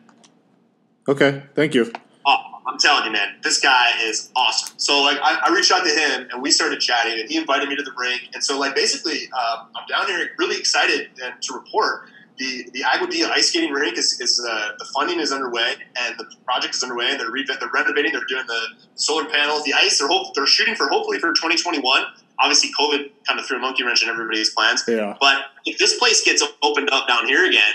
[1.08, 1.92] Okay, thank you.
[2.24, 2.36] Oh,
[2.66, 4.78] I'm telling you, man, this guy is awesome.
[4.78, 7.68] So like, I, I reached out to him and we started chatting, and he invited
[7.68, 8.28] me to the rink.
[8.34, 12.80] And so like, basically, um, I'm down here really excited and to report the the
[12.80, 16.82] Aguadilla ice skating rink is, is uh, the funding is underway and the project is
[16.82, 18.12] underway and they're re- they're renovating.
[18.12, 18.60] They're doing the
[18.94, 19.98] solar panels, the ice.
[19.98, 22.02] They're hope they're shooting for hopefully for 2021.
[22.40, 24.82] Obviously, COVID kind of threw a monkey wrench in everybody's plans.
[24.88, 25.16] Yeah.
[25.20, 27.74] But if this place gets opened up down here again,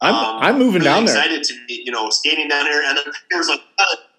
[0.00, 1.16] I'm um, I'm moving really down there.
[1.16, 3.04] Excited to be, you know, skating down here, and then
[3.38, 3.60] was like,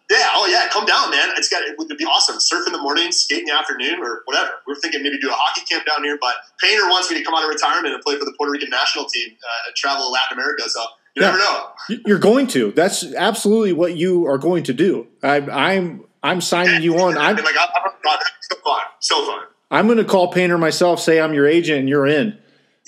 [0.10, 1.30] yeah, oh yeah, come down, man.
[1.38, 2.39] It's got it would be awesome.
[2.39, 4.51] Surf in the morning, skate in the afternoon, or whatever.
[4.66, 7.24] We are thinking maybe do a hockey camp down here, but Painter wants me to
[7.24, 10.05] come out of retirement and play for the Puerto Rican national team, uh, and travel
[10.05, 10.64] to Latin America.
[10.70, 10.82] So
[11.16, 11.32] you Yeah.
[11.32, 11.70] never know.
[12.05, 12.72] You're going to.
[12.72, 15.08] That's absolutely what you are going to do.
[15.24, 17.18] I, I'm I'm signing you on.
[17.18, 19.43] I'm like, I'm, I'm, so fun, so fun.
[19.72, 21.01] I'm going to call Painter myself.
[21.01, 22.38] Say I'm your agent, and you're in.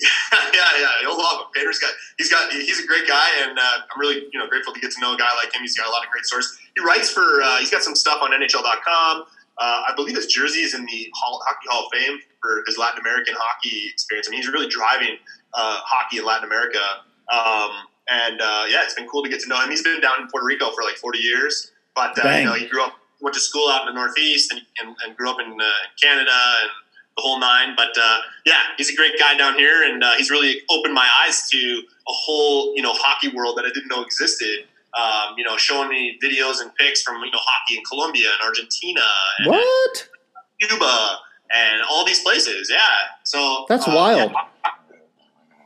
[0.00, 0.38] yeah,
[0.80, 1.46] yeah, he'll love him.
[1.54, 4.72] Painter's got he's got he's a great guy, and uh, I'm really you know grateful
[4.72, 5.60] to get to know a guy like him.
[5.60, 6.58] He's got a lot of great sources.
[6.76, 9.24] He writes for uh, he's got some stuff on NHL.com.
[9.58, 12.78] Uh, I believe his jersey is in the Hall, Hockey Hall of Fame for his
[12.78, 14.26] Latin American hockey experience.
[14.26, 15.18] I mean, he's really driving
[15.52, 16.80] uh, hockey in Latin America.
[17.30, 17.70] Um,
[18.08, 19.70] and uh, yeah, it's been cool to get to know him.
[19.70, 22.66] He's been down in Puerto Rico for like 40 years, but uh, you know he
[22.66, 25.52] grew up, went to school out in the Northeast, and, and, and grew up in,
[25.60, 26.70] uh, Canada and
[27.16, 27.74] the whole nine.
[27.76, 31.08] But uh, yeah, he's a great guy down here, and uh, he's really opened my
[31.24, 31.58] eyes to
[32.08, 34.64] a whole you know hockey world that I didn't know existed.
[34.98, 38.46] Um, you know, showing me videos and pics from you know hockey in Colombia and
[38.48, 39.02] Argentina
[39.38, 40.08] and What?
[40.60, 41.18] Cuba
[41.54, 42.68] and all these places.
[42.70, 42.78] Yeah,
[43.24, 44.32] so That's uh, wild.
[44.32, 44.72] yeah, ho- ho-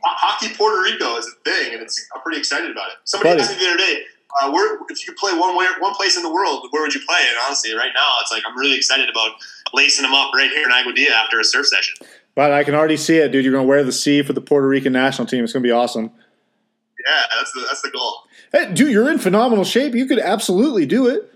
[0.03, 2.97] hockey Puerto Rico is a thing, and it's I'm pretty excited about it.
[3.05, 3.41] Somebody Buddy.
[3.41, 4.01] asked me the other day,
[4.43, 6.93] uh, where if you could play one way, one place in the world, where would
[6.93, 7.19] you play?
[7.27, 9.31] And honestly, right now, it's like I'm really excited about
[9.73, 11.95] lacing them up right here in Aguadilla after a surf session.
[12.35, 13.43] But I can already see it, dude.
[13.45, 15.43] You're going to wear the C for the Puerto Rican national team.
[15.43, 16.11] It's going to be awesome.
[17.07, 18.23] Yeah, that's the that's the goal.
[18.55, 19.93] Hey, dude, you're in phenomenal shape.
[19.95, 21.29] You could absolutely do it.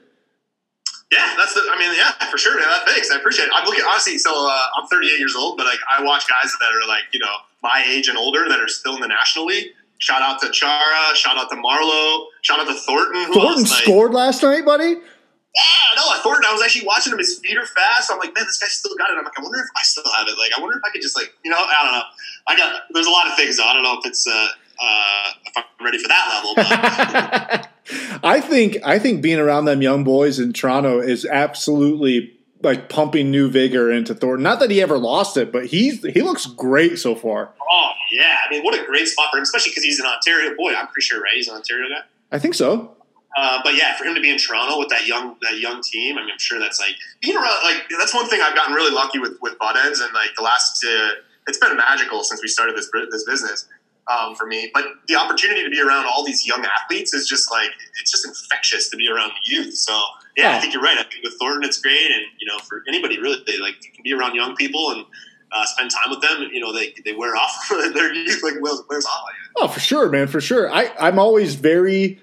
[1.11, 1.61] Yeah, that's the.
[1.69, 2.55] I mean, yeah, for sure.
[2.55, 3.51] Man, that, thanks, I appreciate it.
[3.53, 4.17] I'm looking honestly.
[4.17, 7.19] So uh, I'm 38 years old, but like I watch guys that are like you
[7.19, 9.67] know my age and older that are still in the National League.
[9.97, 11.13] Shout out to Chara.
[11.13, 12.27] Shout out to Marleau.
[12.41, 13.25] Shout out to Thornton.
[13.25, 13.71] Who Thornton else?
[13.71, 14.95] Like, scored last night, buddy.
[14.95, 16.45] Yeah, no, Thornton.
[16.47, 17.19] I was actually watching him.
[17.19, 18.09] His feet are fast.
[18.09, 19.17] I'm like, man, this guy still got it.
[19.17, 20.37] I'm like, I wonder if I still have it.
[20.37, 22.07] Like, I wonder if I could just like, you know, I don't know.
[22.47, 22.83] I got.
[22.91, 23.57] There's a lot of things.
[23.57, 23.65] Though.
[23.65, 24.47] I don't know if it's uh,
[24.79, 27.69] uh, if I'm ready for that level.
[28.23, 33.31] I think I think being around them young boys in Toronto is absolutely like pumping
[33.31, 34.43] new vigor into Thornton.
[34.43, 37.53] Not that he ever lost it, but he's he looks great so far.
[37.69, 40.55] oh yeah, I mean, what a great spot for him, especially because he's an Ontario
[40.55, 40.73] boy.
[40.73, 41.33] I'm pretty sure, right?
[41.33, 42.01] He's an Ontario guy.
[42.31, 42.95] I think so.
[43.37, 46.17] Uh, but yeah, for him to be in Toronto with that young that young team,
[46.17, 47.63] I mean, I'm sure that's like being around.
[47.63, 50.83] Like that's one thing I've gotten really lucky with with Buttendz, and like the last,
[50.83, 53.67] uh, it's been magical since we started this this business
[54.07, 54.71] um, for me.
[54.73, 58.25] But the opportunity to be around all these young athletes is just like it's just
[58.25, 59.75] infectious to be around the youth.
[59.75, 59.99] So
[60.37, 60.97] yeah, I think you're right.
[60.97, 63.91] I think with Thornton, it's great, and you know, for anybody really, they like you
[63.91, 65.05] can be around young people and.
[65.51, 66.71] Uh, spend time with them, you know.
[66.71, 67.51] They, they wear off
[67.95, 69.23] their youth like wears off.
[69.57, 70.71] Oh, for sure, man, for sure.
[70.71, 72.21] I I'm always very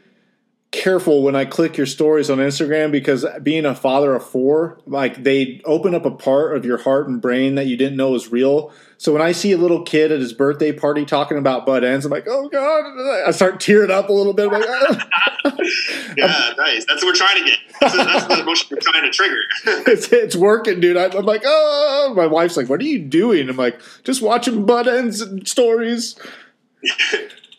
[0.76, 5.22] careful when I click your stories on Instagram because being a father of four, like
[5.22, 8.30] they open up a part of your heart and brain that you didn't know was
[8.30, 8.72] real.
[8.98, 12.10] So when I see a little kid at his birthday party talking about Buttendz, I'm
[12.10, 14.46] like, oh god, I start tearing up a little bit.
[14.46, 15.56] I'm like, "Ah."
[16.16, 16.84] Yeah, nice.
[16.88, 17.58] That's what we're trying to get.
[17.80, 19.40] That's, that's the emotion we're trying to trigger.
[19.90, 20.96] it's, it's working, dude.
[20.96, 23.48] I, I'm like, oh, my wife's like, what are you doing?
[23.50, 26.16] I'm like, just watching Buttendz and stories,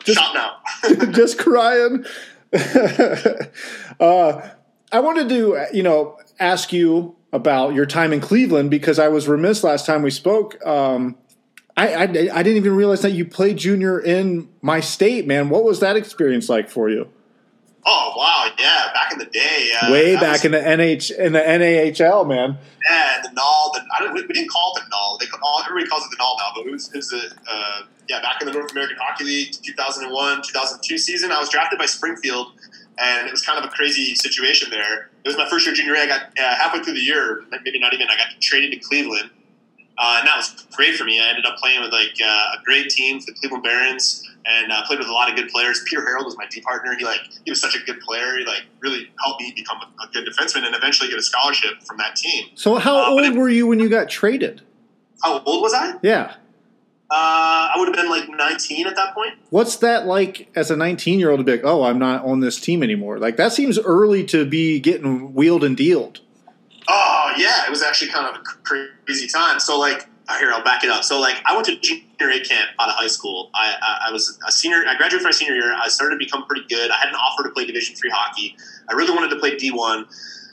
[0.04, 1.10] Stop now.
[1.12, 2.04] just crying.
[4.00, 4.48] uh,
[4.92, 9.28] I wanted to, you know, ask you about your time in Cleveland because I was
[9.28, 10.64] remiss last time we spoke.
[10.66, 11.16] Um,
[11.76, 12.06] I, I, I
[12.42, 15.48] didn't even realize that you played junior in my state, man.
[15.48, 17.08] What was that experience like for you?
[17.90, 21.32] Oh wow, yeah, back in the day, uh, Way back was- in the NH in
[21.32, 22.58] the NAHL, man.
[22.90, 23.70] yeah, the null.
[23.72, 25.16] The, I don't, we, we didn't call it the null.
[25.18, 27.82] They call, everybody calls it the null now, but it was, it was the uh,
[28.08, 31.30] yeah back in the North American Hockey League, 2001, 2002 season.
[31.32, 32.52] I was drafted by Springfield,
[32.98, 35.10] and it was kind of a crazy situation there.
[35.24, 36.00] It was my first year junior A.
[36.00, 38.08] I got uh, halfway through the year, maybe not even.
[38.08, 39.30] I got traded to Cleveland.
[40.00, 41.20] Uh, and that was great for me.
[41.20, 44.84] I ended up playing with like uh, a great team, the Cleveland Barons, and uh,
[44.86, 45.82] played with a lot of good players.
[45.86, 46.94] Peter Harrold was my D partner.
[46.96, 48.38] He like he was such a good player.
[48.38, 51.82] He like really helped me become a, a good defenseman and eventually get a scholarship
[51.84, 52.46] from that team.
[52.54, 54.62] So how Uh, old it- were you when you got traded?
[55.20, 55.94] How old was I?
[56.00, 56.36] Yeah.
[57.10, 59.34] Uh, I would have been like 19 at that point.
[59.48, 62.40] What's that like as a 19 year old to be like, oh, I'm not on
[62.40, 63.18] this team anymore?
[63.18, 66.20] Like that seems early to be getting wheeled and dealed.
[66.86, 68.44] Oh yeah, it was actually kind of a
[69.04, 69.58] crazy time.
[69.58, 70.06] So like,
[70.38, 71.02] here I'll back it up.
[71.02, 73.50] So like, I went to junior A camp out of high school.
[73.54, 74.84] I, I, I was a senior.
[74.86, 75.74] I graduated from my senior year.
[75.74, 76.90] I started to become pretty good.
[76.90, 78.54] I had an offer to play Division three hockey.
[78.90, 80.06] I really wanted to play D one.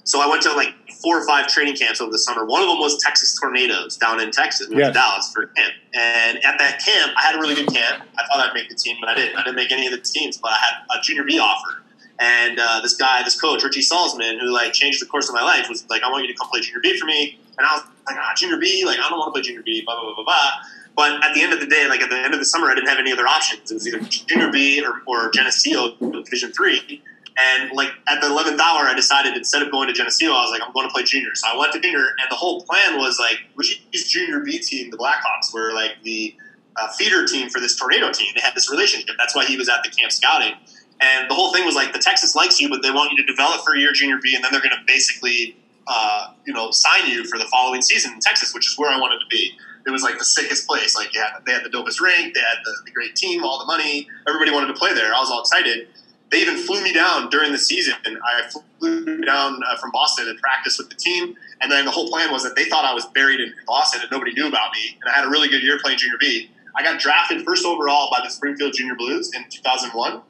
[0.05, 2.45] So I went to like four or five training camps over the summer.
[2.45, 4.67] One of them was Texas Tornadoes down in Texas.
[4.69, 4.93] We went Yes.
[4.95, 5.73] to Dallas for a camp.
[5.93, 8.03] And at that camp, I had a really good camp.
[8.17, 9.35] I thought I'd make the team, but I didn't.
[9.35, 10.37] I didn't make any of the teams.
[10.37, 11.81] But I had a junior B offer.
[12.19, 15.43] And uh, this guy, this coach, Richie Salzman, who like changed the course of my
[15.43, 17.73] life, was like, "I want you to come play junior B for me." And I
[17.73, 18.83] was like, "Ah, junior B?
[18.85, 20.51] Like, I don't want to play junior B." Blah blah blah blah blah.
[20.95, 22.75] But at the end of the day, like at the end of the summer, I
[22.75, 23.69] didn't have any other options.
[23.69, 27.01] It was either junior B or, or Geneseo Division Three.
[27.37, 30.51] And like at the eleventh hour, I decided instead of going to Geneseo, I was
[30.51, 31.35] like, I'm going to play junior.
[31.35, 34.89] So I went to junior, and the whole plan was like, Richie's junior B team,
[34.89, 36.33] the Blackhawks, were like the
[36.77, 38.31] uh, feeder team for this tornado team.
[38.35, 39.15] They had this relationship.
[39.17, 40.53] That's why he was at the camp scouting.
[41.01, 43.25] And the whole thing was like, the Texas likes you, but they want you to
[43.25, 45.57] develop for your junior B, and then they're going to basically,
[45.87, 48.97] uh, you know, sign you for the following season in Texas, which is where I
[48.97, 49.57] wanted to be.
[49.85, 50.95] It was like the sickest place.
[50.95, 53.65] Like, yeah, they had the dopest rink, they had the, the great team, all the
[53.65, 54.07] money.
[54.25, 55.13] Everybody wanted to play there.
[55.13, 55.89] I was all excited.
[56.31, 57.93] They even flew me down during the season.
[58.05, 58.49] And I
[58.79, 61.35] flew down uh, from Boston and practiced with the team.
[61.61, 64.11] And then the whole plan was that they thought I was buried in Boston and
[64.11, 64.97] nobody knew about me.
[65.01, 66.49] And I had a really good year playing junior B.
[66.75, 70.21] I got drafted first overall by the Springfield Junior Blues in 2001,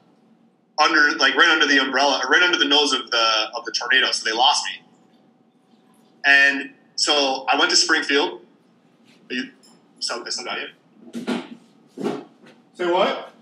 [0.78, 4.12] under like right under the umbrella, right under the nose of the of the tornado.
[4.12, 4.86] So they lost me.
[6.24, 8.42] And so I went to Springfield.
[9.28, 9.50] Are you,
[9.98, 10.68] so got you.
[12.74, 13.32] Say what?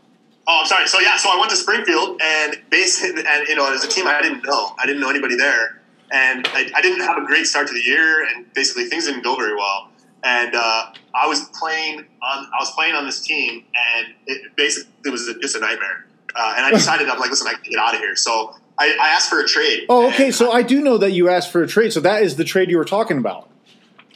[0.47, 0.87] Oh, I'm sorry.
[0.87, 4.07] So yeah, so I went to Springfield and basically, and you know, as a team,
[4.07, 5.81] I didn't know, I didn't know anybody there,
[6.11, 9.25] and I, I didn't have a great start to the year, and basically things didn't
[9.25, 9.89] go very well.
[10.23, 14.91] And uh, I was playing on, I was playing on this team, and it basically
[15.05, 16.07] it was a, just a nightmare.
[16.35, 18.17] Uh, and I decided, I'm like, listen, I can get out of here.
[18.17, 19.87] So I, I asked for a trade.
[19.89, 20.31] Oh, okay.
[20.31, 21.93] So I do know that you asked for a trade.
[21.93, 23.49] So that is the trade you were talking about.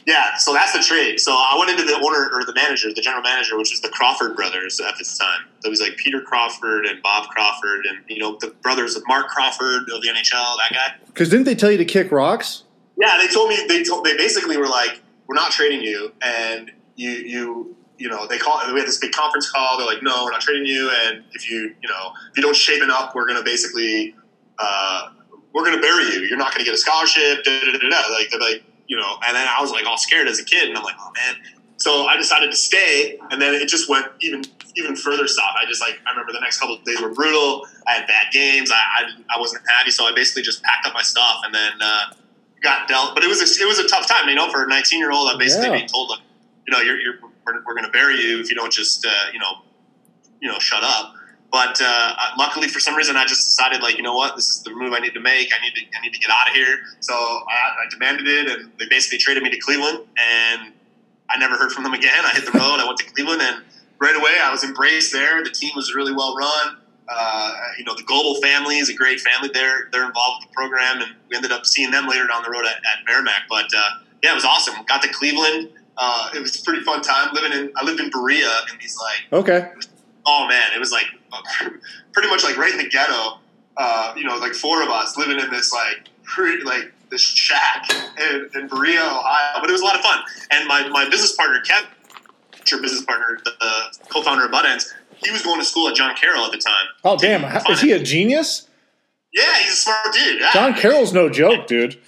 [0.09, 1.19] Yeah, so that's the trade.
[1.19, 3.89] So I went into the owner or the manager, the general manager, which was the
[3.89, 5.41] Crawford brothers at this time.
[5.63, 9.27] It was like Peter Crawford and Bob Crawford, and you know the brothers of Marc
[9.27, 10.95] Crawford of the NHL, that guy.
[11.05, 12.63] Because didn't they tell you to kick rocks?
[12.97, 16.71] Yeah, they told me they told they basically were like, we're not trading you, and
[16.95, 19.77] you you you know they call we had this big conference call.
[19.77, 22.55] They're like, no, we're not trading you, and if you you know if you don't
[22.55, 24.15] shape it up, we're gonna basically
[24.57, 25.11] uh,
[25.53, 26.21] we're gonna bury you.
[26.21, 27.43] You're not gonna get a scholarship.
[27.43, 28.01] Da, da, da.
[28.11, 30.67] Like they're like you know, and then I was like all scared as a kid,
[30.67, 31.35] and I'm like, oh man.
[31.77, 34.43] So I decided to stay, and then it just went even
[34.75, 35.55] even further south.
[35.61, 37.65] I just like I remember the next couple of days were brutal.
[37.87, 38.71] I had bad games.
[38.71, 41.71] I, I, I wasn't happy, so I basically just packed up my stuff and then
[41.81, 42.01] uh,
[42.61, 43.13] got dealt.
[43.15, 45.11] But it was a, it was a tough time, you know, for a 19 year
[45.11, 45.29] old.
[45.31, 45.75] I'm basically Yeah.
[45.75, 46.19] being told, like,
[46.67, 47.15] you know, you're, you're
[47.45, 49.63] we're, we're going to bury you if you don't just uh, you know
[50.41, 51.13] you know shut up.
[51.51, 54.63] But uh, luckily, for some reason, I just decided, like, you know what, this is
[54.63, 55.49] the move I need to make.
[55.51, 56.77] I need to, I need to get out of here.
[56.99, 60.05] So I, I demanded it, and they basically traded me to Cleveland.
[60.17, 60.73] And
[61.29, 62.23] I never heard from them again.
[62.23, 62.79] I hit the road.
[62.79, 63.63] I went to Cleveland, and
[63.99, 65.43] right away, I was embraced there.
[65.43, 66.77] The team was really well run.
[67.11, 69.49] Uh, you know, the Global family is a great family.
[69.51, 72.51] They're they're involved with the program, and we ended up seeing them later down the
[72.51, 73.43] road at, at Merrimack.
[73.49, 73.89] But uh,
[74.21, 74.75] yeah, it was awesome.
[74.85, 75.69] Got to Cleveland.
[75.97, 77.71] Uh, it was a pretty fun time living in.
[77.75, 79.71] I lived in Berea in these like Okay.
[80.31, 81.05] Oh man, it was like
[82.13, 83.39] pretty much like right in the ghetto.
[83.77, 87.89] Uh, you know, like four of us living in this like pretty, like this shack
[88.19, 89.59] in, in Berea, Ohio.
[89.59, 90.19] But it was a lot of fun.
[90.51, 91.87] And my, my business partner, Kev,
[92.69, 96.15] your business partner, the, the co-founder of Buttendz, he was going to school at John
[96.15, 96.85] Carroll at the time.
[97.03, 97.43] Oh damn!
[97.71, 98.67] Is he a genius?
[99.33, 100.39] Yeah, he's a smart dude.
[100.39, 100.51] Yeah.
[100.53, 101.99] John Carroll's no joke, dude.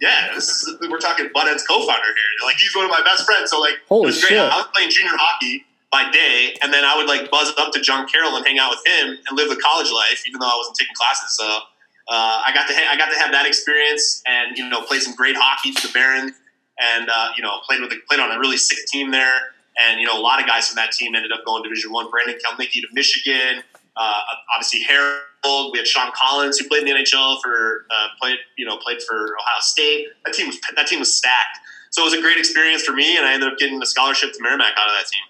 [0.00, 2.44] Yeah, this is, we're talking Buttendz co-founder here.
[2.44, 3.50] Like he's one of my best friends.
[3.50, 4.28] So like, Holy it was great.
[4.30, 4.38] shit.
[4.38, 5.64] I was playing junior hockey
[5.94, 8.74] by day, and then I would like buzz up to John Carroll and hang out
[8.74, 11.36] with him and live the college life, even though I wasn't taking classes.
[11.36, 14.82] So uh, I got to ha- I got to have that experience, and you know,
[14.82, 16.32] play some great hockey for the Barons,
[16.80, 19.54] and uh, you know, played with a, played on a really sick team there.
[19.78, 22.10] And you know, a lot of guys from that team ended up going Division One.
[22.10, 23.62] Brandon Kaleniecki to Michigan.
[23.96, 24.20] Uh,
[24.52, 25.70] obviously, Harrold.
[25.72, 28.98] We had Sean Collins, who played in the NHL for uh, played you know played
[29.06, 30.08] for Ohio State.
[30.26, 31.58] That team was that team was stacked.
[31.90, 34.32] So it was a great experience for me, and I ended up getting a scholarship
[34.32, 35.22] to Merrimack out of that team.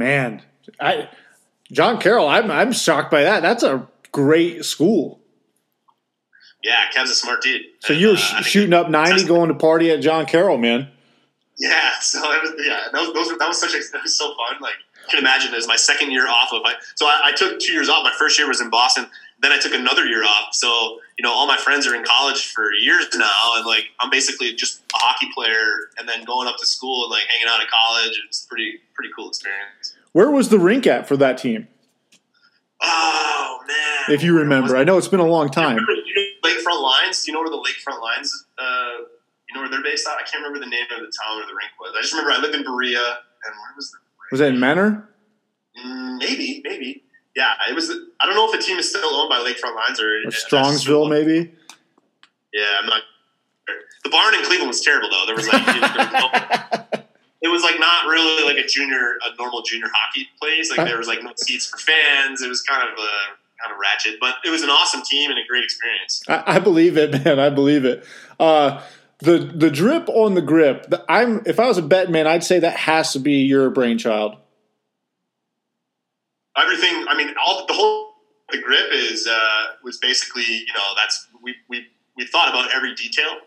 [0.00, 0.40] Man,
[0.80, 1.10] I
[1.70, 2.26] John Carroll.
[2.26, 3.42] I'm I'm shocked by that.
[3.42, 5.20] That's a great school.
[6.64, 7.60] Yeah, Kev's a smart dude.
[7.80, 10.88] So you were uh, sh- shooting up ninety, going to party at John Carroll, man.
[11.58, 14.28] Yeah, so it was yeah, that was, those that was such a that was so
[14.28, 14.56] fun.
[14.62, 14.72] Like
[15.02, 16.62] you can imagine, it was my second year off of.
[16.64, 18.02] I, so I, I took two years off.
[18.02, 19.06] My first year was in Boston.
[19.42, 20.54] Then I took another year off.
[20.54, 24.08] So you know, all my friends are in college for years now, and like I'm
[24.08, 27.60] basically just a hockey player, and then going up to school and like hanging out
[27.60, 28.18] at college.
[28.26, 29.89] It's pretty pretty cool experience.
[30.12, 31.68] Where was the rink at for that team?
[32.82, 34.14] Oh man!
[34.14, 35.78] If you remember, I know it's been a long time.
[36.44, 37.24] Lakefront Lines.
[37.24, 38.46] Do you know where the Lakefront Lines?
[38.58, 39.04] Uh,
[39.48, 40.16] you know where they're based out?
[40.18, 41.92] I can't remember the name of the town where the rink was.
[41.96, 44.30] I just remember I lived in Berea, and where was the rink?
[44.32, 45.08] Was that in Manor?
[45.84, 47.04] Mm, maybe, maybe.
[47.36, 47.90] Yeah, it was.
[48.20, 51.08] I don't know if the team is still owned by Lakefront Lines or Or Strongsville,
[51.08, 51.52] maybe.
[52.52, 53.02] Yeah, I'm not.
[53.68, 53.76] sure.
[54.02, 55.26] The barn in Cleveland was terrible though.
[55.26, 56.99] There was like there was no-
[57.42, 60.70] it was like not really like a junior, a normal junior hockey place.
[60.70, 62.42] Like there was like no seats for fans.
[62.42, 65.38] It was kind of a kind of ratchet, but it was an awesome team and
[65.38, 66.22] a great experience.
[66.28, 67.38] I, I believe it, man.
[67.38, 68.04] I believe it.
[68.38, 68.82] Uh,
[69.20, 70.90] the the drip on the grip.
[70.90, 73.70] The, I'm if I was a bet man, I'd say that has to be your
[73.70, 74.36] brainchild.
[76.56, 77.06] everything.
[77.08, 78.10] I mean, all the whole
[78.50, 81.86] the grip is uh, was basically you know that's we we
[82.16, 83.38] we thought about every detail.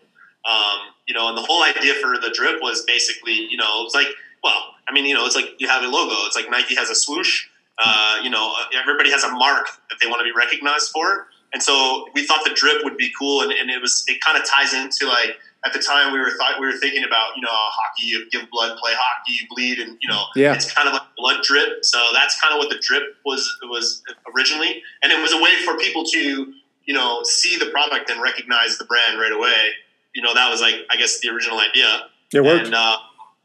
[0.46, 3.94] Um, you know, and the whole idea for the drip was basically you know it's
[3.94, 4.08] like
[4.42, 6.14] well, I mean you know it's like you have a logo.
[6.26, 7.46] It's like Nike has a swoosh.
[7.78, 11.26] Uh, you know, everybody has a mark that they want to be recognized for.
[11.52, 14.36] And so we thought the drip would be cool, and, and it was it kind
[14.38, 17.42] of ties into like at the time we were thought we were thinking about you
[17.42, 20.54] know hockey, you give blood, play hockey, you bleed, and you know Yeah.
[20.54, 21.84] it's kind of like blood drip.
[21.84, 24.02] So that's kind of what the drip was was
[24.34, 26.52] originally, and it was a way for people to
[26.86, 29.70] you know see the product and recognize the brand right away.
[30.14, 32.02] You know that was like I guess the original idea,
[32.32, 32.66] It worked.
[32.66, 32.96] and uh,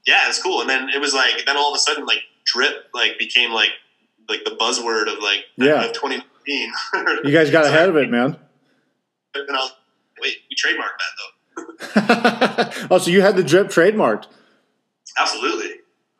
[0.05, 0.61] yeah, it's cool.
[0.61, 3.69] And then it was like then all of a sudden like drip like became like
[4.29, 5.83] like the buzzword of like Yeah.
[5.85, 6.25] of 2019.
[7.23, 8.35] You guys got ahead of it, man.
[9.35, 9.71] And I was,
[10.21, 12.87] wait, we trademarked that though.
[12.95, 14.25] oh, so you had the drip trademarked.
[15.17, 15.71] Absolutely.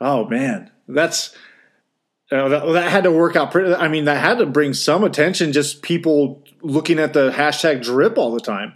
[0.02, 1.36] Oh man, that's
[2.32, 3.74] uh, that, that had to work out pretty.
[3.74, 5.52] I mean, that had to bring some attention.
[5.52, 8.74] Just people looking at the hashtag drip all the time.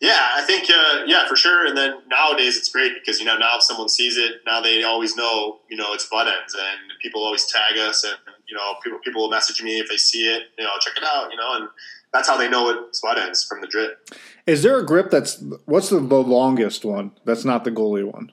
[0.00, 1.66] Yeah, I think uh, yeah for sure.
[1.66, 4.82] And then nowadays it's great because you know now if someone sees it, now they
[4.82, 8.16] always know you know it's Buttendz, and people always tag us, and
[8.48, 11.04] you know people people will message me if they see it, you know check it
[11.04, 11.68] out, you know, and
[12.12, 14.10] that's how they know it's Buttendz from the drip.
[14.46, 17.12] Is there a grip that's what's the, the longest one?
[17.24, 18.30] That's not the goalie one.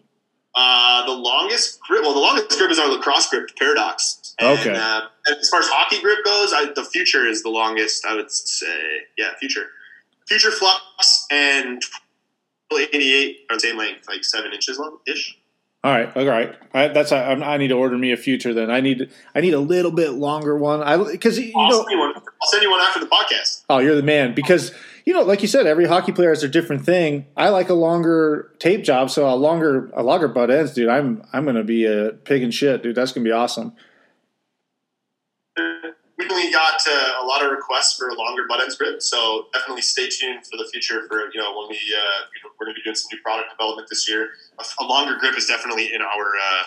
[0.53, 4.35] Uh, the longest grip, well, the longest grip is our lacrosse grip, Paradox.
[4.37, 4.75] And, Okay.
[4.75, 8.05] Uh, and as far as hockey grip goes, I, the Future is the longest.
[8.05, 8.67] I would say,
[9.17, 9.67] yeah, Future,
[10.31, 11.81] Future Flux, and
[12.71, 15.37] 88 or same length, like seven inches long ish.
[15.83, 16.55] All right, all right.
[16.73, 18.53] I, that's I, I need to order me a future.
[18.53, 20.81] Then I need I need a little bit longer one.
[20.83, 22.13] I because you I'll, know send you one.
[22.15, 23.63] I'll send you one after the podcast.
[23.69, 24.71] oh you're the man because
[25.05, 27.25] you know like you said every hockey player has a different thing.
[27.35, 30.87] I like a longer tape job, so a longer a longer Buttendz, dude.
[30.87, 32.95] I'm I'm gonna be a pig and shit, dude.
[32.95, 33.73] That's gonna be awesome.
[36.21, 40.07] Recently got uh, a lot of requests for longer butt end grip, so definitely stay
[40.09, 41.07] tuned for the future.
[41.07, 43.21] For you know when we uh, you know, we're going to be doing some new
[43.21, 44.29] product development this year.
[44.59, 46.63] A, a longer grip is definitely in our uh,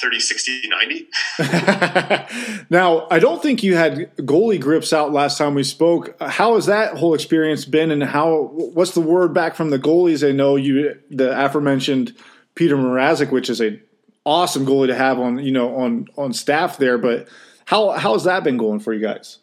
[0.00, 1.08] 30, 60, 90.
[2.70, 6.20] now, I don't think you had goalie grips out last time we spoke.
[6.20, 8.50] How has that whole experience been, and how?
[8.52, 10.26] What's the word back from the goalies?
[10.26, 12.14] I know you, the aforementioned
[12.56, 13.80] Petr Mrazek, which is a
[14.26, 16.98] awesome goalie to have on you know on on staff there.
[16.98, 17.28] But
[17.66, 19.38] how how has that been going for you guys?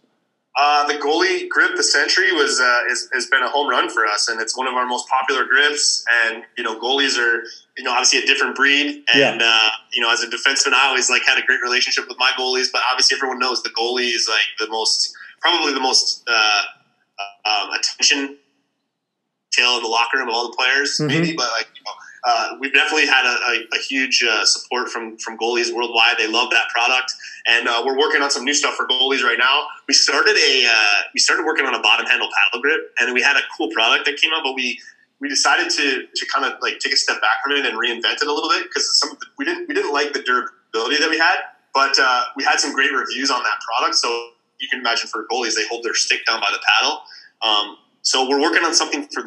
[0.58, 4.06] Uh, the goalie grip, the Century, was uh, is, has been a home run for
[4.06, 6.04] us, and it's one of our most popular grips.
[6.26, 7.44] And you know, goalies are
[7.78, 9.48] you know obviously a different breed, and Yeah.
[9.48, 12.32] uh, you know, as a defenseman, I always like had a great relationship with my
[12.38, 12.68] goalies.
[12.72, 16.62] But obviously, everyone knows the goalie is like the most, probably the most uh,
[17.46, 18.38] um, attention
[19.54, 21.08] tail in the locker room of all the players, Mhm.
[21.08, 21.34] maybe.
[21.34, 21.94] But like, you know,
[22.24, 26.18] uh, we've definitely had a, a, a huge uh, support from from goalies worldwide.
[26.18, 27.14] They love that product,
[27.48, 29.66] and uh, we're working on some new stuff for goalies right now.
[29.88, 33.22] We started a uh, we started working on a bottom handle paddle grip, and we
[33.22, 34.80] had a cool product that came out, but we
[35.20, 38.22] we decided to to kind of like take a step back from it and reinvent
[38.22, 41.10] it a little bit because some the, we didn't we didn't like the durability that
[41.10, 41.38] we had,
[41.74, 43.96] but uh, we had some great reviews on that product.
[43.96, 47.02] So you can imagine for goalies, they hold their stick down by the paddle.
[47.42, 49.24] Um, so we're working on something for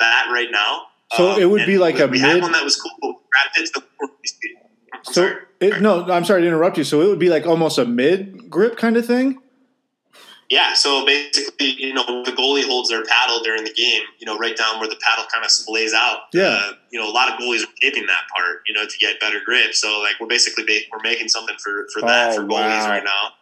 [0.00, 0.86] that right now.
[1.16, 2.90] So Um, it would be like we, a we mid- had one that was cool.
[3.00, 3.84] but we it to the
[4.92, 6.84] I'm So it, no, I'm sorry to interrupt you.
[6.84, 9.40] So it would be like almost a mid grip kind of thing.
[10.50, 14.38] Yeah, so basically, you know, the goalie holds their paddle during the game, you know,
[14.38, 16.20] right down where the paddle kind of splays out.
[16.32, 16.44] Yeah.
[16.48, 19.20] Uh, you know, a lot of goalies are taping that part, you know, to get
[19.20, 19.74] better grip.
[19.74, 22.88] So, like, we're basically ba- we're making something for for that Oh, for goalies wow.
[22.88, 23.32] right now.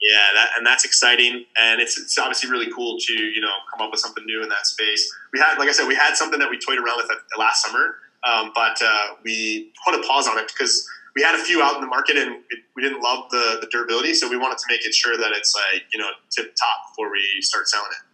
[0.00, 3.84] Yeah, that and that's exciting, and it's it's obviously really cool to you know come
[3.84, 5.10] up with something new in that space.
[5.32, 7.96] We had, like I said, we had something that we toyed around with last summer,
[8.24, 11.76] um, but uh, we put a pause on it because we had a few out
[11.76, 14.64] in the market and it, we didn't love the, the durability, so we wanted to
[14.68, 18.06] make it sure that it's like you know tip top before we start selling it.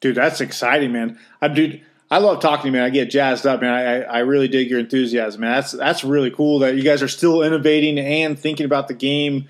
[0.00, 1.20] Dude, that's exciting, man.
[1.40, 2.82] I dude, I love talking to you, man.
[2.82, 3.72] I get jazzed up, man.
[3.72, 5.52] I, I really dig your enthusiasm, man.
[5.52, 9.48] That's that's really cool that you guys are still innovating and thinking about the game,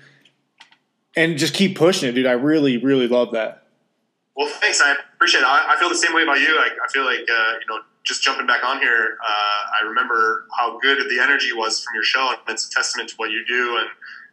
[1.15, 2.25] and just keep pushing it, dude.
[2.25, 3.63] I really, really love that.
[4.35, 4.81] Well, thanks.
[4.81, 5.47] I appreciate it.
[5.47, 6.47] I, I feel the same way about you.
[6.47, 10.45] I, I feel like, uh, you know, just jumping back on here, uh, I remember
[10.57, 13.43] how good the energy was from your show, and it's a testament to what you
[13.45, 13.77] do.
[13.77, 13.87] And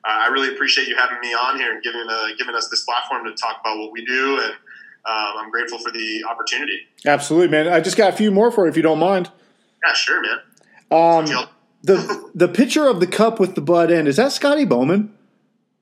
[0.05, 2.85] uh, I really appreciate you having me on here and giving uh, giving us this
[2.85, 4.41] platform to talk about what we do.
[4.41, 6.87] And um, I'm grateful for the opportunity.
[7.05, 7.68] Absolutely, man.
[7.68, 9.31] I just got a few more for you, if you don't mind.
[9.85, 10.39] Yeah, sure, man.
[10.91, 11.49] Um,
[11.83, 15.16] the the picture of the cup with the butt end is that Scotty Bowman?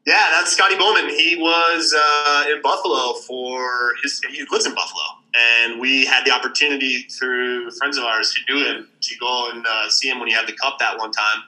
[0.07, 1.09] Yeah, that's Scotty Bowman.
[1.09, 4.21] He was uh, in Buffalo for his.
[4.31, 5.03] He lives in Buffalo,
[5.35, 9.65] and we had the opportunity through friends of ours who knew him to go and
[9.67, 11.43] uh, see him when he had the cup that one time.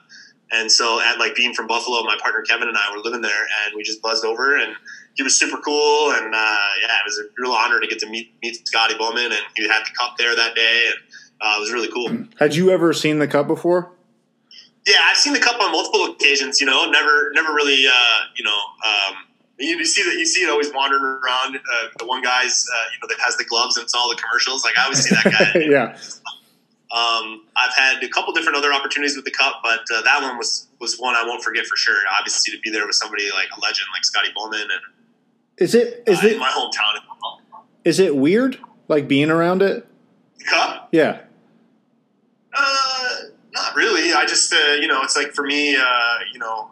[0.51, 3.43] And so, at like being from Buffalo, my partner Kevin and I were living there,
[3.65, 4.75] and we just buzzed over, and
[5.13, 8.09] he was super cool, and uh, yeah, it was a real honor to get to
[8.09, 10.95] meet meet Scotty Bowman, and he had the cup there that day, and
[11.41, 12.25] uh, it was really cool.
[12.39, 13.91] Had you ever seen the cup before?
[14.87, 16.61] Yeah, I've seen the cup on multiple occasions.
[16.61, 17.85] You know, never, never really.
[17.85, 19.15] Uh, you know, um,
[19.59, 21.57] you, you see that you see it always wandering around.
[21.57, 24.15] Uh, the one guy's, uh, you know, that has the gloves and it's all the
[24.15, 24.63] commercials.
[24.63, 25.59] Like I always see that guy.
[25.69, 25.97] yeah.
[26.95, 30.37] um, I've had a couple different other opportunities with the cup, but uh, that one
[30.37, 31.97] was was one I won't forget for sure.
[32.17, 34.71] Obviously, to be there with somebody like a legend like Scotty Bowman and
[35.57, 37.01] Is it is uh, it my hometown.
[37.83, 38.57] is it weird
[38.87, 39.85] like being around it?
[40.37, 40.89] The cup.
[40.91, 41.21] Yeah.
[42.53, 43.15] Uh,
[43.57, 44.13] not really.
[44.13, 45.83] I just, uh, you know, it's like for me, uh,
[46.33, 46.69] you know,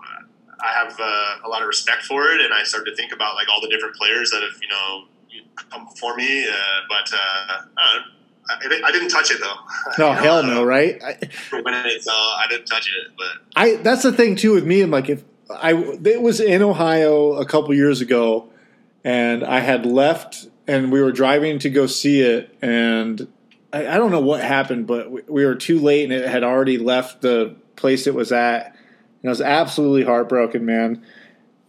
[0.61, 3.35] I have uh, a lot of respect for it, and I started to think about
[3.35, 5.05] like all the different players that have, you know,
[5.69, 6.47] come before me.
[6.47, 6.53] Uh,
[6.89, 7.99] but uh, I,
[8.49, 9.55] I, I didn't touch it though.
[9.97, 11.01] No, You know, hell no, right?
[11.03, 11.13] I,
[11.49, 13.11] For winning it, so I didn't touch it.
[13.17, 14.81] But I that's the thing too with me.
[14.81, 18.49] I'm like if I it was in Ohio a couple years ago,
[19.03, 23.27] and I had left, and we were driving to go see it, and
[23.73, 26.43] I, I don't know what happened, but we, we were too late, and it had
[26.43, 28.67] already left the place it was at,
[29.21, 31.03] and I was absolutely heartbroken, man.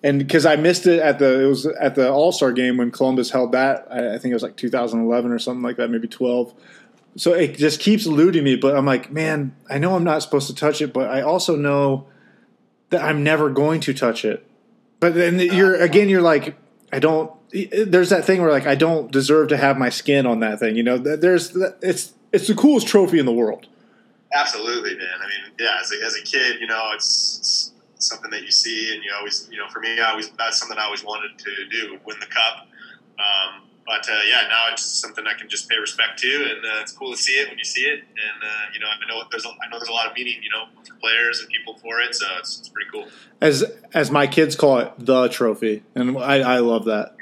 [0.03, 2.91] And because I missed it at the it was at the All Star game when
[2.91, 6.09] Columbus held that, I, I think it was like 2011 or something like that, maybe
[6.09, 6.55] 12
[7.19, 10.49] so it just keeps eluding me but i'm like man i know i'm not supposed
[10.49, 12.07] to touch it but i also know
[12.91, 14.47] that i'm never going to touch it.
[15.01, 16.57] But then you're again you're like
[16.93, 17.33] i don't
[17.65, 20.77] there's that thing where like i don't deserve to have my skin on that thing
[20.77, 23.67] you know there's it's it's the coolest trophy in the world.
[24.35, 25.09] Absolutely, man.
[25.23, 28.51] I mean, yeah, as a, as a kid, you know, it's, it's something that you
[28.51, 31.39] see, and you always, you know, for me, I always that's something I always wanted
[31.39, 32.67] to do, win the cup.
[33.19, 36.65] Um, but uh, yeah, now it's just something I can just pay respect to, and
[36.65, 38.01] uh, it's cool to see it when you see it.
[38.01, 40.43] And uh, you know, I know there's a, I know there's a lot of meaning,
[40.43, 43.07] you know, for players and people for it, so it's, it's pretty cool.
[43.41, 47.16] As as my kids call it, the trophy, and I, I love that.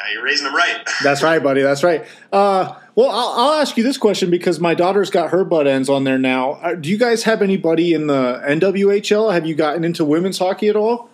[0.00, 0.86] Now you're raising them right.
[1.02, 1.62] That's right, buddy.
[1.62, 2.06] That's right.
[2.32, 5.88] Uh, well, I'll, I'll ask you this question because my daughter's got her butt ends
[5.88, 6.52] on there now.
[6.52, 9.32] Uh, do you guys have anybody in the NWHL?
[9.32, 11.10] Have you gotten into women's hockey at all?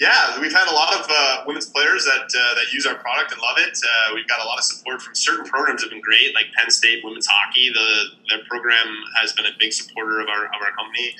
[0.00, 3.30] Yeah, we've had a lot of uh, women's players that uh, that use our product
[3.30, 3.78] and love it.
[3.78, 6.68] Uh, we've got a lot of support from certain programs have been great, like Penn
[6.68, 7.70] State women's hockey.
[7.72, 8.86] The their program
[9.20, 11.14] has been a big supporter of our of our company.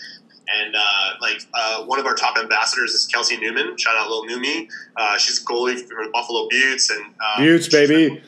[0.47, 3.77] And uh, like uh, one of our top ambassadors is Kelsey Neumann.
[3.79, 4.69] Shout out, Lil Numi.
[4.97, 8.23] Uh, she's a goalie for the Buffalo Beauts and um, Beauts, baby.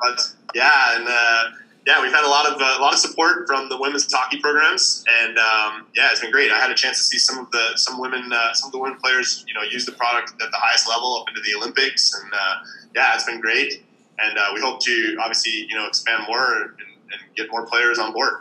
[0.00, 1.44] But yeah, and uh,
[1.88, 4.38] yeah, we've had a lot of uh, a lot of support from the women's hockey
[4.40, 6.52] programs, and um, yeah, it's been great.
[6.52, 8.78] I had a chance to see some of the some women uh, some of the
[8.78, 12.14] women players, you know, use the product at the highest level up into the Olympics,
[12.14, 12.54] and uh,
[12.94, 13.84] yeah, it's been great.
[14.18, 17.98] And uh, we hope to obviously you know expand more and, and get more players
[17.98, 18.34] on board.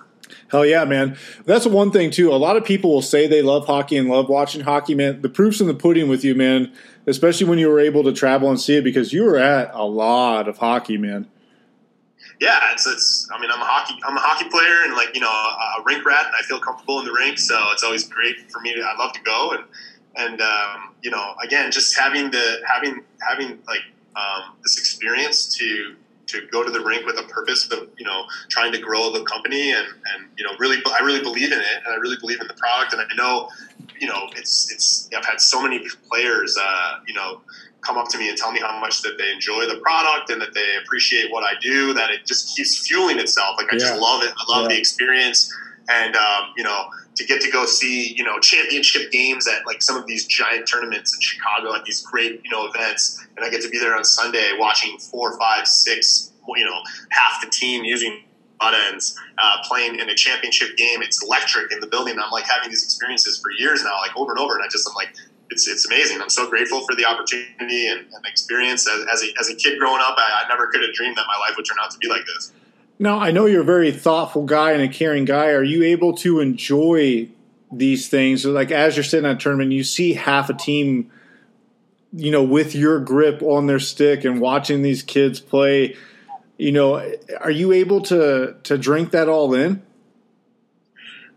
[0.50, 1.18] Hell yeah, man.
[1.46, 2.32] That's one thing too.
[2.32, 5.22] A lot of people will say they love hockey and love watching hockey, man.
[5.22, 6.74] The proof's in the pudding with you, man.
[7.06, 9.84] Especially when you were able to travel and see it because you were at a
[9.84, 11.28] lot of hockey, man.
[12.40, 13.30] Yeah, it's, it's.
[13.34, 13.96] I mean, I'm a hockey.
[14.06, 16.60] I'm a hockey player and like you know a, a rink rat, and I feel
[16.60, 17.40] comfortable in the rink.
[17.40, 18.76] So it's always great for me.
[18.76, 19.64] To, I love to go and
[20.18, 23.82] and um, you know again just having the having having like
[24.16, 25.96] um, this experience to
[26.28, 29.24] to go to the rink with a purpose of you know trying to grow the
[29.24, 32.40] company and and you know really I really believe in it and I really believe
[32.42, 33.50] in the product and I know
[34.00, 37.42] you know it's it's I've had so many players uh, you know
[37.86, 40.42] come up to me and tell me how much that they enjoy the product and
[40.42, 43.80] that they appreciate what I do that it just keeps fueling itself like I Yeah.
[43.90, 44.76] just love it I love Yeah.
[44.76, 45.50] the experience
[45.90, 46.86] and um, you know
[47.18, 50.68] to get to go see you know championship games at like some of these giant
[50.68, 53.96] tournaments in Chicago at these great you know events and I get to be there
[53.96, 58.24] on Sunday watching four five six you know half the team using
[58.60, 62.46] butt ends uh, playing in a championship game it's electric in the building I'm like
[62.46, 65.10] having these experiences for years now like over and over and I just I'm like
[65.50, 66.22] it's, it's amazing.
[66.22, 68.88] I'm so grateful for the opportunity and, and experience.
[68.88, 71.26] As, as, a, as a kid growing up, I, I never could have dreamed that
[71.26, 72.52] my life would turn out to be like this.
[73.00, 75.50] Now, I know you're a very thoughtful guy and a caring guy.
[75.50, 77.30] Are you able to enjoy
[77.72, 78.46] these things?
[78.46, 81.12] Like as you're sitting at a tournament, you see half a team,
[82.12, 85.96] you know, with your grip on their stick and watching these kids play.
[86.58, 86.96] You know,
[87.40, 89.84] are you able to to drink that all in?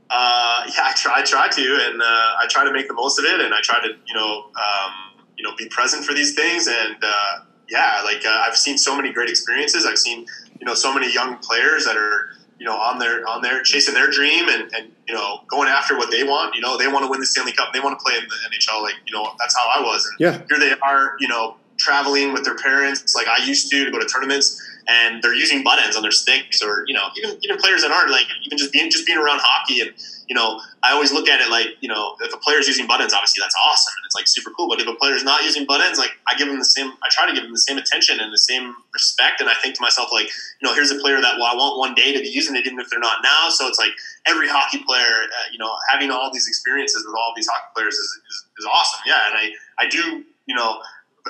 [0.09, 3.19] Uh, yeah, I try, I try to, and uh, I try to make the most
[3.19, 6.35] of it, and I try to, you know, um, you know, be present for these
[6.35, 9.87] things, and uh, yeah, like uh, I've seen so many great experiences.
[9.87, 10.27] I've seen,
[10.61, 13.95] you know, so many young players that are, you know, on their on their chasing
[13.95, 16.55] their dream and, and you know going after what they want.
[16.55, 17.73] You know, they want to win the Stanley Cup.
[17.73, 18.83] They want to play in the NHL.
[18.83, 20.05] Like you know, that's how I was.
[20.05, 20.43] And Yeah.
[20.49, 23.99] here they are, you know, traveling with their parents, like I used to, to go
[23.99, 27.57] to tournaments, and they're using butt ends on their sticks, or you know, even even
[27.57, 29.93] players that aren't like even just being just being around hockey and.
[30.31, 33.01] You know, I always look at it like, you know, if a player's using butt
[33.01, 34.69] ends, obviously that's awesome and it's like super cool.
[34.69, 37.09] But if a player's not using butt ends, like I give them the same, I
[37.11, 39.41] try to give them the same attention and the same respect.
[39.41, 40.31] And I think to myself, like,
[40.63, 42.65] you know, here's a player that well, I want one day to be using it,
[42.65, 43.51] even if they're not now.
[43.51, 43.91] So it's like
[44.25, 47.95] every hockey player, uh, you know, having all these experiences with all these hockey players
[47.95, 49.01] is, is, is awesome.
[49.11, 49.19] Yeah.
[49.27, 49.51] And I,
[49.83, 50.79] I do, you know,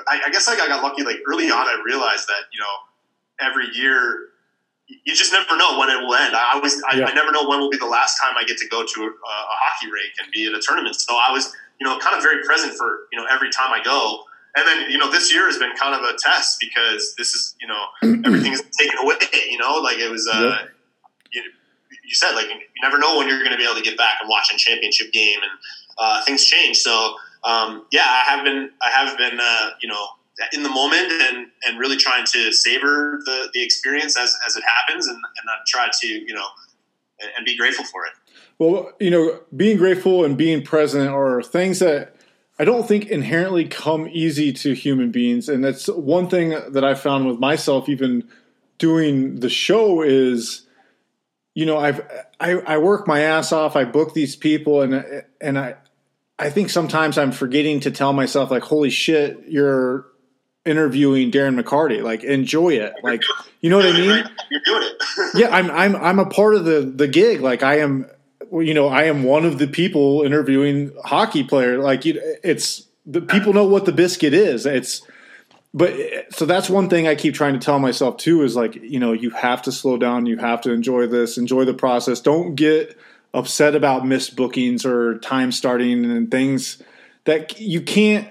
[0.07, 2.75] I, I guess like I got lucky, like early on, I realized that, you know,
[3.41, 4.27] every year
[5.05, 6.35] you just never know when it will end.
[6.35, 7.05] I always, I, Yeah.
[7.05, 9.05] I never know when will be the last time I get to go to a,
[9.07, 10.95] a hockey rink and be at a tournament.
[10.95, 13.81] So I was, you know, kind of very present for, you know, every time I
[13.83, 14.23] go.
[14.55, 17.55] And then, you know, this year has been kind of a test because this is,
[17.61, 17.85] you know,
[18.25, 19.15] everything is taken away,
[19.49, 20.69] you know, like it was, uh, Yep.
[21.31, 21.43] you,
[22.03, 24.15] you said, like, you never know when you're going to be able to get back
[24.19, 25.51] and watch a championship game and
[25.97, 26.77] uh, things change.
[26.79, 27.15] So,
[27.45, 30.05] um, yeah, I have been, I have been, uh, you know,
[30.53, 34.63] in the moment and, and really trying to savor the, the experience as, as it
[34.63, 36.47] happens and, and try to, you know,
[37.19, 38.11] and, and be grateful for it.
[38.59, 42.15] Well, you know, being grateful and being present are things that
[42.59, 45.49] I don't think inherently come easy to human beings.
[45.49, 48.27] And that's one thing that I found with myself, even
[48.77, 50.67] doing the show, is,
[51.55, 52.01] you know, I've
[52.39, 53.75] I, I work my ass off.
[53.75, 55.75] I book these people, and and I
[56.37, 60.05] I think sometimes I'm forgetting to tell myself like, holy shit, you're
[60.65, 62.03] interviewing Darren McCarty.
[62.03, 62.93] Like, enjoy it.
[63.03, 63.21] Like,
[63.61, 64.29] you know what I mean?
[64.49, 65.03] You're doing it.
[65.35, 67.41] yeah, I'm I'm I'm a part of the the gig.
[67.41, 68.07] Like I am,
[68.51, 71.79] you know, I am one of the people interviewing hockey player.
[71.79, 74.65] Like you, it's the people know what the biscuit is.
[74.65, 75.01] It's
[75.73, 75.95] but
[76.31, 79.13] so that's one thing I keep trying to tell myself too is like, you know,
[79.13, 82.19] you have to slow down, you have to enjoy this, enjoy the process.
[82.19, 82.97] Don't get
[83.33, 86.81] upset about missed bookings or time starting and things
[87.23, 88.29] that you can't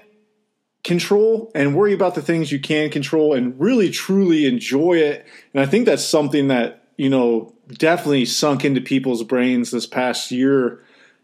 [0.83, 5.25] control and worry about the things you can control and really truly enjoy it.
[5.53, 10.31] And I think that's something that, you know, definitely sunk into people's brains this past
[10.31, 10.83] year,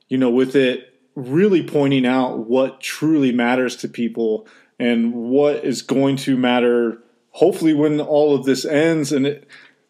[0.09, 4.47] you know, with it really pointing out what truly matters to people
[4.79, 6.99] and what is going to matter
[7.31, 9.47] hopefully when all of this ends and it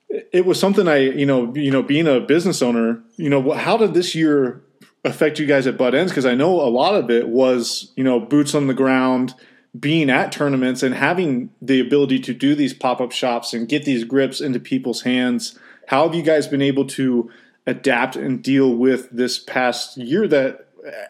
[0.10, 3.78] it was something I, you know, you know, being a business owner, you know, how
[3.78, 4.62] did this year
[5.04, 6.10] affect you guys at Buttendz?
[6.10, 9.36] Because I know a lot of it was, you know, boots on the ground,
[9.80, 13.86] being at tournaments and having the ability to do these pop up shops and get
[13.86, 15.58] these grips into people's hands.
[15.88, 17.30] How have you guys been able to
[17.66, 20.68] adapt and deal with this past year that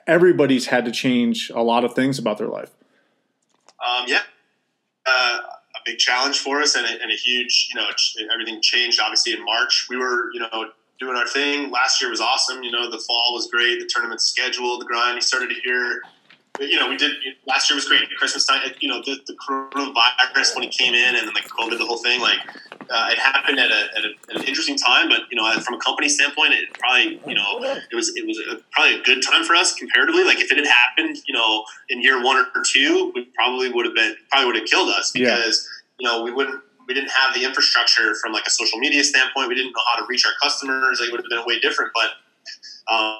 [0.07, 2.71] everybody's had to change a lot of things about their life?
[3.85, 4.21] Um, yeah,
[5.05, 5.39] uh,
[5.75, 7.87] a big challenge for us and a, and a huge, you know,
[8.33, 9.87] everything changed obviously in March.
[9.89, 11.69] We were, you know, doing our thing.
[11.69, 12.63] Last year was awesome.
[12.63, 13.79] You know, the fall was great.
[13.79, 15.15] The tournament schedule, the grind.
[15.15, 16.01] You started to hear,
[16.59, 17.11] you know, we did
[17.45, 18.01] last year was great.
[18.17, 21.77] Christmas time, you know, the, the coronavirus when it came in and then like COVID,
[21.77, 22.39] the whole thing, like
[22.89, 25.09] uh, it happened at, a, at, a, at an interesting time.
[25.09, 27.61] But you know, from a company standpoint, it probably, you know,
[27.91, 30.23] it was it was a, probably a good time for us comparatively.
[30.23, 33.85] Like if it had happened, you know, in year one or two, we probably would
[33.85, 35.67] have been probably would have killed us because
[35.99, 39.49] you know we wouldn't we didn't have the infrastructure from like a social media standpoint.
[39.49, 40.99] We didn't know how to reach our customers.
[40.99, 41.91] Like, it would have been way different.
[41.93, 43.19] But um,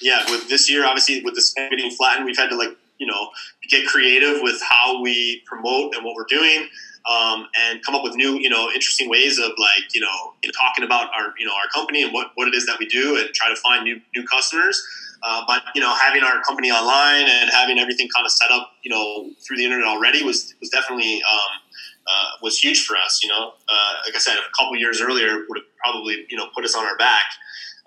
[0.00, 3.30] yeah, with this year, obviously with spend getting flattened, we've had to like you know
[3.68, 6.68] get creative with how we promote and what we're doing.
[7.08, 10.82] Um, and come up with new, you know, interesting ways of like, you know, talking
[10.82, 13.32] about our, you know, our company and what, what it is that we do and
[13.32, 14.84] try to find new, new customers.
[15.22, 18.72] Uh, but you know, having our company online and having everything kind of set up,
[18.82, 21.60] you know, through the internet already was was definitely um,
[22.06, 23.20] uh, was huge for us.
[23.22, 26.46] You know, uh, like I said, a couple years earlier would have probably you know
[26.54, 27.24] put us on our back.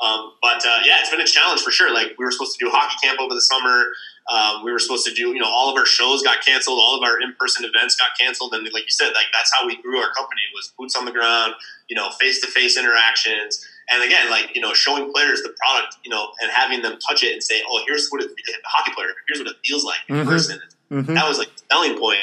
[0.02, 1.94] Um, but uh, yeah, it's been a challenge for sure.
[1.94, 3.92] Like we were supposed to do hockey camp over the summer.
[4.32, 6.96] Um, we were supposed to do, you know, all of our shows got canceled, all
[6.96, 9.98] of our in-person events got canceled, and like you said, like that's how we grew
[9.98, 11.54] our company was boots on the ground,
[11.90, 16.30] you know, face-to-face interactions, and again, like you know, showing players the product, you know,
[16.42, 19.40] and having them touch it and say, "Oh, here's what it, a hockey player, here's
[19.40, 20.28] what it feels like in Mhm.
[20.28, 21.14] person." Mhm.
[21.14, 22.20] That was like the selling point.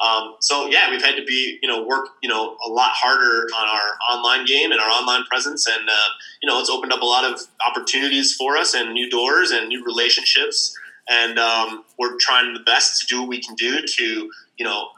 [0.00, 3.46] Um, so yeah, we've had to be, you know, work, you know, a lot harder
[3.56, 6.10] on our online game and our online presence, and uh,
[6.42, 9.68] you know, it's opened up a lot of opportunities for us and new doors and
[9.68, 10.76] new relationships.
[11.08, 14.04] And um, we're trying the best to do what we can do to,
[14.56, 14.88] you know,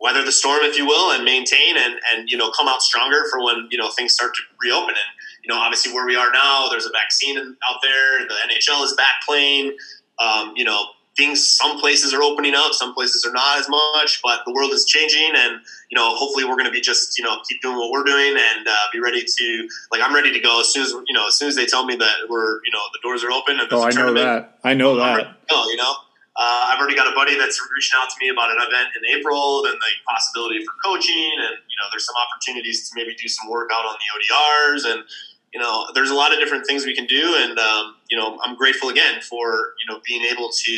[0.00, 3.24] weather the storm, if you will, and maintain and and you know come out stronger
[3.30, 4.90] for when you know things start to reopen.
[4.90, 5.10] And
[5.44, 8.26] you know, obviously where we are now, there's a vaccine out there.
[8.26, 9.76] The NHL is back playing.
[10.18, 10.84] Um, you know,
[11.20, 11.46] things.
[11.46, 14.20] Some places are opening up, some places are not as much.
[14.22, 15.60] But the world is changing, and
[15.90, 18.34] you know, hopefully we're going to be just you know keep doing what we're doing
[18.36, 21.28] and uh, be ready to like I'm ready to go as soon as you know
[21.28, 23.68] as soon as they tell me that we're you know the doors are open and
[23.70, 24.58] Oh, I know that.
[24.64, 25.36] I know that.
[25.48, 25.92] go, you know.
[26.36, 29.18] Uh, I've already got a buddy that's reaching out to me about an event in
[29.18, 33.28] April, and the possibility for coaching, and you know, there's some opportunities to maybe do
[33.28, 35.04] some work out on the ODRs, and
[35.52, 38.38] you know, there's a lot of different things we can do, and um, you know,
[38.44, 40.72] I'm grateful again for you know being able to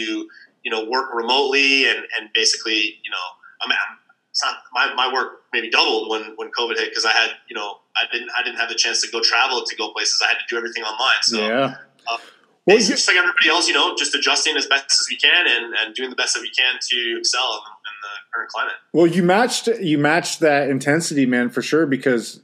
[0.65, 3.27] you know work remotely and and basically you know,
[3.63, 3.99] I'm, I'm
[4.31, 7.57] it's not my, my work maybe doubled when when COVID hit because I had you
[7.57, 10.19] know I didn't I didn't have the chance to go travel to go places.
[10.25, 11.23] I had to do everything online.
[11.23, 11.75] So yeah.
[12.11, 12.17] uh,
[12.65, 15.47] Well, you- just like everybody else, you know, just adjusting as best as we can
[15.47, 18.75] and, and doing the best that we can to excel in, in the current climate.
[18.95, 21.85] Well, you matched you matched that intensity, man, for sure.
[21.85, 22.41] Because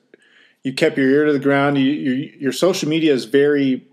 [0.69, 1.79] you kept your ear to the ground.
[1.79, 3.87] You, you, your social media is very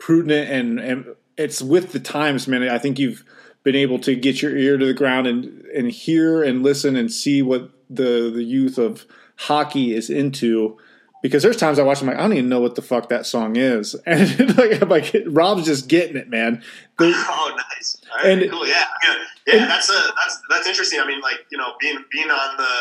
[0.00, 2.68] prudent and and it's with the times, man.
[2.68, 3.24] I think you've
[3.62, 7.12] been able to get your ear to the ground and and hear and listen and
[7.12, 10.76] see what the the youth of hockey is into.
[11.22, 13.26] Because there's times I watch, I'm like, I don't even know what the fuck that
[13.26, 16.62] song is, and like, I'm like Rob's just getting it, man.
[16.98, 17.96] Oh, nice.
[18.10, 18.66] All right, And- cool.
[18.66, 19.14] Yeah, yeah,
[19.46, 19.54] yeah.
[19.62, 20.98] and- that's a that's that's interesting.
[21.00, 22.72] I mean, like you know, being being on the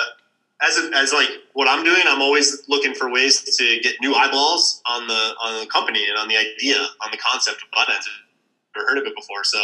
[0.61, 4.15] as a, as like what I'm doing, I'm always looking for ways to get new
[4.15, 8.07] eyeballs on the on the company and on the idea, on the concept of buttons.
[8.07, 9.59] I've never heard of it before, so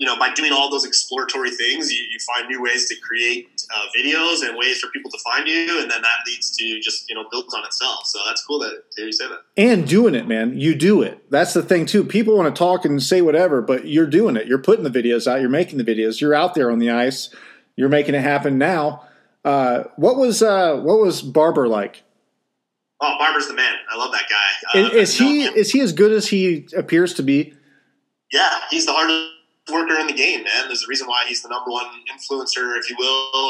[0.00, 3.66] you know, by doing all those exploratory things, you, you find new ways to create
[3.76, 7.08] uh, videos and ways for people to find you, and then that leads to just
[7.10, 8.06] you know builds on itself.
[8.06, 9.40] So that's cool that you say that.
[9.58, 10.58] and doing it, man.
[10.58, 11.30] You do it.
[11.30, 12.02] That's the thing too.
[12.02, 14.46] People want to talk and say whatever, but you're doing it.
[14.46, 15.42] You're putting the videos out.
[15.42, 16.18] You're making the videos.
[16.18, 17.28] You're out there on the ice.
[17.76, 19.06] You're making it happen now.
[19.44, 22.02] Uh, what was uh, what was Barber like?
[23.00, 23.72] Oh, Barber's the man.
[23.90, 24.78] I love that guy.
[24.80, 27.54] Is, Uh, is he is he as good as he appears to be?
[28.32, 29.30] Yeah, he's the hardest
[29.72, 30.66] worker in the game, man.
[30.66, 33.06] There's a reason why he's the number one influencer, if you will,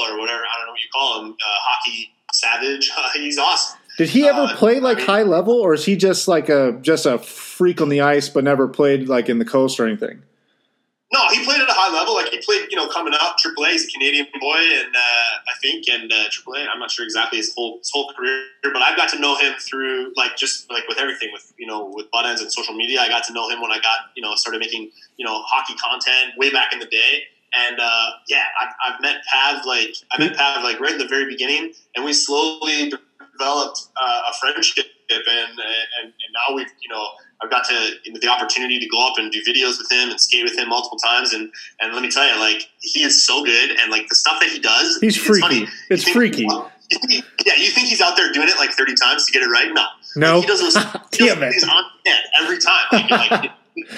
[0.06, 0.42] or whatever.
[0.42, 1.32] I don't know what you call him.
[1.32, 2.90] Uh, hockey savage.
[2.98, 3.78] Uh, he's awesome.
[3.98, 6.48] Did he ever Uh, play like I mean- high level, or is he just like
[6.48, 9.86] a just a freak on the ice, but never played like in the coast or
[9.86, 10.22] anything?
[11.12, 12.14] No, he played at a high level.
[12.14, 13.72] Like he played, you know, coming up AAA.
[13.72, 16.68] He's a Canadian boy, and uh, I think, and uh, AAA.
[16.72, 19.54] I'm not sure exactly his whole his whole career, but I've got to know him
[19.58, 23.00] through like just like with everything, with you know, with Buttendz and social media.
[23.00, 25.74] I got to know him when I got you know started making you know hockey
[25.74, 27.24] content way back in the day.
[27.52, 31.08] And uh, yeah, I've, I've met Pav like I met Pav like right in the
[31.08, 32.92] very beginning, and we slowly
[33.32, 35.58] developed uh, a friendship, and, and
[36.04, 37.04] and now we've you know
[37.42, 40.10] I've got to you know, the opportunity to go up and do videos with him
[40.10, 41.50] and skate with him multiple times, and
[41.80, 44.48] and let me tell you, like he is so good, and like the stuff that
[44.50, 45.40] he does, He's it's freaky.
[45.40, 45.68] funny.
[45.88, 46.42] It's think- freaky.
[46.42, 49.42] you think- yeah, you think he's out there doing it like thirty times to get
[49.42, 49.70] it right?
[49.72, 49.84] No,
[50.16, 50.34] No.
[50.40, 50.74] Like, he does those.
[50.76, 52.84] he does things on net every time.
[53.10, 53.50] Like, like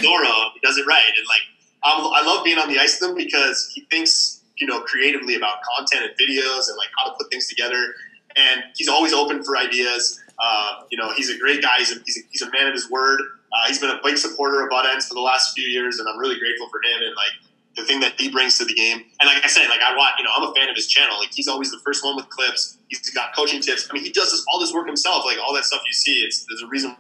[0.02, 1.43] Doro, he does it right, and like
[1.85, 5.35] I'm, I love being on the ice with him because he thinks you know creatively
[5.35, 7.94] about content and videos and like how to put things together,
[8.36, 10.20] and he's always open for ideas.
[10.43, 11.78] Uh, you know, he's a great guy.
[11.78, 13.20] He's a, he's a, he's a man of his word.
[13.20, 16.19] Uh, he's been a big supporter of Buttendz for the last few years, and I'm
[16.19, 17.32] really grateful for him and like
[17.77, 19.05] the thing that he brings to the game.
[19.20, 21.19] And like I said, like I watch, you know, I'm a fan of his channel.
[21.19, 22.78] Like he's always the first one with clips.
[22.89, 23.89] He's got coaching tips.
[23.89, 25.24] I mean, he does this, all this work himself.
[25.24, 26.97] Like all that stuff you see, it's there's a reason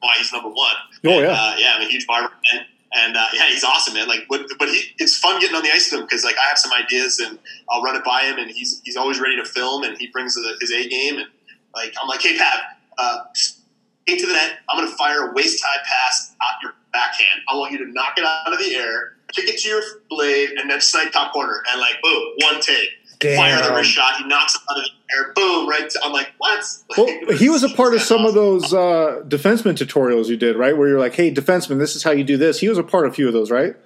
[0.00, 0.74] why he's number one.
[1.04, 1.32] Oh, yeah.
[1.32, 1.74] uh, yeah.
[1.76, 2.64] I'm a huge barber fan.
[2.96, 4.06] And uh, yeah, he's awesome, man.
[4.06, 6.48] Like, but, but he, it's fun getting on the ice with him because like I
[6.48, 7.38] have some ideas and
[7.68, 10.36] I'll run it by him, and he's he's always ready to film, and he brings
[10.60, 11.26] his A game, and
[11.74, 14.58] like I'm like, hey Pat, uh, skate to the net.
[14.68, 17.40] I'm going to fire a waist high pass out your backhand.
[17.48, 20.50] I want you to knock it out of the air, kick it to your blade,
[20.50, 22.88] and then snipe top corner, and like boom, one take.
[23.22, 23.76] Fire the Damn.
[23.76, 24.16] wrist shot.
[24.18, 25.32] He knocks it out of the air.
[25.34, 25.66] Boom!
[25.66, 25.88] Right.
[25.88, 26.62] To, I'm like, what?
[26.98, 30.76] Well, he was a part of some of those uh, defenseman tutorials you did, right?
[30.76, 33.06] Where you're like, "Hey, defenseman, this is how you do this." He was a part
[33.06, 33.76] of a few of those, right?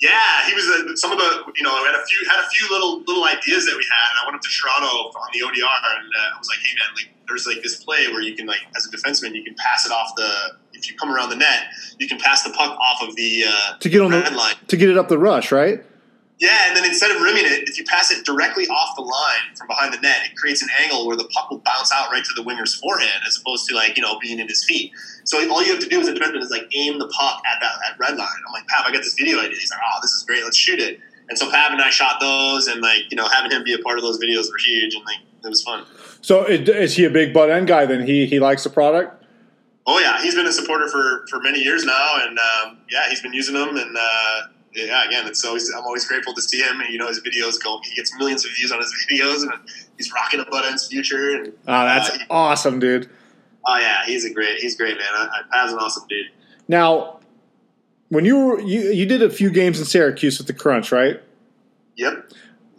[0.00, 2.68] Yeah, he was a, some of the you know had a few had a few
[2.72, 5.60] little little ideas that we had, and I went up to Toronto on the ODR,
[6.00, 8.46] and uh, I was like, hey man, like there's like this play where you can
[8.46, 11.36] like as a defenseman you can pass it off the if you come around the
[11.36, 11.64] net
[11.98, 14.54] you can pass the puck off of the uh, To get on the line.
[14.68, 15.84] to get it up the rush, right?
[16.40, 19.54] Yeah, and then instead of rimming it, if you pass it directly off the line
[19.56, 22.24] from behind the net, it creates an angle where the puck will bounce out right
[22.24, 24.90] to the winger's forehand, as opposed to like you know being in his feet.
[25.24, 27.60] So all you have to do as a defenseman is like aim the puck at
[27.60, 28.28] that at red line.
[28.46, 29.58] I'm like, Pav, I got this video idea.
[29.58, 30.42] He's like, oh, this is great.
[30.42, 30.98] Let's shoot it.
[31.28, 33.78] And so Pav and I shot those, and like you know having him be a
[33.78, 35.84] part of those videos were huge, and like it was fun.
[36.22, 37.84] So is he a big butt end guy?
[37.84, 39.22] Then he he likes the product.
[39.86, 43.20] Oh yeah, he's been a supporter for for many years now, and um, yeah, he's
[43.20, 44.42] been using them, and uh,
[44.74, 46.80] yeah, again, it's always I'm always grateful to see him.
[46.80, 49.52] And you know, his videos go, he gets millions of views on his videos, and
[49.96, 51.30] he's rocking a butt ends future.
[51.36, 53.08] And Oh, that's uh, he- awesome, dude.
[53.66, 55.08] oh yeah, he's a great, he's great man.
[55.12, 56.26] I, I, Pav's an awesome dude.
[56.68, 57.20] Now,
[58.08, 61.20] when you were you you did a few games in Syracuse with the Crunch, right?
[61.96, 62.30] Yep,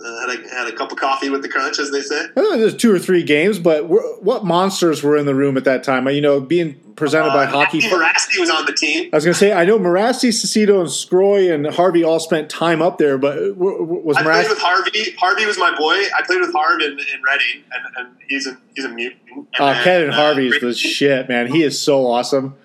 [0.03, 2.27] uh, had a had a cup of coffee with the crunch, as they say.
[2.35, 6.07] There's two or three games, but what monsters were in the room at that time?
[6.09, 7.79] You know, being presented by Uh, hockey.
[7.79, 9.09] Matthew was on the team.
[9.11, 12.49] I was going to say, I know Marasti, Cicito, and Scroy and Harvey all spent
[12.49, 15.11] time up there, but was I played with Harvey.
[15.19, 15.93] Harvey was my boy.
[15.95, 19.21] I played with Harv in, in Reading, and, and he's a he's a mutant.
[19.31, 21.47] And Oh, then, Kevin uh, Harvey's great- the shit, man.
[21.47, 22.55] He is so awesome.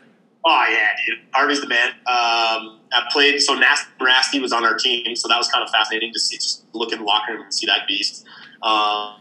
[0.44, 1.18] Oh yeah, dude.
[1.32, 1.88] Harvey's the man.
[2.06, 5.70] Um, I played so Nasty Rasty was on our team, so that was kind of
[5.70, 8.24] fascinating to see, just look in the locker room and see that beast.
[8.62, 9.16] Um,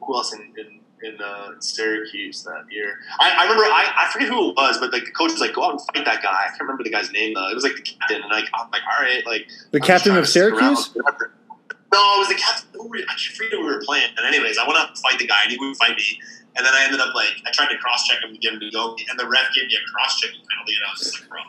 [0.00, 2.94] who else in in, in uh, Syracuse that year?
[3.20, 5.54] I, I remember I, I forget who it was, but like the coach was like,
[5.54, 7.48] "Go out and fight that guy." I can't remember the guy's name though.
[7.48, 10.12] It was like the captain, and like I'm like, "All right, like The I'm captain
[10.12, 10.96] of around, Syracuse?
[11.96, 12.68] No, it was the captain.
[12.76, 14.12] Who were, I can't forget who we were playing.
[14.20, 16.20] And anyways, I went out to fight the guy, and he wouldn't fight me.
[16.56, 18.60] And then I ended up like I tried to cross check him to get him
[18.60, 21.16] to go, and the ref gave me a cross checking penalty, and I was just
[21.20, 21.40] like, bro.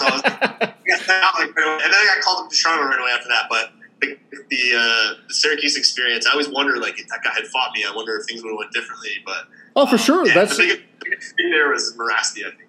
[0.00, 1.84] so I was like, I got out, like, right away.
[1.84, 3.46] and then I got called up to Toronto right away after that.
[3.48, 4.16] But the
[4.48, 7.84] the, uh, the Syracuse experience, I always wonder like if that guy had fought me,
[7.88, 9.10] I wonder if things would have went differently.
[9.24, 9.44] But
[9.76, 10.26] Oh, for sure.
[10.26, 12.68] yeah, That's the biggest, biggest thing there was Marasti, I think.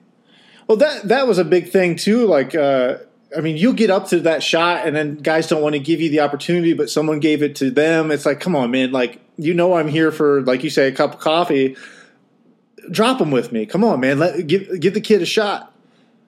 [0.67, 0.77] well.
[0.77, 2.27] That that was a big thing too.
[2.27, 2.97] Like, uh,
[3.35, 6.01] I mean, you get up to that shot, and then guys don't want to give
[6.01, 8.11] you the opportunity, but someone gave it to them.
[8.11, 8.91] It's like, come on, man.
[8.91, 11.75] Like, you know, I'm here for, like you say, a cup of coffee.
[12.89, 13.65] Drop them with me.
[13.65, 14.19] Come on, man.
[14.19, 15.71] Let give give the kid a shot.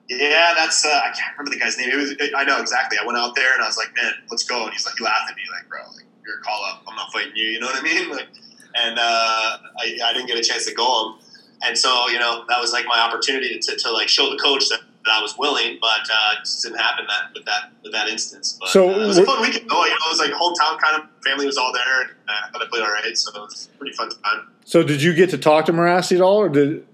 [0.08, 1.90] Yeah, that's uh, I can't remember the guy's name.
[1.90, 2.98] It was I know exactly.
[3.00, 4.64] I went out there and I was like, man, let's go.
[4.64, 6.82] And he's like, he laughed at me like, bro, like you're a call up.
[6.86, 7.46] I'm not fighting you.
[7.46, 8.10] You know what I mean?
[8.10, 8.28] Like,
[8.76, 11.20] and uh, I, I didn't get a chance to go him.
[11.62, 14.68] And so you know that was like my opportunity to, to like show the coach
[14.68, 17.92] that, that I was willing, but uh, it just didn't happen that with that with
[17.92, 18.56] that instance.
[18.58, 19.68] But So uh, it was a fun weekend.
[19.70, 19.84] though.
[19.84, 22.50] you know, it was like hometown kind of family was all there, and uh, I
[22.50, 23.16] thought I played all right.
[23.16, 24.48] So it was a pretty fun time.
[24.64, 26.86] So, did you get to talk to Marasti at all, or did?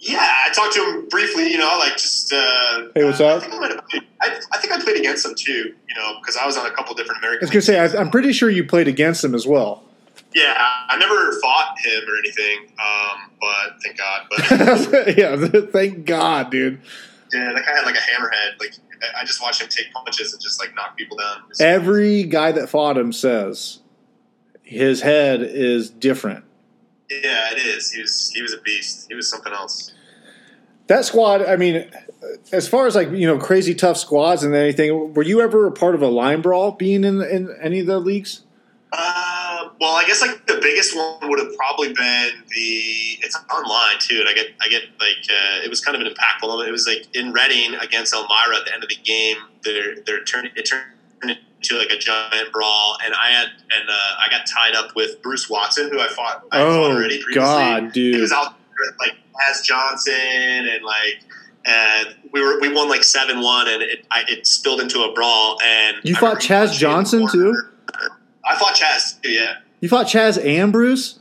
[0.00, 1.50] Yeah, I talked to him briefly.
[1.50, 3.42] You know, like just uh, Hey, what's up?
[3.42, 5.52] I think I played I, I think I played against him too.
[5.88, 7.44] You know, because I was on a couple different American.
[7.48, 7.96] I was gonna say.
[7.98, 9.82] I, I'm pretty sure you played against him as well.
[10.34, 14.26] Yeah, I, never fought him or anything, um, but thank God.
[14.30, 16.80] But yeah, thank God, dude.
[17.32, 18.60] yeah, that guy had like a hammerhead.
[18.60, 21.42] Like I- I just watched him take punches and just like knock people down.
[21.60, 23.78] Every guy that fought him says
[24.62, 26.44] his head is different.
[27.10, 27.90] yeah, it is.
[27.92, 29.06] He was he was a beast.
[29.08, 29.92] He was something else.
[30.88, 31.90] That squad, I mean,
[32.52, 35.72] as far as like you know, crazy tough squads and anything, were you ever a
[35.72, 38.42] part of a line brawl being in in any of the leagues?
[38.90, 43.18] Uh, well, I guess like the biggest one would have probably been the.
[43.20, 46.12] It's online too, and I get I get like uh, it was kind of an
[46.12, 46.68] impactful moment.
[46.68, 49.36] It was like in Reading against Elmira at the end of the game.
[49.62, 50.84] They're they're turning it turned
[51.22, 55.20] into like a giant brawl, and I had and uh, I got tied up with
[55.22, 56.44] Bruce Watson, who I fought.
[56.50, 57.34] I Oh, fought already previously.
[57.34, 58.20] God, He dude.
[58.22, 59.16] was out there, like
[59.50, 61.20] as Johnson and like.
[61.64, 65.12] And we were we won like seven one, and it I, it spilled into a
[65.12, 65.58] brawl.
[65.62, 66.82] And You I fought Chaz punched
[67.12, 67.62] me in the Johnson, too?
[68.48, 69.30] I fought Chaz too.
[69.30, 71.18] Yeah, You fought Chaz and Bruce?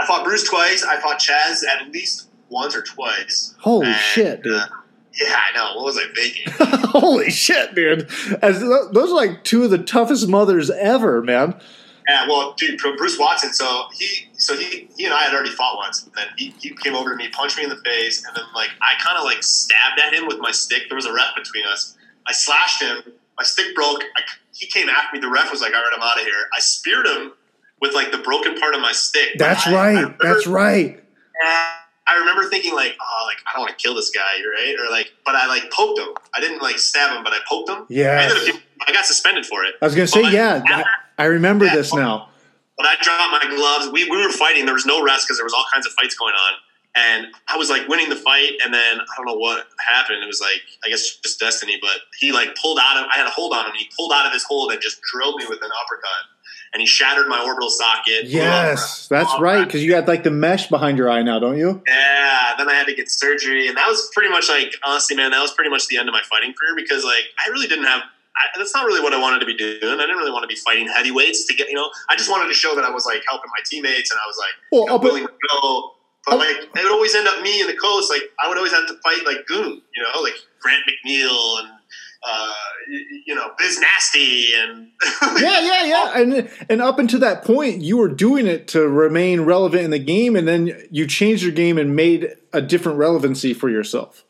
[0.00, 0.82] I fought Bruce twice.
[0.84, 3.54] I fought Chaz at least once or twice.
[3.60, 4.54] Holy And, shit, dude.
[4.54, 4.66] uh,
[5.20, 5.76] yeah, I know.
[5.76, 6.44] What was I thinking?
[6.90, 8.08] Holy shit, dude!
[8.42, 11.54] As those are like two of the toughest mothers ever, man.
[12.08, 13.52] yeah, well, dude, Bruce Watson.
[13.52, 16.02] So he, so he, he and I had already fought once.
[16.04, 18.44] And then he, he came over to me, punched me in the face, and then
[18.54, 20.84] like I kind of like stabbed at him with my stick.
[20.88, 21.96] There was a ref between us.
[22.26, 23.02] I slashed him.
[23.38, 24.02] My stick broke.
[24.02, 24.20] I,
[24.52, 25.20] he came after me.
[25.20, 27.32] The ref was like, "All right, I'm out of here." I speared him
[27.80, 29.30] with like the broken part of my stick.
[29.38, 29.94] That's I- I right.
[29.94, 31.02] remember- That's right.
[32.04, 34.74] I remember thinking like, oh, like I don't want to kill this guy, right?
[34.78, 36.08] Or like, but I like poked him.
[36.34, 37.86] I didn't like stab him, but I poked him.
[37.88, 38.18] Yeah.
[38.18, 39.74] I, ended up getting- I got suspended for it.
[39.80, 40.84] I was gonna say, But yeah, I,
[41.18, 42.28] I remember this now.
[42.76, 43.92] But I dropped my gloves.
[43.92, 44.64] We, we were fighting.
[44.64, 46.52] There was no rest because there was all kinds of fights going on.
[46.94, 50.22] And I was like winning the fight, and then I don't know what happened.
[50.22, 51.78] It was like I guess just destiny.
[51.80, 53.06] But he like pulled out of.
[53.12, 53.72] I had a hold on him.
[53.76, 56.28] He pulled out of his hold and just drilled me with an uppercut.
[56.74, 58.24] And he shattered my orbital socket.
[58.24, 59.64] Yes, that's right.
[59.64, 61.82] Because you got like the mesh behind your eye now, don't you?
[61.86, 65.30] Yeah, then I had to get surgery, and that was pretty much like honestly, man,
[65.32, 67.84] that was pretty much the end of my fighting career because like I really didn't
[67.84, 68.02] have.
[68.34, 69.78] I, that's not really what I wanted to be doing.
[69.82, 71.90] I didn't really want to be fighting heavyweights to get you know.
[72.08, 74.36] I just wanted to show that I was like helping my teammates, and I was
[74.38, 75.92] like Well, oh, you know, willing to go.
[76.26, 78.10] But like it would always end up me in the coast.
[78.10, 81.68] Like I would always have to fight like goon, you know, like Grant McNeill and
[82.22, 82.52] uh,
[83.26, 84.88] you know Biz Nasty and
[85.40, 86.18] yeah, yeah, yeah.
[86.20, 89.98] And and up until that point, you were doing it to remain relevant in the
[89.98, 94.24] game, and then you changed your game and made a different relevancy for yourself.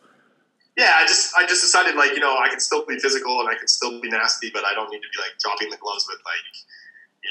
[0.78, 3.48] yeah, I just I just decided like you know I can still be physical and
[3.51, 6.06] I can still be nasty, but I don't need to be like dropping the gloves
[6.09, 6.64] with like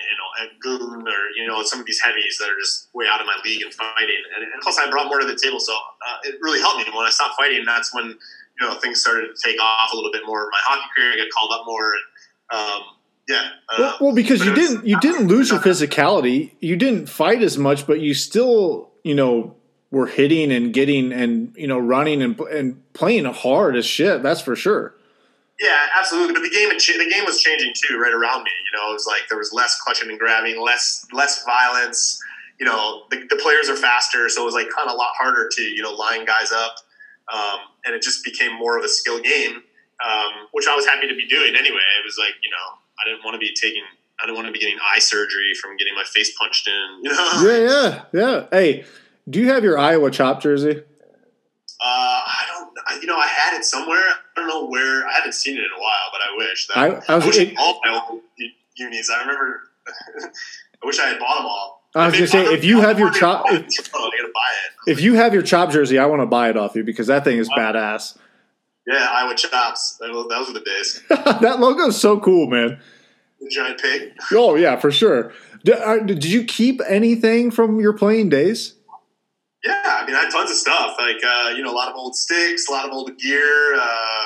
[0.09, 3.05] you know a goon or you know some of these heavies that are just way
[3.09, 4.21] out of my league and fighting.
[4.35, 6.85] And, and plus, I brought more to the table, so uh, it really helped me
[6.95, 7.63] when I stopped fighting.
[7.65, 10.49] That's when you know things started to take off a little bit more.
[10.51, 12.81] My hockey career, I got called up more, and um,
[13.27, 13.49] yeah.
[13.77, 17.57] Well, well, because you was- didn't you didn't lose your physicality, you didn't fight as
[17.57, 19.55] much, but you still you know
[19.91, 24.23] were hitting and getting and you know running and and playing hard as shit.
[24.23, 24.95] That's for sure.
[25.61, 26.33] Yeah, absolutely.
[26.33, 28.51] But the game, the game was changing too, right around me.
[28.65, 32.19] You know, it was like there was less clutching and grabbing, less less violence.
[32.59, 35.13] You know, the, the players are faster, so it was like kind of a lot
[35.19, 36.75] harder to you know line guys up,
[37.31, 39.61] um, and it just became more of a skill game,
[40.03, 41.85] um, which I was happy to be doing anyway.
[41.99, 43.83] It was like you know, I didn't want to be taking.
[44.19, 47.03] I didn't want to be getting eye surgery from getting my face punched in.
[47.03, 48.47] You know, Yeah, yeah, yeah.
[48.51, 48.85] Hey,
[49.29, 50.71] do you have your Iowa chop jersey?
[50.71, 52.60] uh, I don't.
[52.87, 53.97] I, you know, I had it somewhere.
[53.99, 55.07] I don't know where.
[55.07, 56.67] I haven't seen it in a while, but I wish.
[56.67, 58.21] That, I- I was- wish it- all my old
[58.75, 59.09] unis.
[59.09, 59.61] I remember.
[60.83, 61.83] I wish I had bought them all.
[61.93, 63.89] I was gonna say, if you have your chop- gonna buy it.
[63.93, 64.51] I gotta buy
[64.87, 64.91] it.
[64.91, 67.23] If you have your chop jersey, I want to buy it off you because that
[67.25, 68.17] thing is badass.
[68.87, 69.97] Yeah, Iowa chops.
[69.99, 71.03] Those were the days.
[71.09, 72.79] that logo is so cool, man.
[73.41, 74.13] The giant pig.
[74.33, 75.33] Oh yeah, for sure.
[75.65, 78.73] Did, uh, did you keep anything from your playing days?
[79.63, 80.95] Yeah, I mean, I had tons of stuff.
[80.99, 83.75] Like, uh, you know, a lot of old sticks, a lot of old gear.
[83.75, 84.25] Uh,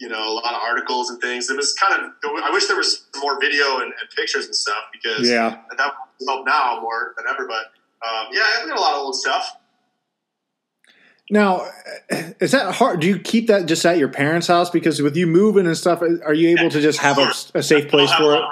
[0.00, 1.48] you know, a lot of articles and things.
[1.48, 2.10] It was kind of.
[2.42, 5.60] I wish there was more video and, and pictures and stuff because Yeah.
[5.76, 7.46] that would help now more than ever.
[7.46, 7.66] But
[8.06, 9.56] um, yeah, I've got a lot of old stuff.
[11.30, 11.70] Now,
[12.10, 13.00] is that hard?
[13.00, 14.68] Do you keep that just at your parents' house?
[14.68, 17.88] Because with you moving and stuff, are you able to just have a, a safe
[17.88, 18.42] place for it?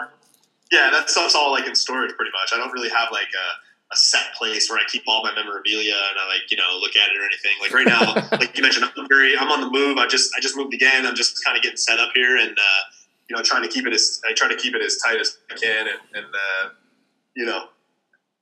[0.71, 2.51] Yeah, that stuff's all like in storage pretty much.
[2.55, 3.47] I don't really have like a,
[3.93, 6.97] a set place where I keep all my memorabilia and I like you know look
[6.97, 7.53] at it or anything.
[7.61, 9.99] Like right now, like you mentioned, I'm very I'm on the move.
[9.99, 11.07] I just I just moved again.
[11.07, 12.83] I'm just kind of getting set up here and uh,
[13.29, 15.39] you know trying to keep it as I try to keep it as tight as
[15.51, 16.69] I can and, and uh,
[17.37, 17.69] you know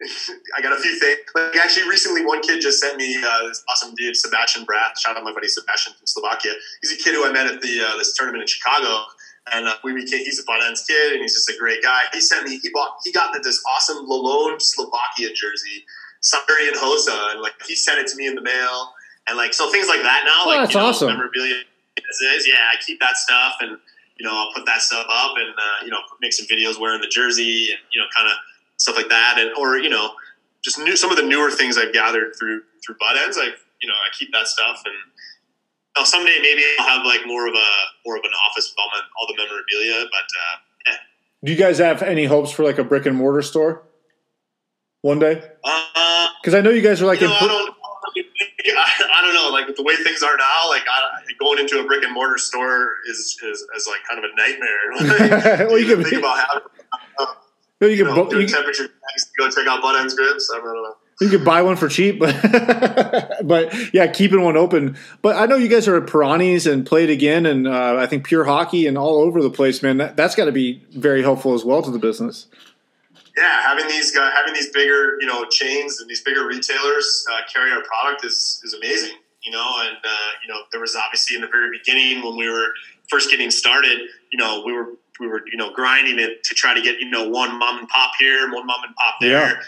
[0.57, 1.21] I got a few things.
[1.35, 4.99] Like actually, recently one kid just sent me uh, this awesome dude, Sebastian Brath.
[4.99, 6.53] Shout out my buddy Sebastian from Slovakia.
[6.81, 9.05] He's a kid who I met at the uh, this tournament in Chicago,
[9.53, 10.25] and uh, we became.
[10.25, 12.03] He's a butt ends kid, and he's just a great guy.
[12.13, 12.59] He sent me.
[12.59, 12.99] He bought.
[13.05, 15.85] He got this awesome LaLonde Slovakia jersey,
[16.21, 18.93] Siberian Hosa, and like he sent it to me in the mail,
[19.29, 20.43] and like so things like that now.
[20.45, 21.09] Oh, like that's you know, awesome.
[21.09, 21.57] memorabilia.
[21.99, 23.77] As is, yeah, I keep that stuff, and
[24.19, 27.01] you know, I'll put that stuff up, and uh, you know, make some videos wearing
[27.01, 28.37] the jersey, and you know, kind of
[28.77, 30.13] stuff like that, and or you know,
[30.63, 33.37] just new some of the newer things I've gathered through through Buttendz.
[33.37, 33.51] I
[33.81, 34.95] you know, I keep that stuff, and
[35.99, 37.69] you someday maybe I'll have like more of a
[38.07, 40.25] more of an office with all, my, all the memorabilia, but.
[40.25, 40.57] Uh,
[40.87, 40.97] yeah.
[41.45, 43.83] Do you guys have any hopes for like a brick and mortar store
[45.03, 45.43] one day?
[45.65, 47.75] Uh, Because I know you guys are like you know, I don't.
[48.17, 49.51] I, I don't know.
[49.51, 52.39] Like with the way things are now, like I, going into a brick and mortar
[52.39, 55.67] store is, is is like kind of a nightmare.
[55.69, 56.63] Well, you can- think about having
[57.81, 60.51] you you can know, do you, temperature checks go check out Buttendz grips.
[60.55, 60.97] I don't know.
[61.21, 62.35] You could buy one for cheap, but
[63.45, 64.97] but yeah, keeping one open.
[65.21, 68.27] But I know you guys are at Perani's and played again, and uh, I think
[68.27, 69.99] Pure Hockey and all over the place, man.
[69.99, 72.47] That, that's got to be very helpful as well to the business.
[73.37, 77.41] yeah, having these guys, having these bigger, you know, chains and these bigger retailers uh,
[77.53, 79.17] carry our product is is amazing.
[79.43, 82.49] You know, and uh, you know, there was obviously in the very beginning when we
[82.49, 82.69] were
[83.09, 84.01] first getting started,
[84.33, 87.11] you know, we were we were you know grinding it to try to get you
[87.11, 89.51] know one mom and pop here, one mom and pop there.
[89.51, 89.61] Yeah.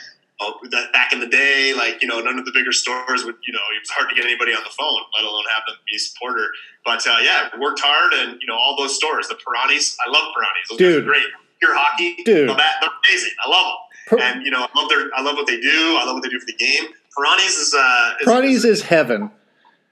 [0.70, 3.52] That back in the day, like you know, none of the bigger stores would, you
[3.52, 5.96] know, it was hard to get anybody on the phone, let alone have them be
[5.96, 6.46] a supporter.
[6.84, 10.32] But uh, yeah, worked hard, and you know, all those stores, the Perani's, I love
[10.34, 10.68] Perani's.
[10.70, 11.02] Those Dude.
[11.04, 11.24] are great.
[11.60, 12.48] Pure hockey, Dude.
[12.50, 13.32] that, they're amazing.
[13.44, 13.78] I love them
[14.18, 15.96] Per- and you know, I love their, I love what they do.
[16.00, 16.84] I love what they do for the game.
[17.16, 19.30] Perani's is, uh, is, Perani's is- heaven.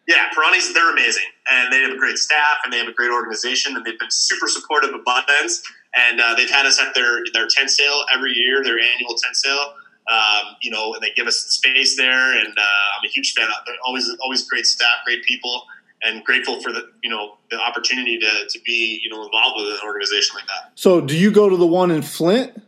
[0.08, 3.10] yeah, Perani's, they're amazing, and they have a great staff, and they have a great
[3.12, 5.62] organization, and they've been super supportive of butt ends,
[5.94, 9.36] and uh, they've had us at their their tent sale every year, their annual tent
[9.36, 9.74] sale.
[10.08, 13.48] Um, you know, and they give us space there, and uh, I'm a huge fan.
[13.66, 15.62] They're always always great staff, great people,
[16.02, 19.66] and grateful for the you know the opportunity to, to be you know involved with
[19.74, 20.72] an organization like that.
[20.74, 22.60] So, do you go to the one in Flint?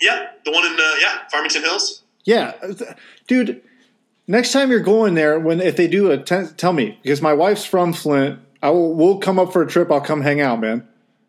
[0.00, 2.02] Yeah, the one in uh, yeah Farmington Hills.
[2.24, 2.52] Yeah,
[3.26, 3.62] dude.
[4.28, 7.32] Next time you're going there, when if they do a tent, tell me because my
[7.32, 8.38] wife's from Flint.
[8.62, 8.94] I will.
[8.94, 9.90] We'll come up for a trip.
[9.90, 10.86] I'll come hang out, man.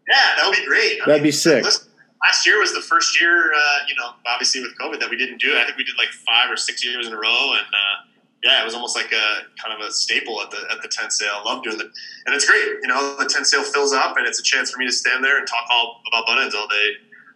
[0.07, 0.99] Yeah, that would be great.
[1.05, 1.63] That'd be sick.
[1.63, 1.89] listen,
[2.23, 5.39] last year was the first year, uh, you know, obviously with COVID that we didn't
[5.39, 5.57] do it.
[5.57, 7.95] I think we did like five or six years in a row, and uh,
[8.43, 11.11] yeah, it was almost like a kind of a staple at the at the tent
[11.11, 11.33] sale.
[11.35, 11.87] I love doing it,
[12.25, 12.65] and it's great.
[12.81, 15.23] You know, the tent sale fills up, and it's a chance for me to stand
[15.23, 16.91] there and talk all about Buttendz all day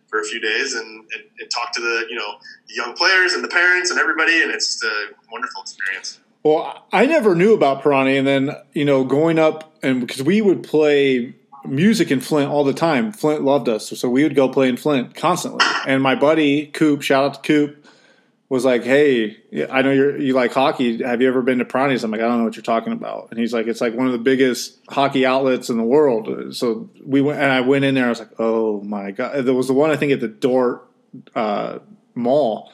[0.08, 2.36] for a few days, and, and, and talk to the you know
[2.70, 6.20] young players and the parents and everybody, and it's just a wonderful experience.
[6.44, 10.42] Well, I never knew about Perani, and then you know, going up and because we
[10.42, 11.36] would play
[11.68, 13.12] music in Flint all the time.
[13.12, 15.66] Flint loved us, so we would go play in Flint constantly.
[15.86, 17.86] And my buddy Coop, shout out to Coop,
[18.50, 19.38] was like, "Hey,
[19.70, 21.04] I know you you like hockey.
[21.04, 23.28] Have you ever been to Perani's?" I'm like, "I don't know what you're talking about."
[23.30, 26.90] And he's like, "It's like one of the biggest hockey outlets in the world." So
[27.06, 28.06] we went, and I went in there.
[28.06, 30.88] I was like, "Oh my god!" There was the one I think at the Dort
[31.36, 31.80] uh,
[32.16, 32.72] Mall.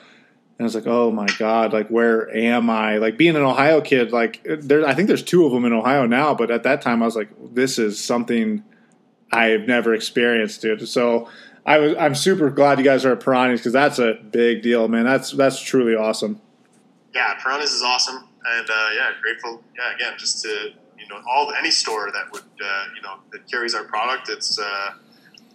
[0.60, 2.98] And I was like, oh my god, like where am I?
[2.98, 6.06] Like being an Ohio kid, like there, I think there's two of them in Ohio
[6.06, 8.64] now, but at that time I was like, this is something
[9.34, 10.88] I've never experienced, dude.
[10.88, 11.30] So
[11.66, 14.88] I was, I'm super glad you guys are at Perani's because that's a big deal,
[14.88, 15.06] man.
[15.06, 16.42] That's that's truly awesome.
[17.14, 19.64] yeah, Perani's is awesome, and uh, yeah, grateful.
[19.78, 20.74] Yeah, again, just to
[21.04, 24.58] you know, all any store that would uh, you know that carries our product, it's
[24.60, 24.92] uh,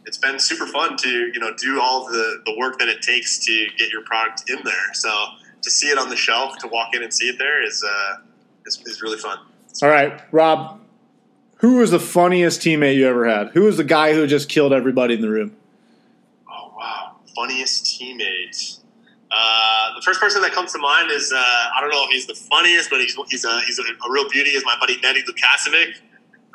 [0.05, 3.39] it's been super fun to you know do all the the work that it takes
[3.45, 4.95] to get your product in there.
[4.95, 5.11] So
[5.63, 8.17] to see it on the shelf, to walk in and see it there is uh,
[8.67, 9.39] is, is really fun.
[9.83, 10.78] All right, Rob,
[11.59, 13.49] who was the funniest teammate you ever had?
[13.49, 15.57] Who was the guy who just killed everybody in the room?
[16.49, 18.81] Oh wow, funniest teammate.
[19.31, 22.27] Uh, the first person that comes to mind is uh, I don't know if he's
[22.27, 24.51] the funniest, but he's he's a he's a, a real beauty.
[24.51, 25.97] Is my buddy Nettie Lukasovic.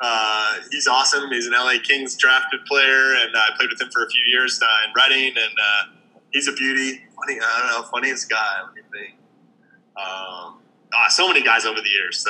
[0.00, 1.30] Uh, he's awesome.
[1.30, 4.60] He's an LA Kings drafted player, and I played with him for a few years
[4.60, 5.92] uh, in Reading, and uh,
[6.32, 7.04] he's a beauty.
[7.14, 8.62] Funny, I don't know, funniest guy.
[8.66, 9.14] Let me think.
[9.96, 10.58] Um,
[10.92, 12.26] ah, so many guys over the years.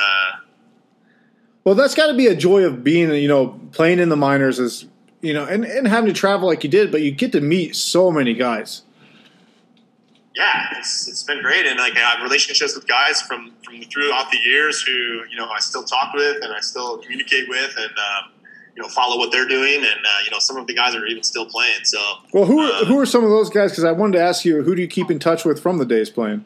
[1.65, 4.59] Well, that's got to be a joy of being, you know, playing in the minors
[4.59, 4.85] is,
[5.21, 7.75] you know, and, and having to travel like you did, but you get to meet
[7.75, 8.83] so many guys.
[10.35, 14.29] yeah, it's, it's been great, and like I have relationships with guys from from throughout
[14.31, 17.89] the years who you know I still talk with and I still communicate with, and
[17.89, 18.31] um,
[18.75, 21.05] you know follow what they're doing, and uh, you know some of the guys are
[21.05, 21.83] even still playing.
[21.83, 21.99] So
[22.33, 23.71] Well, who Uh, who are some of those guys?
[23.71, 25.85] Because I wanted to ask you, who do you keep in touch with from the
[25.85, 26.45] days playing?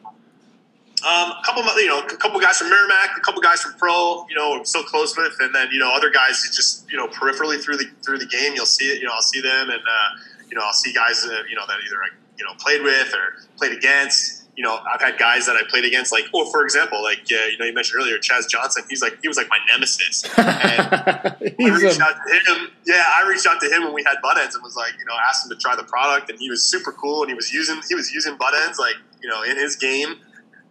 [1.02, 3.72] Um, a couple, of, you know, a couple guys from Merrimack, a couple guys from
[3.74, 6.96] Pro, you know, I'm so close with, and then you know other guys just you
[6.98, 9.00] know peripherally through the through the game, you'll see it.
[9.00, 10.08] You know, I'll see them, and uh,
[10.48, 13.14] you know I'll see guys uh, you know that either I you know played with
[13.14, 14.38] or played against.
[14.56, 17.46] you know, I've had guys that I played against, like, oh, for example, like, uh,
[17.46, 18.84] you know, you mentioned earlier, Chaz Johnson.
[18.90, 20.24] He's like, he was like my nemesis.
[20.36, 22.68] And I reached a, out to him.
[22.84, 25.14] Yeah, I reached out to him when we had Buttendz and was like, you know,
[25.26, 27.80] asked him to try the product, and he was super cool, and he was using
[27.88, 30.16] he was using butt ends like, you know, in his game.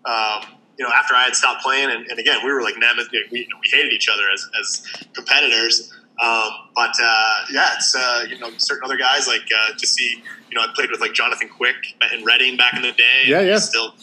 [0.05, 2.75] Um, you know, after I had stopped playing, and, and again, we were like.
[2.75, 5.91] We, we hated each other as, as competitors.
[6.21, 10.21] Um, but uh, yeah, it's uh, you know certain other guys like uh, to see.
[10.49, 11.75] You know, I played with like Jonathan Quick
[12.13, 13.23] in Reading back in the day.
[13.25, 13.57] Yeah, yeah.
[13.57, 13.93] Still,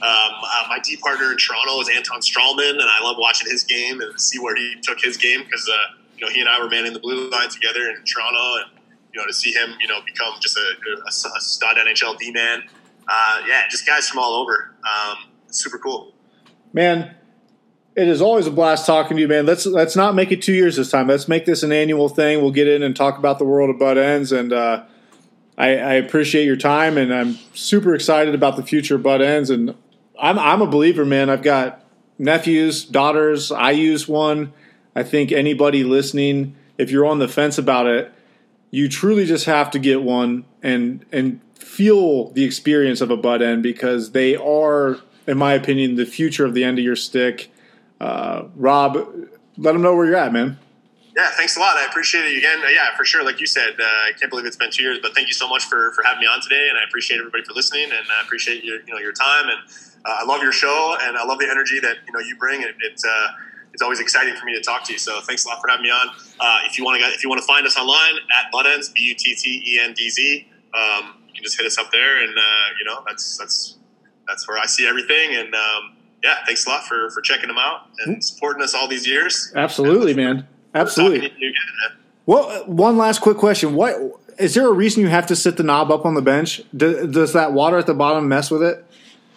[0.00, 3.64] um, uh, my D partner in Toronto is Anton Stralman, and I love watching his
[3.64, 6.60] game and see where he took his game because uh, you know he and I
[6.60, 8.80] were manning the blue line together in Toronto, and
[9.14, 12.30] you know to see him you know become just a, a, a stud NHL D
[12.30, 12.64] man.
[13.08, 14.74] Uh, yeah, just guys from all over.
[14.84, 15.16] Um,
[15.48, 16.14] super cool.
[16.72, 17.14] man.
[17.96, 19.44] It is always a blast talking to you, man.
[19.44, 21.08] Let's let's not make it two years this time.
[21.08, 22.40] Let's make this an annual thing.
[22.40, 24.84] We'll get in and talk about the world of Buttendz, and uh,
[25.56, 29.52] I, I appreciate your time, and I'm super excited about the future of Buttendz.
[29.52, 29.74] And
[30.20, 31.28] I'm I'm a believer, man.
[31.28, 31.84] I've got
[32.18, 33.50] nephews, daughters.
[33.50, 34.52] I use one.
[34.94, 38.12] I think anybody listening, if you're on the fence about it,
[38.70, 43.42] you truly just have to get one and and feel the experience of a butt
[43.42, 47.52] end because they are, in my opinion, the future of the end of your stick.
[48.00, 48.96] Uh, Rob,
[49.58, 50.58] let them know where you're at, man.
[51.14, 51.76] Yeah, thanks a lot.
[51.76, 52.60] I appreciate it again.
[52.60, 53.24] Uh, yeah, for sure.
[53.24, 55.48] Like you said, uh, I can't believe it's been two years, but thank you so
[55.48, 58.22] much for, for having me on today, and I appreciate everybody for listening, and I
[58.22, 59.58] appreciate your you know your time, and
[60.06, 62.62] uh, I love your show, and I love the energy that you know you bring.
[62.62, 63.28] It, it's uh,
[63.72, 64.98] it's always exciting for me to talk to you.
[64.98, 66.08] So thanks a lot for having me on.
[66.38, 69.02] Uh, if you want to if you want to find us online at Buttendz B
[69.02, 72.36] U T T E N D Z, um, can just hit us up there, and
[72.36, 72.42] uh,
[72.78, 73.76] you know that's that's
[74.26, 77.58] that's where I see everything, and um, yeah, thanks a lot for for checking them
[77.58, 79.52] out and supporting us all these years.
[79.56, 80.46] Absolutely, man.
[80.74, 81.20] Absolutely.
[81.20, 81.98] Talking to you again, man.
[82.26, 83.94] Well, one last quick question: What
[84.38, 86.60] is there a reason you have to sit the knob up on the bench?
[86.76, 88.84] Do, does that water at the bottom mess with it?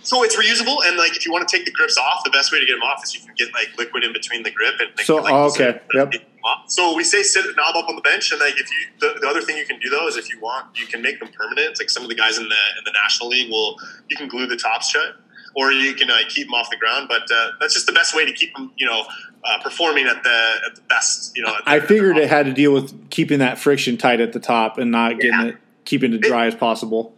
[0.03, 2.51] So it's reusable, and like if you want to take the grips off, the best
[2.51, 4.75] way to get them off is you can get like liquid in between the grip
[4.79, 5.79] and make So- it, like, oh, okay.
[5.93, 6.07] Yep.
[6.07, 6.21] off.
[6.67, 9.19] So we say sit the knob up on the bench, and like if you the,
[9.19, 11.29] the other thing you can do though is if you want, you can make them
[11.29, 11.67] permanent.
[11.71, 13.77] It's like some of the guys in the in the National League will
[14.09, 15.15] you can glue the tops shut,
[15.55, 17.07] or you can uh, keep them off the ground.
[17.09, 19.03] But uh, that's just the best way to keep them, you know,
[19.43, 21.35] uh, performing at the at the best.
[21.35, 24.33] You know, at I figured it had to deal with keeping that friction tight at
[24.33, 25.45] the top and not getting Yeah.
[25.47, 27.15] it keeping it dry as possible.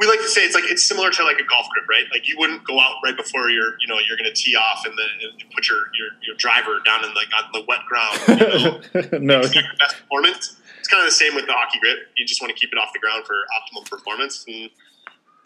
[0.00, 2.04] We like to say it's like it's similar to like a golf grip, right?
[2.12, 4.84] Like you wouldn't go out right before you're you know you're going to tee off
[4.84, 8.18] and then and put your, your your driver down in like on the wet ground.
[8.28, 9.18] You know?
[9.38, 10.56] no, expect the best performance.
[10.78, 11.98] It's kind of the same with the hockey grip.
[12.16, 14.68] You just want to keep it off the ground for optimal performance and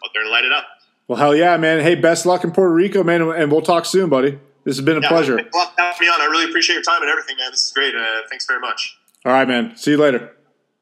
[0.03, 0.65] out there and light it up.
[1.07, 1.81] well, hell yeah, man.
[1.81, 4.37] Hey, best luck in Puerto Rico, man, and we'll talk soon, buddy.
[4.65, 5.35] This has been a Yeah, pleasure.
[5.37, 6.21] thanks for having me on.
[6.21, 7.51] I really appreciate your time and everything, man.
[7.51, 7.95] This is great.
[7.95, 8.97] Uh, thanks very much.
[9.25, 9.75] All right, man.
[9.77, 10.35] See you later.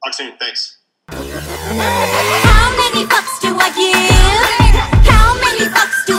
[0.03, 0.35] Talk soon.
[0.37, 0.76] Thanks.
[1.09, 5.07] How many fucks do I give?
[5.07, 6.16] How many fucks do